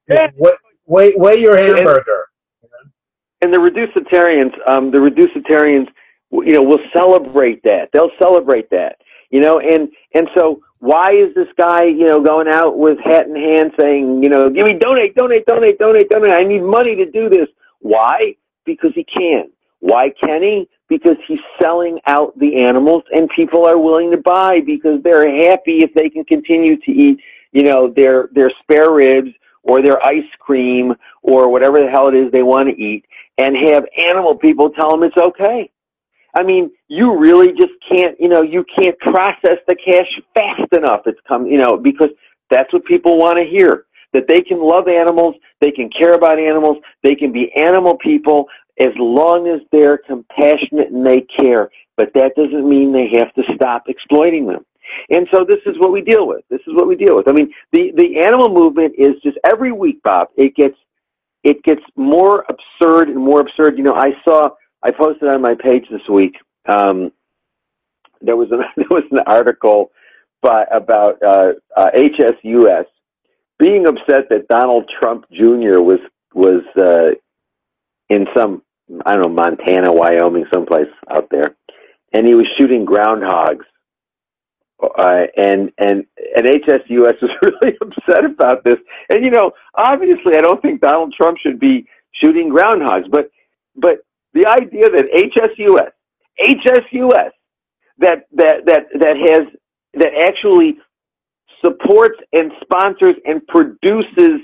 [0.09, 0.31] Yeah.
[0.87, 2.27] Weigh, weigh your hamburger.
[2.63, 2.93] And,
[3.43, 5.87] and the reducetarians, um, the reducetarians,
[6.31, 7.89] you know, will celebrate that.
[7.93, 8.97] They'll celebrate that.
[9.31, 13.27] You know, and and so why is this guy, you know, going out with hat
[13.27, 16.33] in hand saying, you know, give me donate, donate, donate, donate, donate.
[16.33, 17.49] I need money to do this.
[17.81, 18.37] Why?
[18.65, 19.51] Because he can.
[19.81, 20.69] Why can he?
[20.89, 25.79] Because he's selling out the animals and people are willing to buy because they're happy
[25.79, 27.19] if they can continue to eat,
[27.53, 29.31] you know, their, their spare ribs
[29.63, 33.05] or their ice cream or whatever the hell it is they want to eat
[33.39, 35.71] and have animal people tell them it's okay.
[36.37, 41.03] I mean, you really just can't, you know, you can't process the cash fast enough.
[41.07, 42.11] It's come, you know, because
[42.51, 43.87] that's what people want to hear.
[44.13, 48.47] That they can love animals, they can care about animals, they can be animal people
[48.79, 51.71] as long as they're compassionate and they care.
[51.97, 54.65] But that doesn't mean they have to stop exploiting them.
[55.11, 56.45] And so this is what we deal with.
[56.51, 57.29] This is what we deal with.
[57.29, 60.77] I mean, the, the animal movement is just every week, Bob, it gets,
[61.43, 63.79] it gets more absurd and more absurd.
[63.79, 64.51] You know, I saw,
[64.87, 66.37] I posted on my page this week.
[66.69, 67.11] Um,
[68.21, 69.91] there was an there was an article
[70.43, 72.85] by about uh, uh, HSUS
[73.59, 75.81] being upset that Donald Trump Jr.
[75.81, 75.99] was
[76.35, 77.11] was uh,
[78.09, 78.63] in some
[79.05, 81.57] I don't know Montana, Wyoming, someplace out there,
[82.13, 83.65] and he was shooting groundhogs.
[84.81, 86.05] Uh, and and
[86.37, 86.89] and HSUS
[87.23, 88.77] was really upset about this.
[89.09, 91.89] And you know, obviously, I don't think Donald Trump should be
[92.23, 93.31] shooting groundhogs, but
[93.75, 94.06] but
[94.37, 95.91] the idea that HSUS,
[96.45, 97.31] HSUS,
[97.99, 99.47] that that that that has
[99.95, 100.77] that actually
[101.65, 104.41] supports and sponsors and produces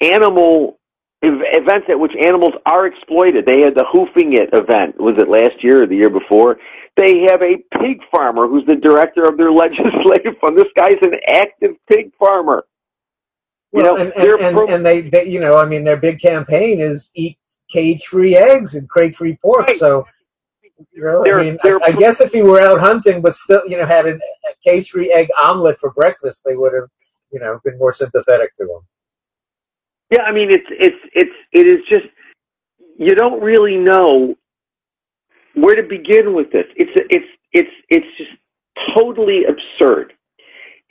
[0.00, 0.78] animal
[1.22, 3.46] events at which animals are exploited.
[3.46, 4.98] They had the hoofing it event.
[4.98, 6.58] Was it last year or the year before?
[6.96, 10.58] They have a pig farmer who's the director of their legislative fund.
[10.58, 12.64] This guy's an active pig farmer.
[13.72, 15.96] You well, know, and, and, and, pro- and they, they, you know, I mean, their
[15.96, 17.38] big campaign is eat
[17.72, 19.68] cage-free eggs and crate-free pork.
[19.68, 19.78] Right.
[19.78, 20.06] So,
[20.92, 23.62] you know, they're, I mean, I, I, guess if he were out hunting, but still,
[23.66, 24.18] you know, had a
[24.64, 26.88] cage-free egg omelet for breakfast, they would have,
[27.32, 28.80] you know, been more sympathetic to him.
[30.10, 32.04] Yeah, I mean, it's it's it's it is just
[32.98, 34.36] you don't really know
[35.54, 36.66] where to begin with this.
[36.76, 38.30] It's it's it's it's just
[38.94, 40.12] totally absurd,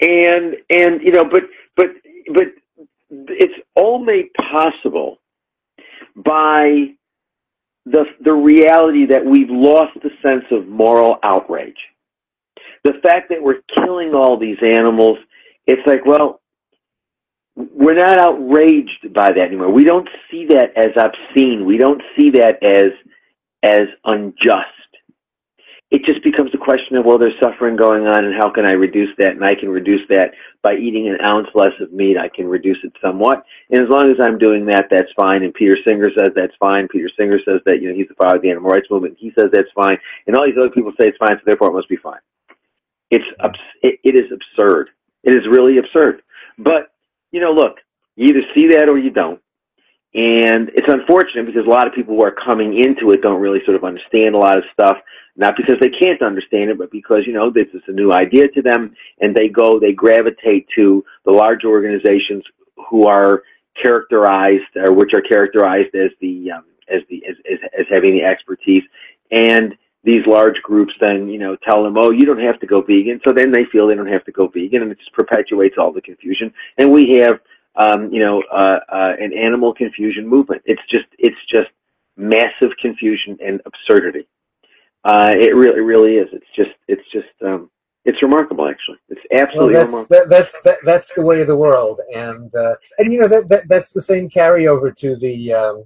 [0.01, 1.43] and and you know, but
[1.77, 1.89] but
[2.33, 2.47] but
[3.11, 5.20] it's all made possible
[6.15, 6.93] by
[7.85, 11.77] the the reality that we've lost the sense of moral outrage.
[12.83, 15.17] The fact that we're killing all these animals,
[15.67, 16.41] it's like, well,
[17.55, 19.71] we're not outraged by that anymore.
[19.71, 21.65] We don't see that as obscene.
[21.65, 22.91] We don't see that as
[23.63, 24.80] as unjust.
[25.91, 28.71] It just becomes a question of well, there's suffering going on, and how can I
[28.71, 29.31] reduce that?
[29.31, 30.31] And I can reduce that
[30.63, 32.17] by eating an ounce less of meat.
[32.17, 35.43] I can reduce it somewhat, and as long as I'm doing that, that's fine.
[35.43, 36.87] And Peter Singer says that's fine.
[36.87, 39.17] Peter Singer says that you know he's the father of the animal rights movement.
[39.19, 39.97] He says that's fine,
[40.27, 42.19] and all these other people say it's fine, so therefore it must be fine.
[43.09, 43.25] It's
[43.83, 44.89] it, it is absurd.
[45.23, 46.21] It is really absurd.
[46.57, 46.93] But
[47.31, 47.77] you know, look,
[48.15, 49.41] you either see that or you don't.
[50.13, 53.59] And it's unfortunate because a lot of people who are coming into it don't really
[53.63, 54.97] sort of understand a lot of stuff,
[55.37, 58.49] not because they can't understand it, but because, you know, this is a new idea
[58.49, 62.43] to them and they go, they gravitate to the large organizations
[62.89, 63.43] who are
[63.81, 68.23] characterized, or which are characterized as the, um, as the, as, as, as having the
[68.23, 68.83] expertise.
[69.31, 72.81] And these large groups then, you know, tell them, oh, you don't have to go
[72.81, 73.21] vegan.
[73.25, 75.93] So then they feel they don't have to go vegan and it just perpetuates all
[75.93, 76.51] the confusion.
[76.77, 77.39] And we have,
[77.75, 80.61] um, you know, uh, uh, an animal confusion movement.
[80.65, 81.69] It's just, it's just
[82.17, 84.27] massive confusion and absurdity.
[85.03, 86.27] Uh, it really, it really is.
[86.33, 87.69] It's just, it's just, um,
[88.03, 88.97] it's remarkable, actually.
[89.09, 90.17] It's absolutely well, that's, remarkable.
[90.17, 93.47] That, that's that, that's the way of the world, and uh, and you know that,
[93.49, 95.83] that that's the same carryover to the um,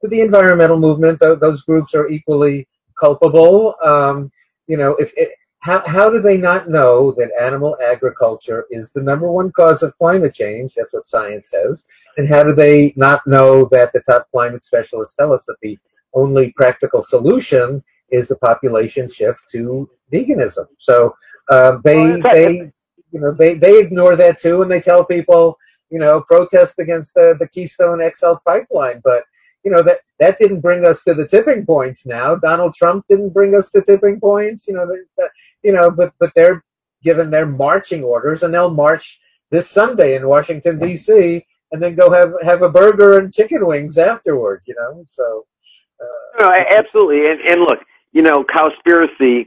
[0.00, 1.18] to the environmental movement.
[1.18, 2.68] Those groups are equally
[2.98, 3.74] culpable.
[3.82, 4.30] Um,
[4.68, 5.30] you know, if it,
[5.60, 9.96] how how do they not know that animal agriculture is the number one cause of
[9.98, 10.74] climate change?
[10.74, 11.86] That's what science says.
[12.16, 15.78] And how do they not know that the top climate specialists tell us that the
[16.14, 20.66] only practical solution is a population shift to veganism?
[20.78, 21.14] So
[21.50, 22.50] Uh, they they
[23.12, 25.56] you know they they ignore that too, and they tell people
[25.90, 29.24] you know protest against the the Keystone XL pipeline, but
[29.64, 32.06] you know that that didn't bring us to the tipping points.
[32.06, 34.66] Now Donald Trump didn't bring us to tipping points.
[34.66, 35.30] You know, that,
[35.62, 36.64] you know, but but they're
[37.02, 39.18] given their marching orders, and they'll march
[39.50, 41.44] this Sunday in Washington D.C.
[41.72, 44.62] and then go have have a burger and chicken wings afterward.
[44.66, 45.46] You know, so.
[46.02, 47.78] Uh, no, absolutely, and and look,
[48.12, 49.46] you know, Cowspiracy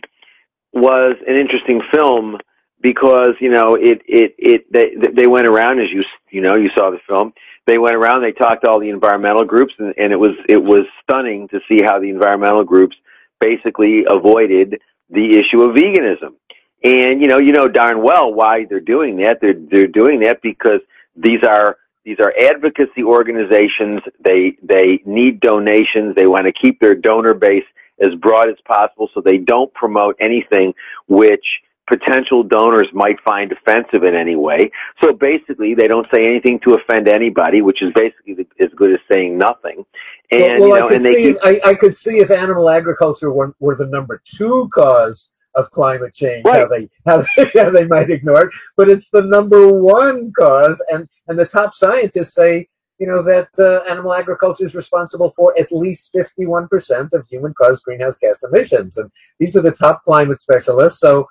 [0.74, 2.38] was an interesting film
[2.82, 6.70] because you know it it it they they went around as you you know you
[6.76, 7.34] saw the film
[7.66, 10.62] they went around they talked to all the environmental groups and, and it was it
[10.62, 12.96] was stunning to see how the environmental groups
[13.40, 14.80] basically avoided
[15.10, 16.36] the issue of veganism.
[16.84, 19.40] And you know you know darn well why they're doing that.
[19.42, 20.82] They're they're doing that because
[21.16, 24.02] these are these are advocacy organizations.
[24.24, 26.16] They they need donations.
[26.16, 27.64] They want to keep their donor base
[28.02, 30.74] as broad as possible so they don't promote anything
[31.08, 31.46] which
[31.88, 34.72] potential donors might find offensive in any way.
[35.04, 39.00] So basically, they don't say anything to offend anybody, which is basically as good as
[39.12, 39.86] saying nothing.
[40.32, 41.38] And well, well, you know, I could see keep...
[41.44, 46.14] I, I, could see if animal agriculture were, were the number two cause of climate
[46.14, 46.62] change, right.
[46.62, 48.54] how they how they, how they might ignore it.
[48.78, 52.68] But it's the number one cause, and and the top scientists say
[53.00, 57.84] you know that uh, animal agriculture is responsible for at least 51% of human caused
[57.84, 61.28] greenhouse gas emissions and these are the top climate specialists so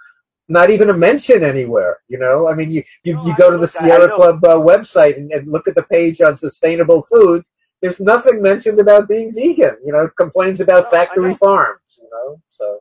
[0.49, 1.99] not even a mention anywhere.
[2.09, 5.31] You know, I mean, you you, you go to the Sierra Club uh, website and,
[5.33, 7.43] and, look at the page on sustainable food.
[7.81, 9.77] There's nothing mentioned about being vegan.
[9.85, 12.01] You know, complains about factory farms.
[12.01, 12.81] You know, so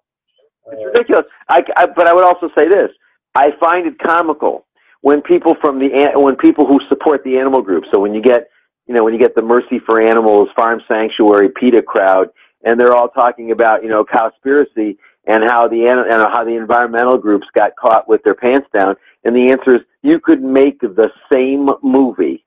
[0.67, 1.25] uh, it's ridiculous.
[1.49, 2.91] I, I, but I would also say this:
[3.35, 4.65] I find it comical
[5.01, 7.85] when people from the when people who support the animal group.
[7.91, 8.49] So when you get
[8.88, 12.29] you know when you get the Mercy for Animals, Farm Sanctuary, PETA crowd,
[12.63, 17.18] and they're all talking about you know cowspiracy and how the and how the environmental
[17.18, 18.95] groups got caught with their pants down.
[19.23, 22.43] And the answer is you could make the same movie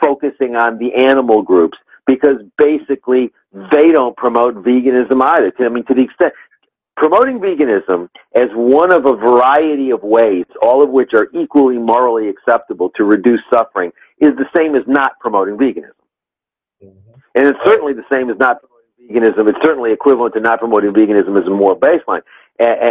[0.00, 3.32] focusing on the animal groups because basically
[3.72, 5.52] they don't promote veganism either.
[5.60, 6.32] I mean, to the extent
[6.96, 12.28] promoting veganism as one of a variety of ways, all of which are equally morally
[12.28, 15.90] acceptable to reduce suffering, is the same as not promoting veganism.
[16.82, 17.20] Mm-hmm.
[17.34, 18.58] And it's certainly the same as not
[19.10, 22.22] veganism, it's certainly equivalent to not promoting veganism as a moral baseline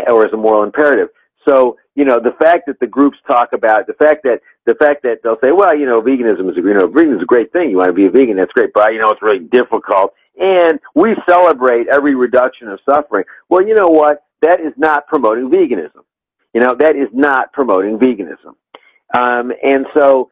[0.07, 1.09] or as a moral imperative.
[1.47, 5.03] So, you know, the fact that the groups talk about the fact that the fact
[5.03, 7.51] that they'll say, well, you know, veganism is a you know, veganism is a great
[7.51, 7.69] thing.
[7.69, 10.13] You want to be a vegan, that's great, but you know, it's really difficult.
[10.39, 13.25] And we celebrate every reduction of suffering.
[13.49, 14.23] Well, you know what?
[14.41, 16.03] That is not promoting veganism.
[16.53, 18.55] You know, that is not promoting veganism.
[19.17, 20.29] Um, and so,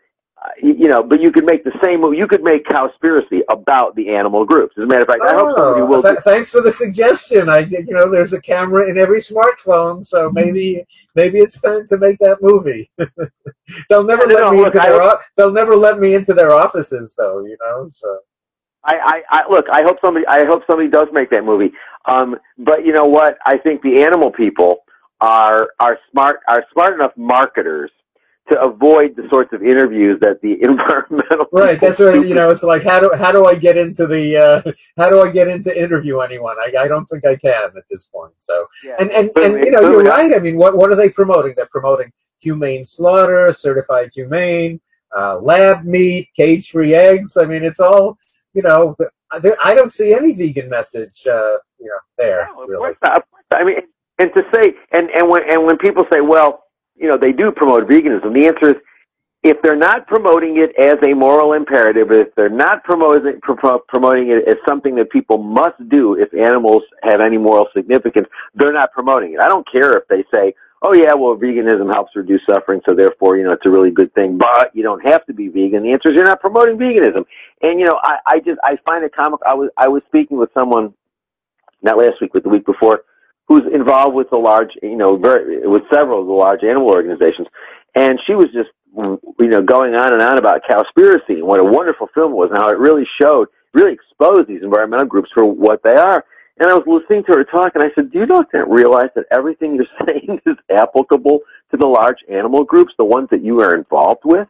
[0.61, 2.17] you know, but you could make the same movie.
[2.17, 4.73] You could make Cowspiracy about the animal groups.
[4.77, 6.01] As a matter of fact, I hope somebody will.
[6.01, 7.47] Th- thanks for the suggestion.
[7.47, 10.35] I, you know, there's a camera in every smartphone, so mm-hmm.
[10.35, 12.89] maybe maybe it's time to make that movie.
[13.89, 14.99] they'll never let me look, into their.
[14.99, 17.45] Hope, they'll never let me into their offices, though.
[17.45, 18.19] You know, so.
[18.83, 19.65] I, I, I look.
[19.71, 20.25] I hope somebody.
[20.25, 21.71] I hope somebody does make that movie.
[22.11, 23.37] Um, but you know what?
[23.45, 24.85] I think the animal people
[25.19, 26.39] are are smart.
[26.47, 27.91] Are smart enough marketers
[28.49, 32.63] to avoid the sorts of interviews that the environmental right that's right you know it's
[32.63, 35.71] like how do how do i get into the uh, how do i get into
[35.77, 36.55] interview anyone?
[36.59, 38.65] I, I don't think i can at this point so.
[38.83, 41.53] Yeah, and and, and you know you're right i mean what what are they promoting?
[41.55, 44.79] They're promoting humane slaughter certified humane
[45.15, 48.17] uh, lab meat cage free eggs i mean it's all
[48.53, 48.95] you know
[49.63, 52.93] i don't see any vegan message uh, you know there no, of really.
[53.51, 53.77] i mean
[54.19, 56.63] and to say and and when and when people say well
[57.01, 58.33] you know, they do promote veganism.
[58.33, 58.75] The answer is,
[59.43, 64.47] if they're not promoting it as a moral imperative, if they're not promoting promoting it
[64.47, 69.33] as something that people must do if animals have any moral significance, they're not promoting
[69.33, 69.39] it.
[69.39, 70.53] I don't care if they say,
[70.83, 74.13] "Oh yeah, well, veganism helps reduce suffering, so therefore, you know, it's a really good
[74.13, 75.81] thing." But you don't have to be vegan.
[75.81, 77.25] The answer is you're not promoting veganism.
[77.63, 79.47] And you know, I, I just I find it comical.
[79.47, 80.93] I was I was speaking with someone
[81.81, 83.05] not last week, but the week before,
[83.47, 87.47] who's involved with the large, you know, very, with several of the large animal organizations.
[87.95, 91.63] And she was just, you know, going on and on about Cowspiracy and what a
[91.63, 95.45] wonderful film it was and how it really showed, really exposed these environmental groups for
[95.45, 96.25] what they are.
[96.59, 99.25] And I was listening to her talk and I said, do you not realize that
[99.31, 101.39] everything you're saying is applicable
[101.71, 104.47] to the large animal groups, the ones that you are involved with?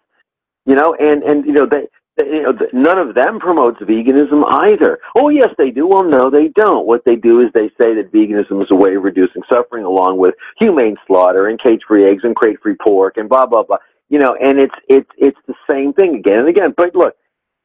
[0.65, 1.87] You know, and, and, you know, they,
[2.19, 4.99] you know, none of them promotes veganism either.
[5.17, 5.87] Oh, yes, they do.
[5.87, 6.85] Well, no, they don't.
[6.85, 10.17] What they do is they say that veganism is a way of reducing suffering, along
[10.17, 13.77] with humane slaughter and cage-free eggs and crate-free pork and blah blah blah.
[14.09, 16.73] You know, and it's it's it's the same thing again and again.
[16.75, 17.15] But look,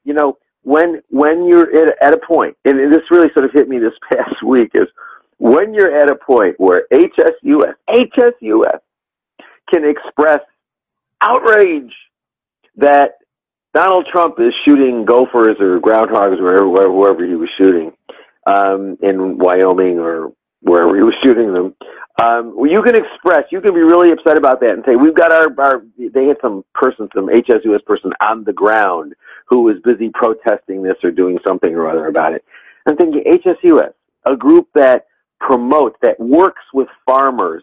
[0.04, 3.68] you know, when when you're at, at a point, and this really sort of hit
[3.68, 4.86] me this past week, is
[5.38, 8.78] when you're at a point where HSUS, HSUS
[9.72, 10.40] can express
[11.20, 11.92] outrage
[12.76, 13.18] that
[13.76, 17.92] Donald Trump is shooting gophers or groundhogs wherever wherever he was shooting
[18.46, 20.32] um, in Wyoming or
[20.62, 21.74] wherever he was shooting them.
[22.22, 25.14] Um, well, you can express, you can be really upset about that and say, we've
[25.14, 29.12] got our, our, they had some person, some HSUS person on the ground
[29.44, 32.42] who was busy protesting this or doing something or other about it.
[32.88, 33.92] I'm thinking HSUS,
[34.24, 35.04] a group that
[35.38, 37.62] promotes, that works with farmers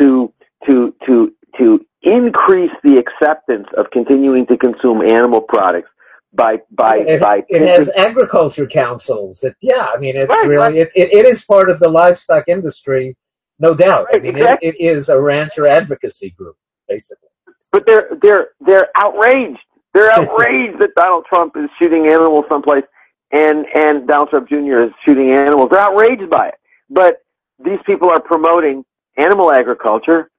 [0.00, 0.32] to,
[0.66, 5.90] to, to, to increase the acceptance of continuing to consume animal products
[6.34, 10.56] by by it, by it has agriculture councils it, yeah i mean it's right, really
[10.56, 10.76] right.
[10.76, 13.16] It, it, it is part of the livestock industry
[13.58, 14.06] no doubt.
[14.06, 14.70] Right, i mean exactly.
[14.70, 16.56] it, it is a rancher advocacy group
[16.88, 17.28] basically.
[17.70, 19.60] But they're they're they're outraged.
[19.94, 22.84] They're outraged that donald trump is shooting animals someplace
[23.32, 25.68] and and donald trump jr is shooting animals.
[25.70, 26.54] They're outraged by it.
[26.90, 27.18] But
[27.64, 28.84] these people are promoting
[29.16, 30.30] animal agriculture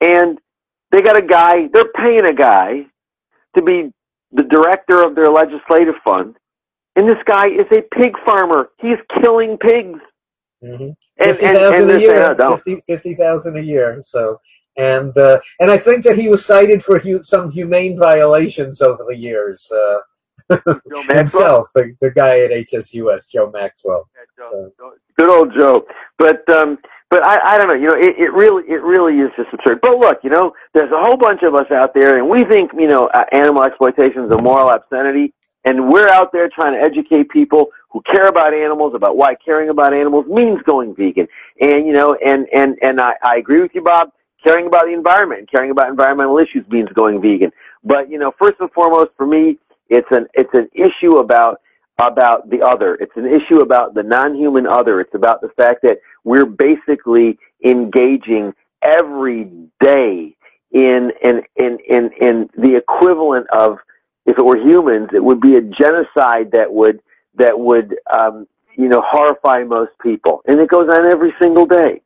[0.00, 0.38] and
[0.92, 2.86] they got a guy, they're paying a guy
[3.56, 3.90] to be
[4.32, 6.36] the director of their legislative fund.
[6.96, 8.70] And this guy is a pig farmer.
[8.80, 10.00] He's killing pigs.
[10.62, 10.90] Mm-hmm.
[11.16, 12.36] Fifty thousand a year.
[12.36, 14.00] Fifty fifty thousand a year.
[14.02, 14.40] So,
[14.76, 19.04] and uh, and I think that he was cited for hu- some humane violations over
[19.08, 19.70] the years.
[19.72, 19.98] Uh,
[21.08, 24.08] himself, the, the guy at HSUS, Joe Maxwell.
[24.16, 24.92] Yeah, Joe, so.
[25.16, 25.86] Good old Joe.
[26.18, 26.76] But um,
[27.10, 27.74] but I, I don't know.
[27.74, 29.80] You know, it, it really, it really is just absurd.
[29.82, 32.70] But look, you know, there's a whole bunch of us out there, and we think,
[32.78, 35.34] you know, uh, animal exploitation is a moral obscenity,
[35.64, 39.68] and we're out there trying to educate people who care about animals about why caring
[39.68, 41.26] about animals means going vegan.
[41.60, 44.10] And you know, and and and I, I agree with you, Bob.
[44.44, 47.50] Caring about the environment caring about environmental issues means going vegan.
[47.84, 49.58] But you know, first and foremost, for me,
[49.88, 51.60] it's an it's an issue about
[52.08, 52.94] about the other.
[52.96, 55.00] It's an issue about the non-human other.
[55.00, 58.52] It's about the fact that we're basically engaging
[58.82, 59.50] every
[59.80, 60.36] day
[60.72, 63.78] in in in in, in the equivalent of
[64.26, 67.00] if it were humans, it would be a genocide that would
[67.36, 68.46] that would um,
[68.76, 72.02] you know horrify most people, and it goes on every single day.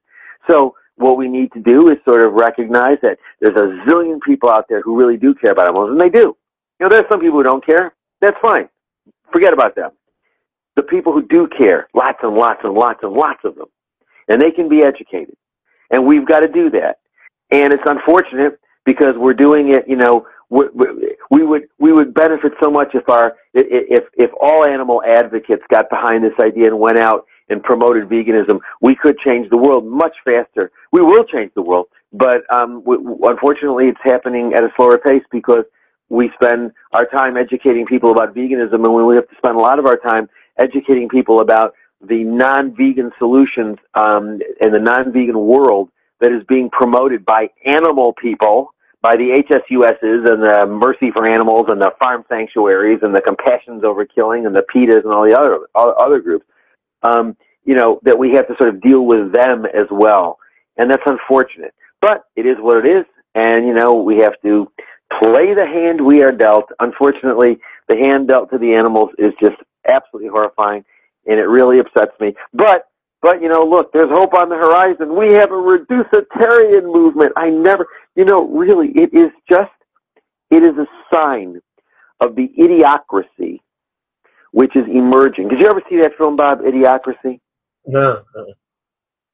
[0.48, 4.48] So what we need to do is sort of recognize that there's a zillion people
[4.50, 6.36] out there who really do care about animals, and they do.
[6.80, 7.94] You know, there's some people who don't care.
[8.20, 8.68] That's fine.
[9.32, 9.90] Forget about them.
[10.76, 13.68] The people who do care, lots and lots and lots and lots of them,
[14.28, 15.36] and they can be educated.
[15.90, 16.98] And we've got to do that.
[17.50, 20.64] And it's unfortunate because we're doing it, you know, we,
[21.30, 25.88] we would we would benefit so much if our if if all animal advocates got
[25.90, 28.60] behind this idea and went out and promoted veganism.
[28.80, 30.70] We could change the world much faster.
[30.92, 35.24] We will change the world, but um, we, unfortunately, it's happening at a slower pace
[35.30, 35.64] because
[36.08, 39.78] we spend our time educating people about veganism, and we have to spend a lot
[39.78, 40.28] of our time
[40.58, 45.88] educating people about the non-vegan solutions um, in the non-vegan world
[46.20, 48.72] that is being promoted by animal people,
[49.02, 53.84] by the HSUSs and the Mercy for Animals and the farm sanctuaries and the Compassions
[53.84, 56.46] Over Killing and the PETAs and all the other all other groups.
[57.02, 60.38] Um, you know that we have to sort of deal with them as well,
[60.76, 61.74] and that's unfortunate.
[62.00, 63.04] But it is what it is,
[63.34, 64.70] and you know we have to
[65.20, 66.66] play the hand we are dealt.
[66.80, 67.58] Unfortunately,
[67.88, 69.56] the hand dealt to the animals is just
[69.88, 70.84] absolutely horrifying
[71.26, 72.34] and it really upsets me.
[72.52, 72.88] But
[73.22, 75.16] but you know, look, there's hope on the horizon.
[75.16, 77.32] We have a reducetarian movement.
[77.36, 77.86] I never,
[78.16, 79.70] you know, really, it is just,
[80.50, 81.60] it is a sign
[82.20, 83.60] of the idiocracy
[84.54, 85.48] which is emerging.
[85.48, 87.40] Did you ever see that film, Bob, Idiocracy?
[87.86, 88.22] No.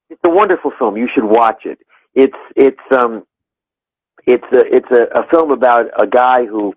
[0.09, 0.97] It's a wonderful film.
[0.97, 1.79] You should watch it.
[2.15, 3.25] It's it's um
[4.27, 6.75] it's a it's a, a film about a guy who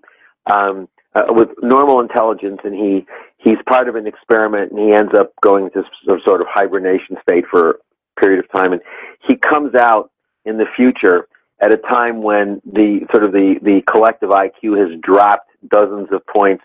[0.52, 3.06] um uh, with normal intelligence, and he
[3.38, 7.18] he's part of an experiment, and he ends up going into some sort of hibernation
[7.22, 8.82] state for a period of time, and
[9.28, 10.12] he comes out
[10.46, 11.28] in the future
[11.62, 16.26] at a time when the sort of the the collective IQ has dropped dozens of
[16.26, 16.64] points,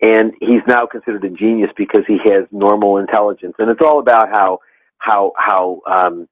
[0.00, 4.28] and he's now considered a genius because he has normal intelligence, and it's all about
[4.28, 4.60] how
[4.98, 6.28] how how um,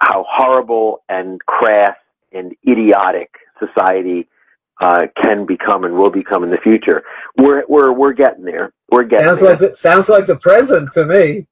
[0.00, 1.96] how horrible and crass
[2.32, 4.28] and idiotic society
[4.80, 7.02] uh, can become and will become in the future.
[7.36, 8.72] We're we're we're getting there.
[8.90, 9.50] We're getting sounds there.
[9.50, 11.46] like the, sounds like the present to me.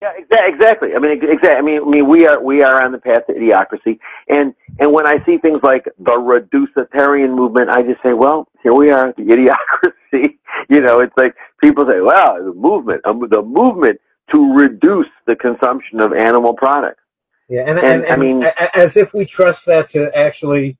[0.00, 0.12] Yeah,
[0.46, 0.90] exactly.
[0.94, 1.50] I mean, exactly.
[1.50, 3.98] I mean, I mean, we are we are on the path to idiocracy,
[4.28, 8.74] and and when I see things like the reducetarian movement, I just say, well, here
[8.74, 10.38] we are, the idiocracy.
[10.68, 14.00] you know, it's like people say, well, the movement, um, the movement
[14.32, 17.02] to reduce the consumption of animal products.
[17.48, 18.44] Yeah, and, and, and, and I mean,
[18.74, 20.76] as if we trust that to actually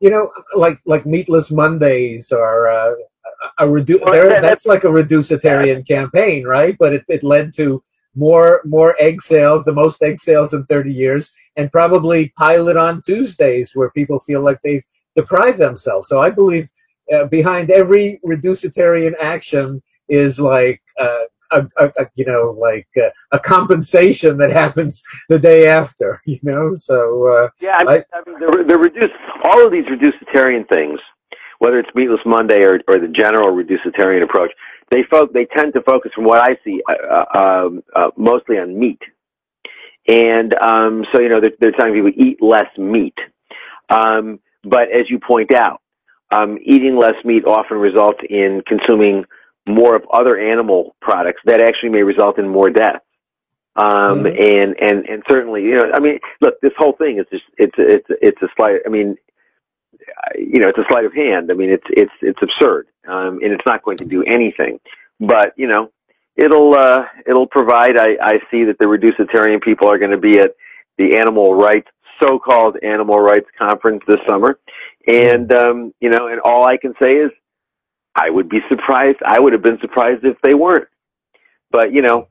[0.00, 2.94] you know, like like Meatless Mondays or uh,
[3.58, 6.76] a redu- well, that, that's like a reducetarian campaign, right?
[6.78, 7.82] But it, it led to
[8.14, 13.02] more more egg sales, the most egg sales in 30 years, and probably pilot on
[13.02, 14.84] Tuesdays where people feel like they've
[15.14, 16.08] deprived themselves.
[16.08, 16.68] So I believe
[17.12, 23.10] uh, behind every reducetarian action is like uh, a, a, a, you know like uh,
[23.32, 26.20] a compensation that happens the day after.
[26.26, 29.14] You know, so uh, yeah, I mean, I, I mean the, the reduced
[29.44, 31.00] all of these reducetarian things,
[31.58, 34.50] whether it's Meatless Monday or, or the general reducetarian approach,
[34.90, 38.58] they fo- they tend to focus, from what I see, uh, uh, um, uh, mostly
[38.58, 39.00] on meat.
[40.08, 43.16] And um, so, you know, they're, they're telling people eat less meat.
[43.90, 45.80] Um, but as you point out,
[46.30, 49.24] um, eating less meat often results in consuming
[49.68, 53.02] more of other animal products that actually may result in more death.
[53.76, 54.26] Um, mm-hmm.
[54.26, 57.74] and, and, and certainly, you know, I mean, look, this whole thing is just, it's,
[57.76, 59.16] it's, it's a slight, I mean,
[60.34, 61.50] you know, it's a sleight of hand.
[61.50, 62.86] I mean, it's, it's, it's absurd.
[63.06, 64.80] Um, and it's not going to do anything,
[65.20, 65.90] but, you know,
[66.36, 70.38] it'll, uh, it'll provide, I, I see that the reducetarian people are going to be
[70.38, 70.52] at
[70.98, 71.88] the animal rights,
[72.20, 74.58] so-called animal rights conference this summer.
[75.06, 77.30] And, um, you know, and all I can say is
[78.16, 79.18] I would be surprised.
[79.24, 80.88] I would have been surprised if they weren't.
[81.70, 82.28] But, you know,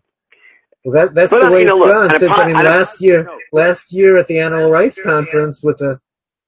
[0.84, 2.20] well, that, that's but, the way you know, it's look, gone.
[2.20, 6.00] Since I mean, I last year, last year at the Animal Rights Conference with the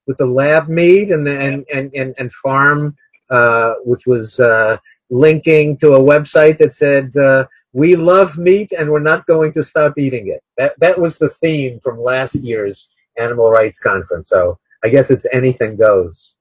[0.05, 2.95] with the lab meat and the, and, and and and farm,
[3.29, 4.77] uh, which was uh,
[5.09, 9.63] linking to a website that said uh, we love meat and we're not going to
[9.63, 10.43] stop eating it.
[10.57, 14.29] That that was the theme from last year's Animal Rights Conference.
[14.29, 16.35] So I guess it's anything goes.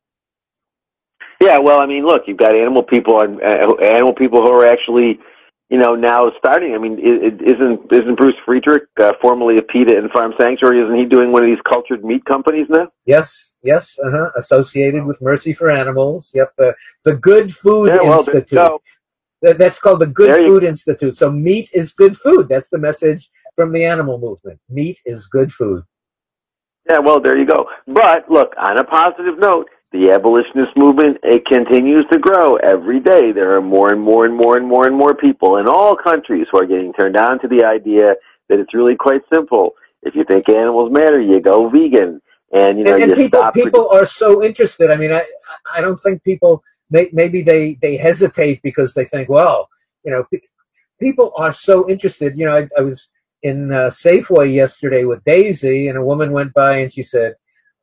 [1.40, 4.66] Yeah, well, I mean, look, you've got animal people and uh, animal people who are
[4.66, 5.18] actually,
[5.68, 6.74] you know, now starting.
[6.74, 11.04] I mean, isn't isn't Bruce Friedrich, uh, formerly of PETA and Farm Sanctuary, isn't he
[11.04, 12.90] doing one of these cultured meat companies now?
[13.04, 14.30] Yes, yes, uh huh.
[14.36, 16.30] Associated with Mercy for Animals.
[16.34, 18.80] Yep, the the Good Food yeah, well, Institute.
[19.42, 21.18] That, that's called the Good Food Institute.
[21.18, 22.48] So meat is good food.
[22.48, 24.58] That's the message from the animal movement.
[24.70, 25.84] Meat is good food.
[26.88, 27.68] Yeah, well, there you go.
[27.86, 33.32] But look, on a positive note, the abolitionist movement it continues to grow every day.
[33.32, 36.46] There are more and more and more and more and more people in all countries
[36.50, 38.14] who are getting turned on to the idea
[38.48, 39.74] that it's really quite simple.
[40.02, 42.20] If you think animals matter, you go vegan,
[42.52, 43.54] and you know and, and you people stop.
[43.54, 44.90] People are so interested.
[44.90, 45.24] I mean, I
[45.74, 49.68] I don't think people maybe they they hesitate because they think, well,
[50.04, 50.24] you know,
[51.00, 52.36] people are so interested.
[52.36, 53.08] You know, I, I was
[53.42, 57.34] in uh, Safeway yesterday with Daisy, and a woman went by and she said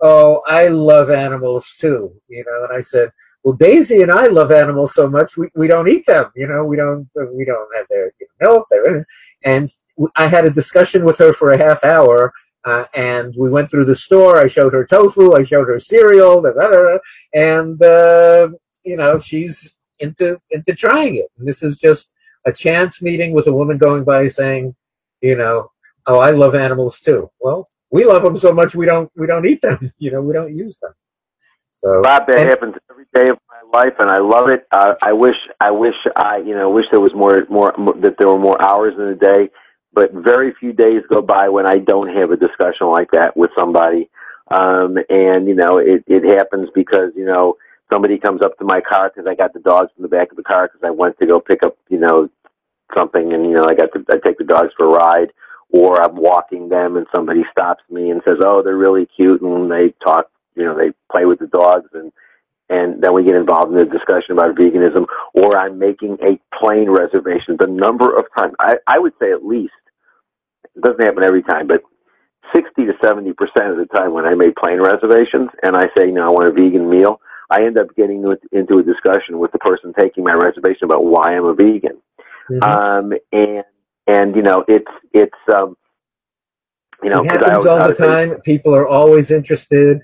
[0.03, 2.65] oh, I love animals too, you know.
[2.65, 3.09] And I said,
[3.43, 6.65] well, Daisy and I love animals so much we, we don't eat them, you know.
[6.65, 8.67] We don't we don't have their you know, milk.
[8.69, 9.07] Their,
[9.43, 9.69] and
[10.15, 12.33] I had a discussion with her for a half hour.
[12.65, 14.37] Uh, and we went through the store.
[14.37, 15.33] I showed her tofu.
[15.33, 16.41] I showed her cereal.
[16.41, 16.97] Blah, blah, blah,
[17.33, 18.49] and uh,
[18.83, 21.27] you know, she's into into trying it.
[21.37, 22.11] And this is just
[22.45, 24.75] a chance meeting with a woman going by saying,
[25.21, 25.71] you know,
[26.07, 27.29] oh, I love animals too.
[27.39, 29.93] Well, we love them so much we don't we don't eat them.
[29.99, 30.93] You know, we don't use them.
[31.71, 34.65] So Bob, that and, happens every day of my life, and I love it.
[34.71, 37.71] Uh, I wish I wish I you know wish there was more more
[38.01, 39.49] that there were more hours in the day.
[39.93, 43.51] But very few days go by when I don't have a discussion like that with
[43.55, 44.09] somebody.
[44.49, 47.57] Um, and you know, it it happens because you know
[47.91, 50.37] somebody comes up to my car because I got the dogs in the back of
[50.37, 52.27] the car because I went to go pick up you know
[52.97, 55.31] something, and you know I got to I take the dogs for a ride
[55.73, 59.69] or I'm walking them and somebody stops me and says, "Oh, they're really cute," and
[59.69, 62.13] they talk, you know, they play with the dogs, and
[62.69, 66.89] and then we get involved in a discussion about veganism, or I'm making a plane
[66.89, 67.57] reservation.
[67.59, 69.73] The number of times I, I would say at least
[70.75, 71.81] it doesn't happen every time, but
[72.55, 76.11] sixty to seventy percent of the time when I make plane reservations and I say,
[76.11, 77.19] "No, I want a vegan meal,"
[77.49, 81.35] I end up getting into a discussion with the person taking my reservation about why
[81.35, 81.97] I'm a vegan.
[82.49, 82.63] Mm-hmm.
[82.63, 83.63] Um, and
[84.07, 85.75] and you know it's it's um
[87.01, 88.29] you know it happens I, all the time.
[88.31, 90.01] Say, People are always interested.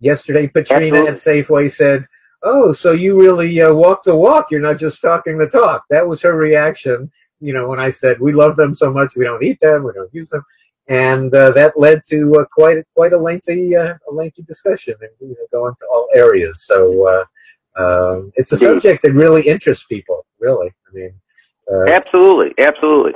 [0.00, 2.06] Yesterday, Patrina at Safeway said,
[2.42, 4.50] "Oh, so you really uh, walk the walk?
[4.50, 7.10] You're not just talking the talk." That was her reaction.
[7.40, 9.92] You know, when I said we love them so much, we don't eat them, we
[9.92, 10.44] don't use them,
[10.88, 15.10] and uh, that led to uh, quite quite a lengthy uh, a lengthy discussion and
[15.20, 16.64] you know, go into all areas.
[16.64, 17.24] So uh,
[17.82, 20.24] um, it's a subject that really interests people.
[20.38, 21.14] Really, I mean.
[21.70, 23.12] Uh, absolutely, absolutely.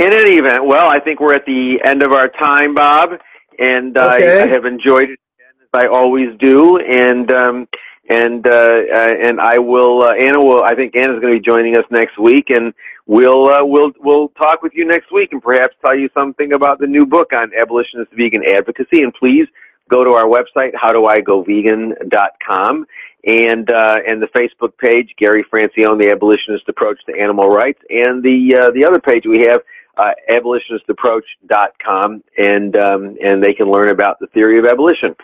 [0.00, 3.10] In any event, well, I think we're at the end of our time, Bob,
[3.58, 4.40] and okay.
[4.40, 5.20] I, I, have enjoyed it
[5.62, 7.68] as I always do, and um,
[8.08, 10.02] and uh, uh, and I will.
[10.02, 10.64] Uh, Anna will.
[10.64, 12.74] I think Anna's going to be joining us next week, and
[13.06, 16.80] we'll uh, we'll we'll talk with you next week, and perhaps tell you something about
[16.80, 19.02] the new book on abolitionist vegan advocacy.
[19.02, 19.46] And please
[19.88, 22.86] go to our website, howdoigovegan.com,
[23.24, 28.22] and uh, and the Facebook page, Gary Francione, the Abolitionist Approach to Animal Rights, and
[28.22, 29.62] the uh, the other page we have,
[29.96, 35.14] uh, abolitionistapproach.com, and um, and they can learn about the theory of abolition.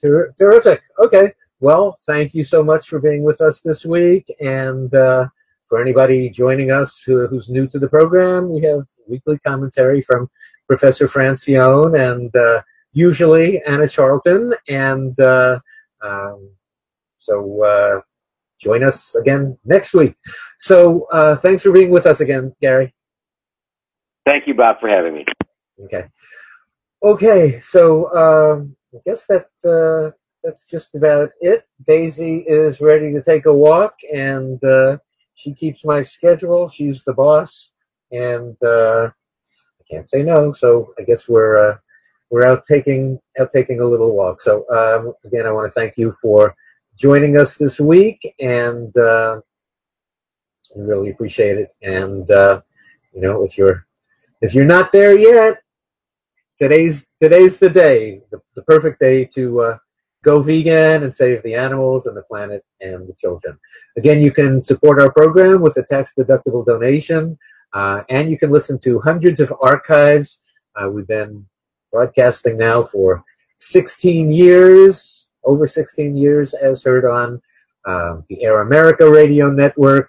[0.00, 0.82] Ter- terrific.
[0.98, 1.32] Okay.
[1.60, 5.28] Well, thank you so much for being with us this week, and uh,
[5.68, 10.28] for anybody joining us who, who's new to the program, we have weekly commentary from
[10.66, 12.62] Professor Francione and uh,
[12.92, 15.60] usually Anna Charlton, and uh,
[16.02, 16.50] um,
[17.22, 18.00] so uh,
[18.60, 20.14] join us again next week.
[20.58, 22.92] So uh, thanks for being with us again, Gary.
[24.26, 25.24] Thank you, Bob, for having me.
[25.84, 26.04] Okay.
[27.02, 30.12] Okay, so um, I guess that uh,
[30.44, 31.64] that's just about it.
[31.86, 34.98] Daisy is ready to take a walk, and uh,
[35.34, 36.68] she keeps my schedule.
[36.68, 37.72] She's the boss,
[38.12, 40.52] and uh, I can't say no.
[40.52, 41.76] So I guess we're uh,
[42.30, 44.40] we're out taking out taking a little walk.
[44.40, 46.54] So um, again, I want to thank you for
[46.96, 49.40] joining us this week, and uh,
[50.74, 51.72] I really appreciate it.
[51.82, 52.60] And uh,
[53.14, 53.86] you know, if you're
[54.40, 55.62] if you're not there yet,
[56.58, 59.78] today's today's the day, the, the perfect day to uh,
[60.22, 63.58] go vegan and save the animals and the planet and the children.
[63.96, 67.38] Again, you can support our program with a tax deductible donation,
[67.72, 70.38] uh, and you can listen to hundreds of archives.
[70.76, 71.44] Uh, we've been
[71.90, 73.22] broadcasting now for
[73.58, 77.40] 16 years, over 16 years, as heard on
[77.84, 80.08] uh, the Air America Radio Network,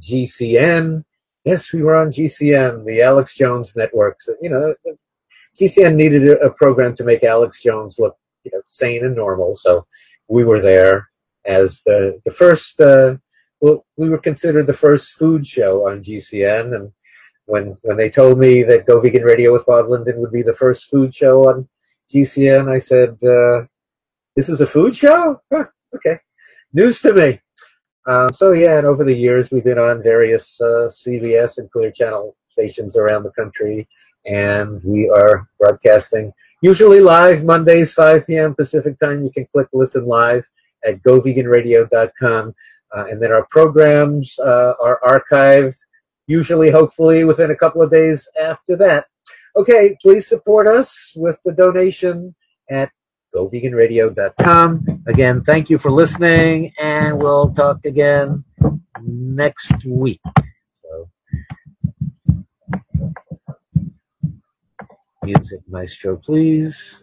[0.00, 1.04] GCN,
[1.44, 4.20] Yes, we were on GCN, the Alex Jones network.
[4.20, 4.74] So, you know,
[5.58, 9.56] GCN needed a, program to make Alex Jones look, you know, sane and normal.
[9.56, 9.86] So
[10.28, 11.08] we were there
[11.44, 12.80] as the the first.
[12.80, 13.16] Uh,
[13.60, 16.92] well, we were considered the first food show on GCN, and
[17.46, 20.52] when when they told me that Go Vegan Radio with Bob Linden would be the
[20.52, 21.68] first food show on
[22.12, 23.66] GCN, I said, uh,
[24.36, 25.40] "This is a food show?
[25.52, 26.18] Huh, okay,
[26.72, 27.40] news to me."
[28.06, 31.90] Um, so yeah, and over the years we've been on various uh, CBS and Clear
[31.90, 33.88] Channel stations around the country,
[34.26, 36.32] and we are broadcasting
[36.62, 38.54] usually live Mondays 5 p.m.
[38.54, 39.24] Pacific time.
[39.24, 40.48] You can click listen live
[40.84, 42.54] at goveganradio.com,
[42.96, 45.76] uh, and then our programs uh, are archived
[46.28, 49.06] usually, hopefully, within a couple of days after that.
[49.56, 52.34] Okay, please support us with the donation
[52.70, 52.90] at
[53.34, 55.02] goveganradio.com.
[55.06, 58.44] Again, thank you for listening, and we'll talk again
[59.02, 60.20] next week.
[60.70, 61.08] So,
[65.22, 67.02] music maestro, please.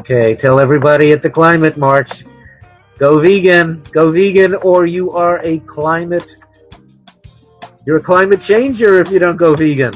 [0.00, 2.24] Okay, tell everybody at the climate march
[2.98, 6.36] go vegan, go vegan, or you are a climate.
[7.84, 9.92] You're a climate changer if you don't go vegan.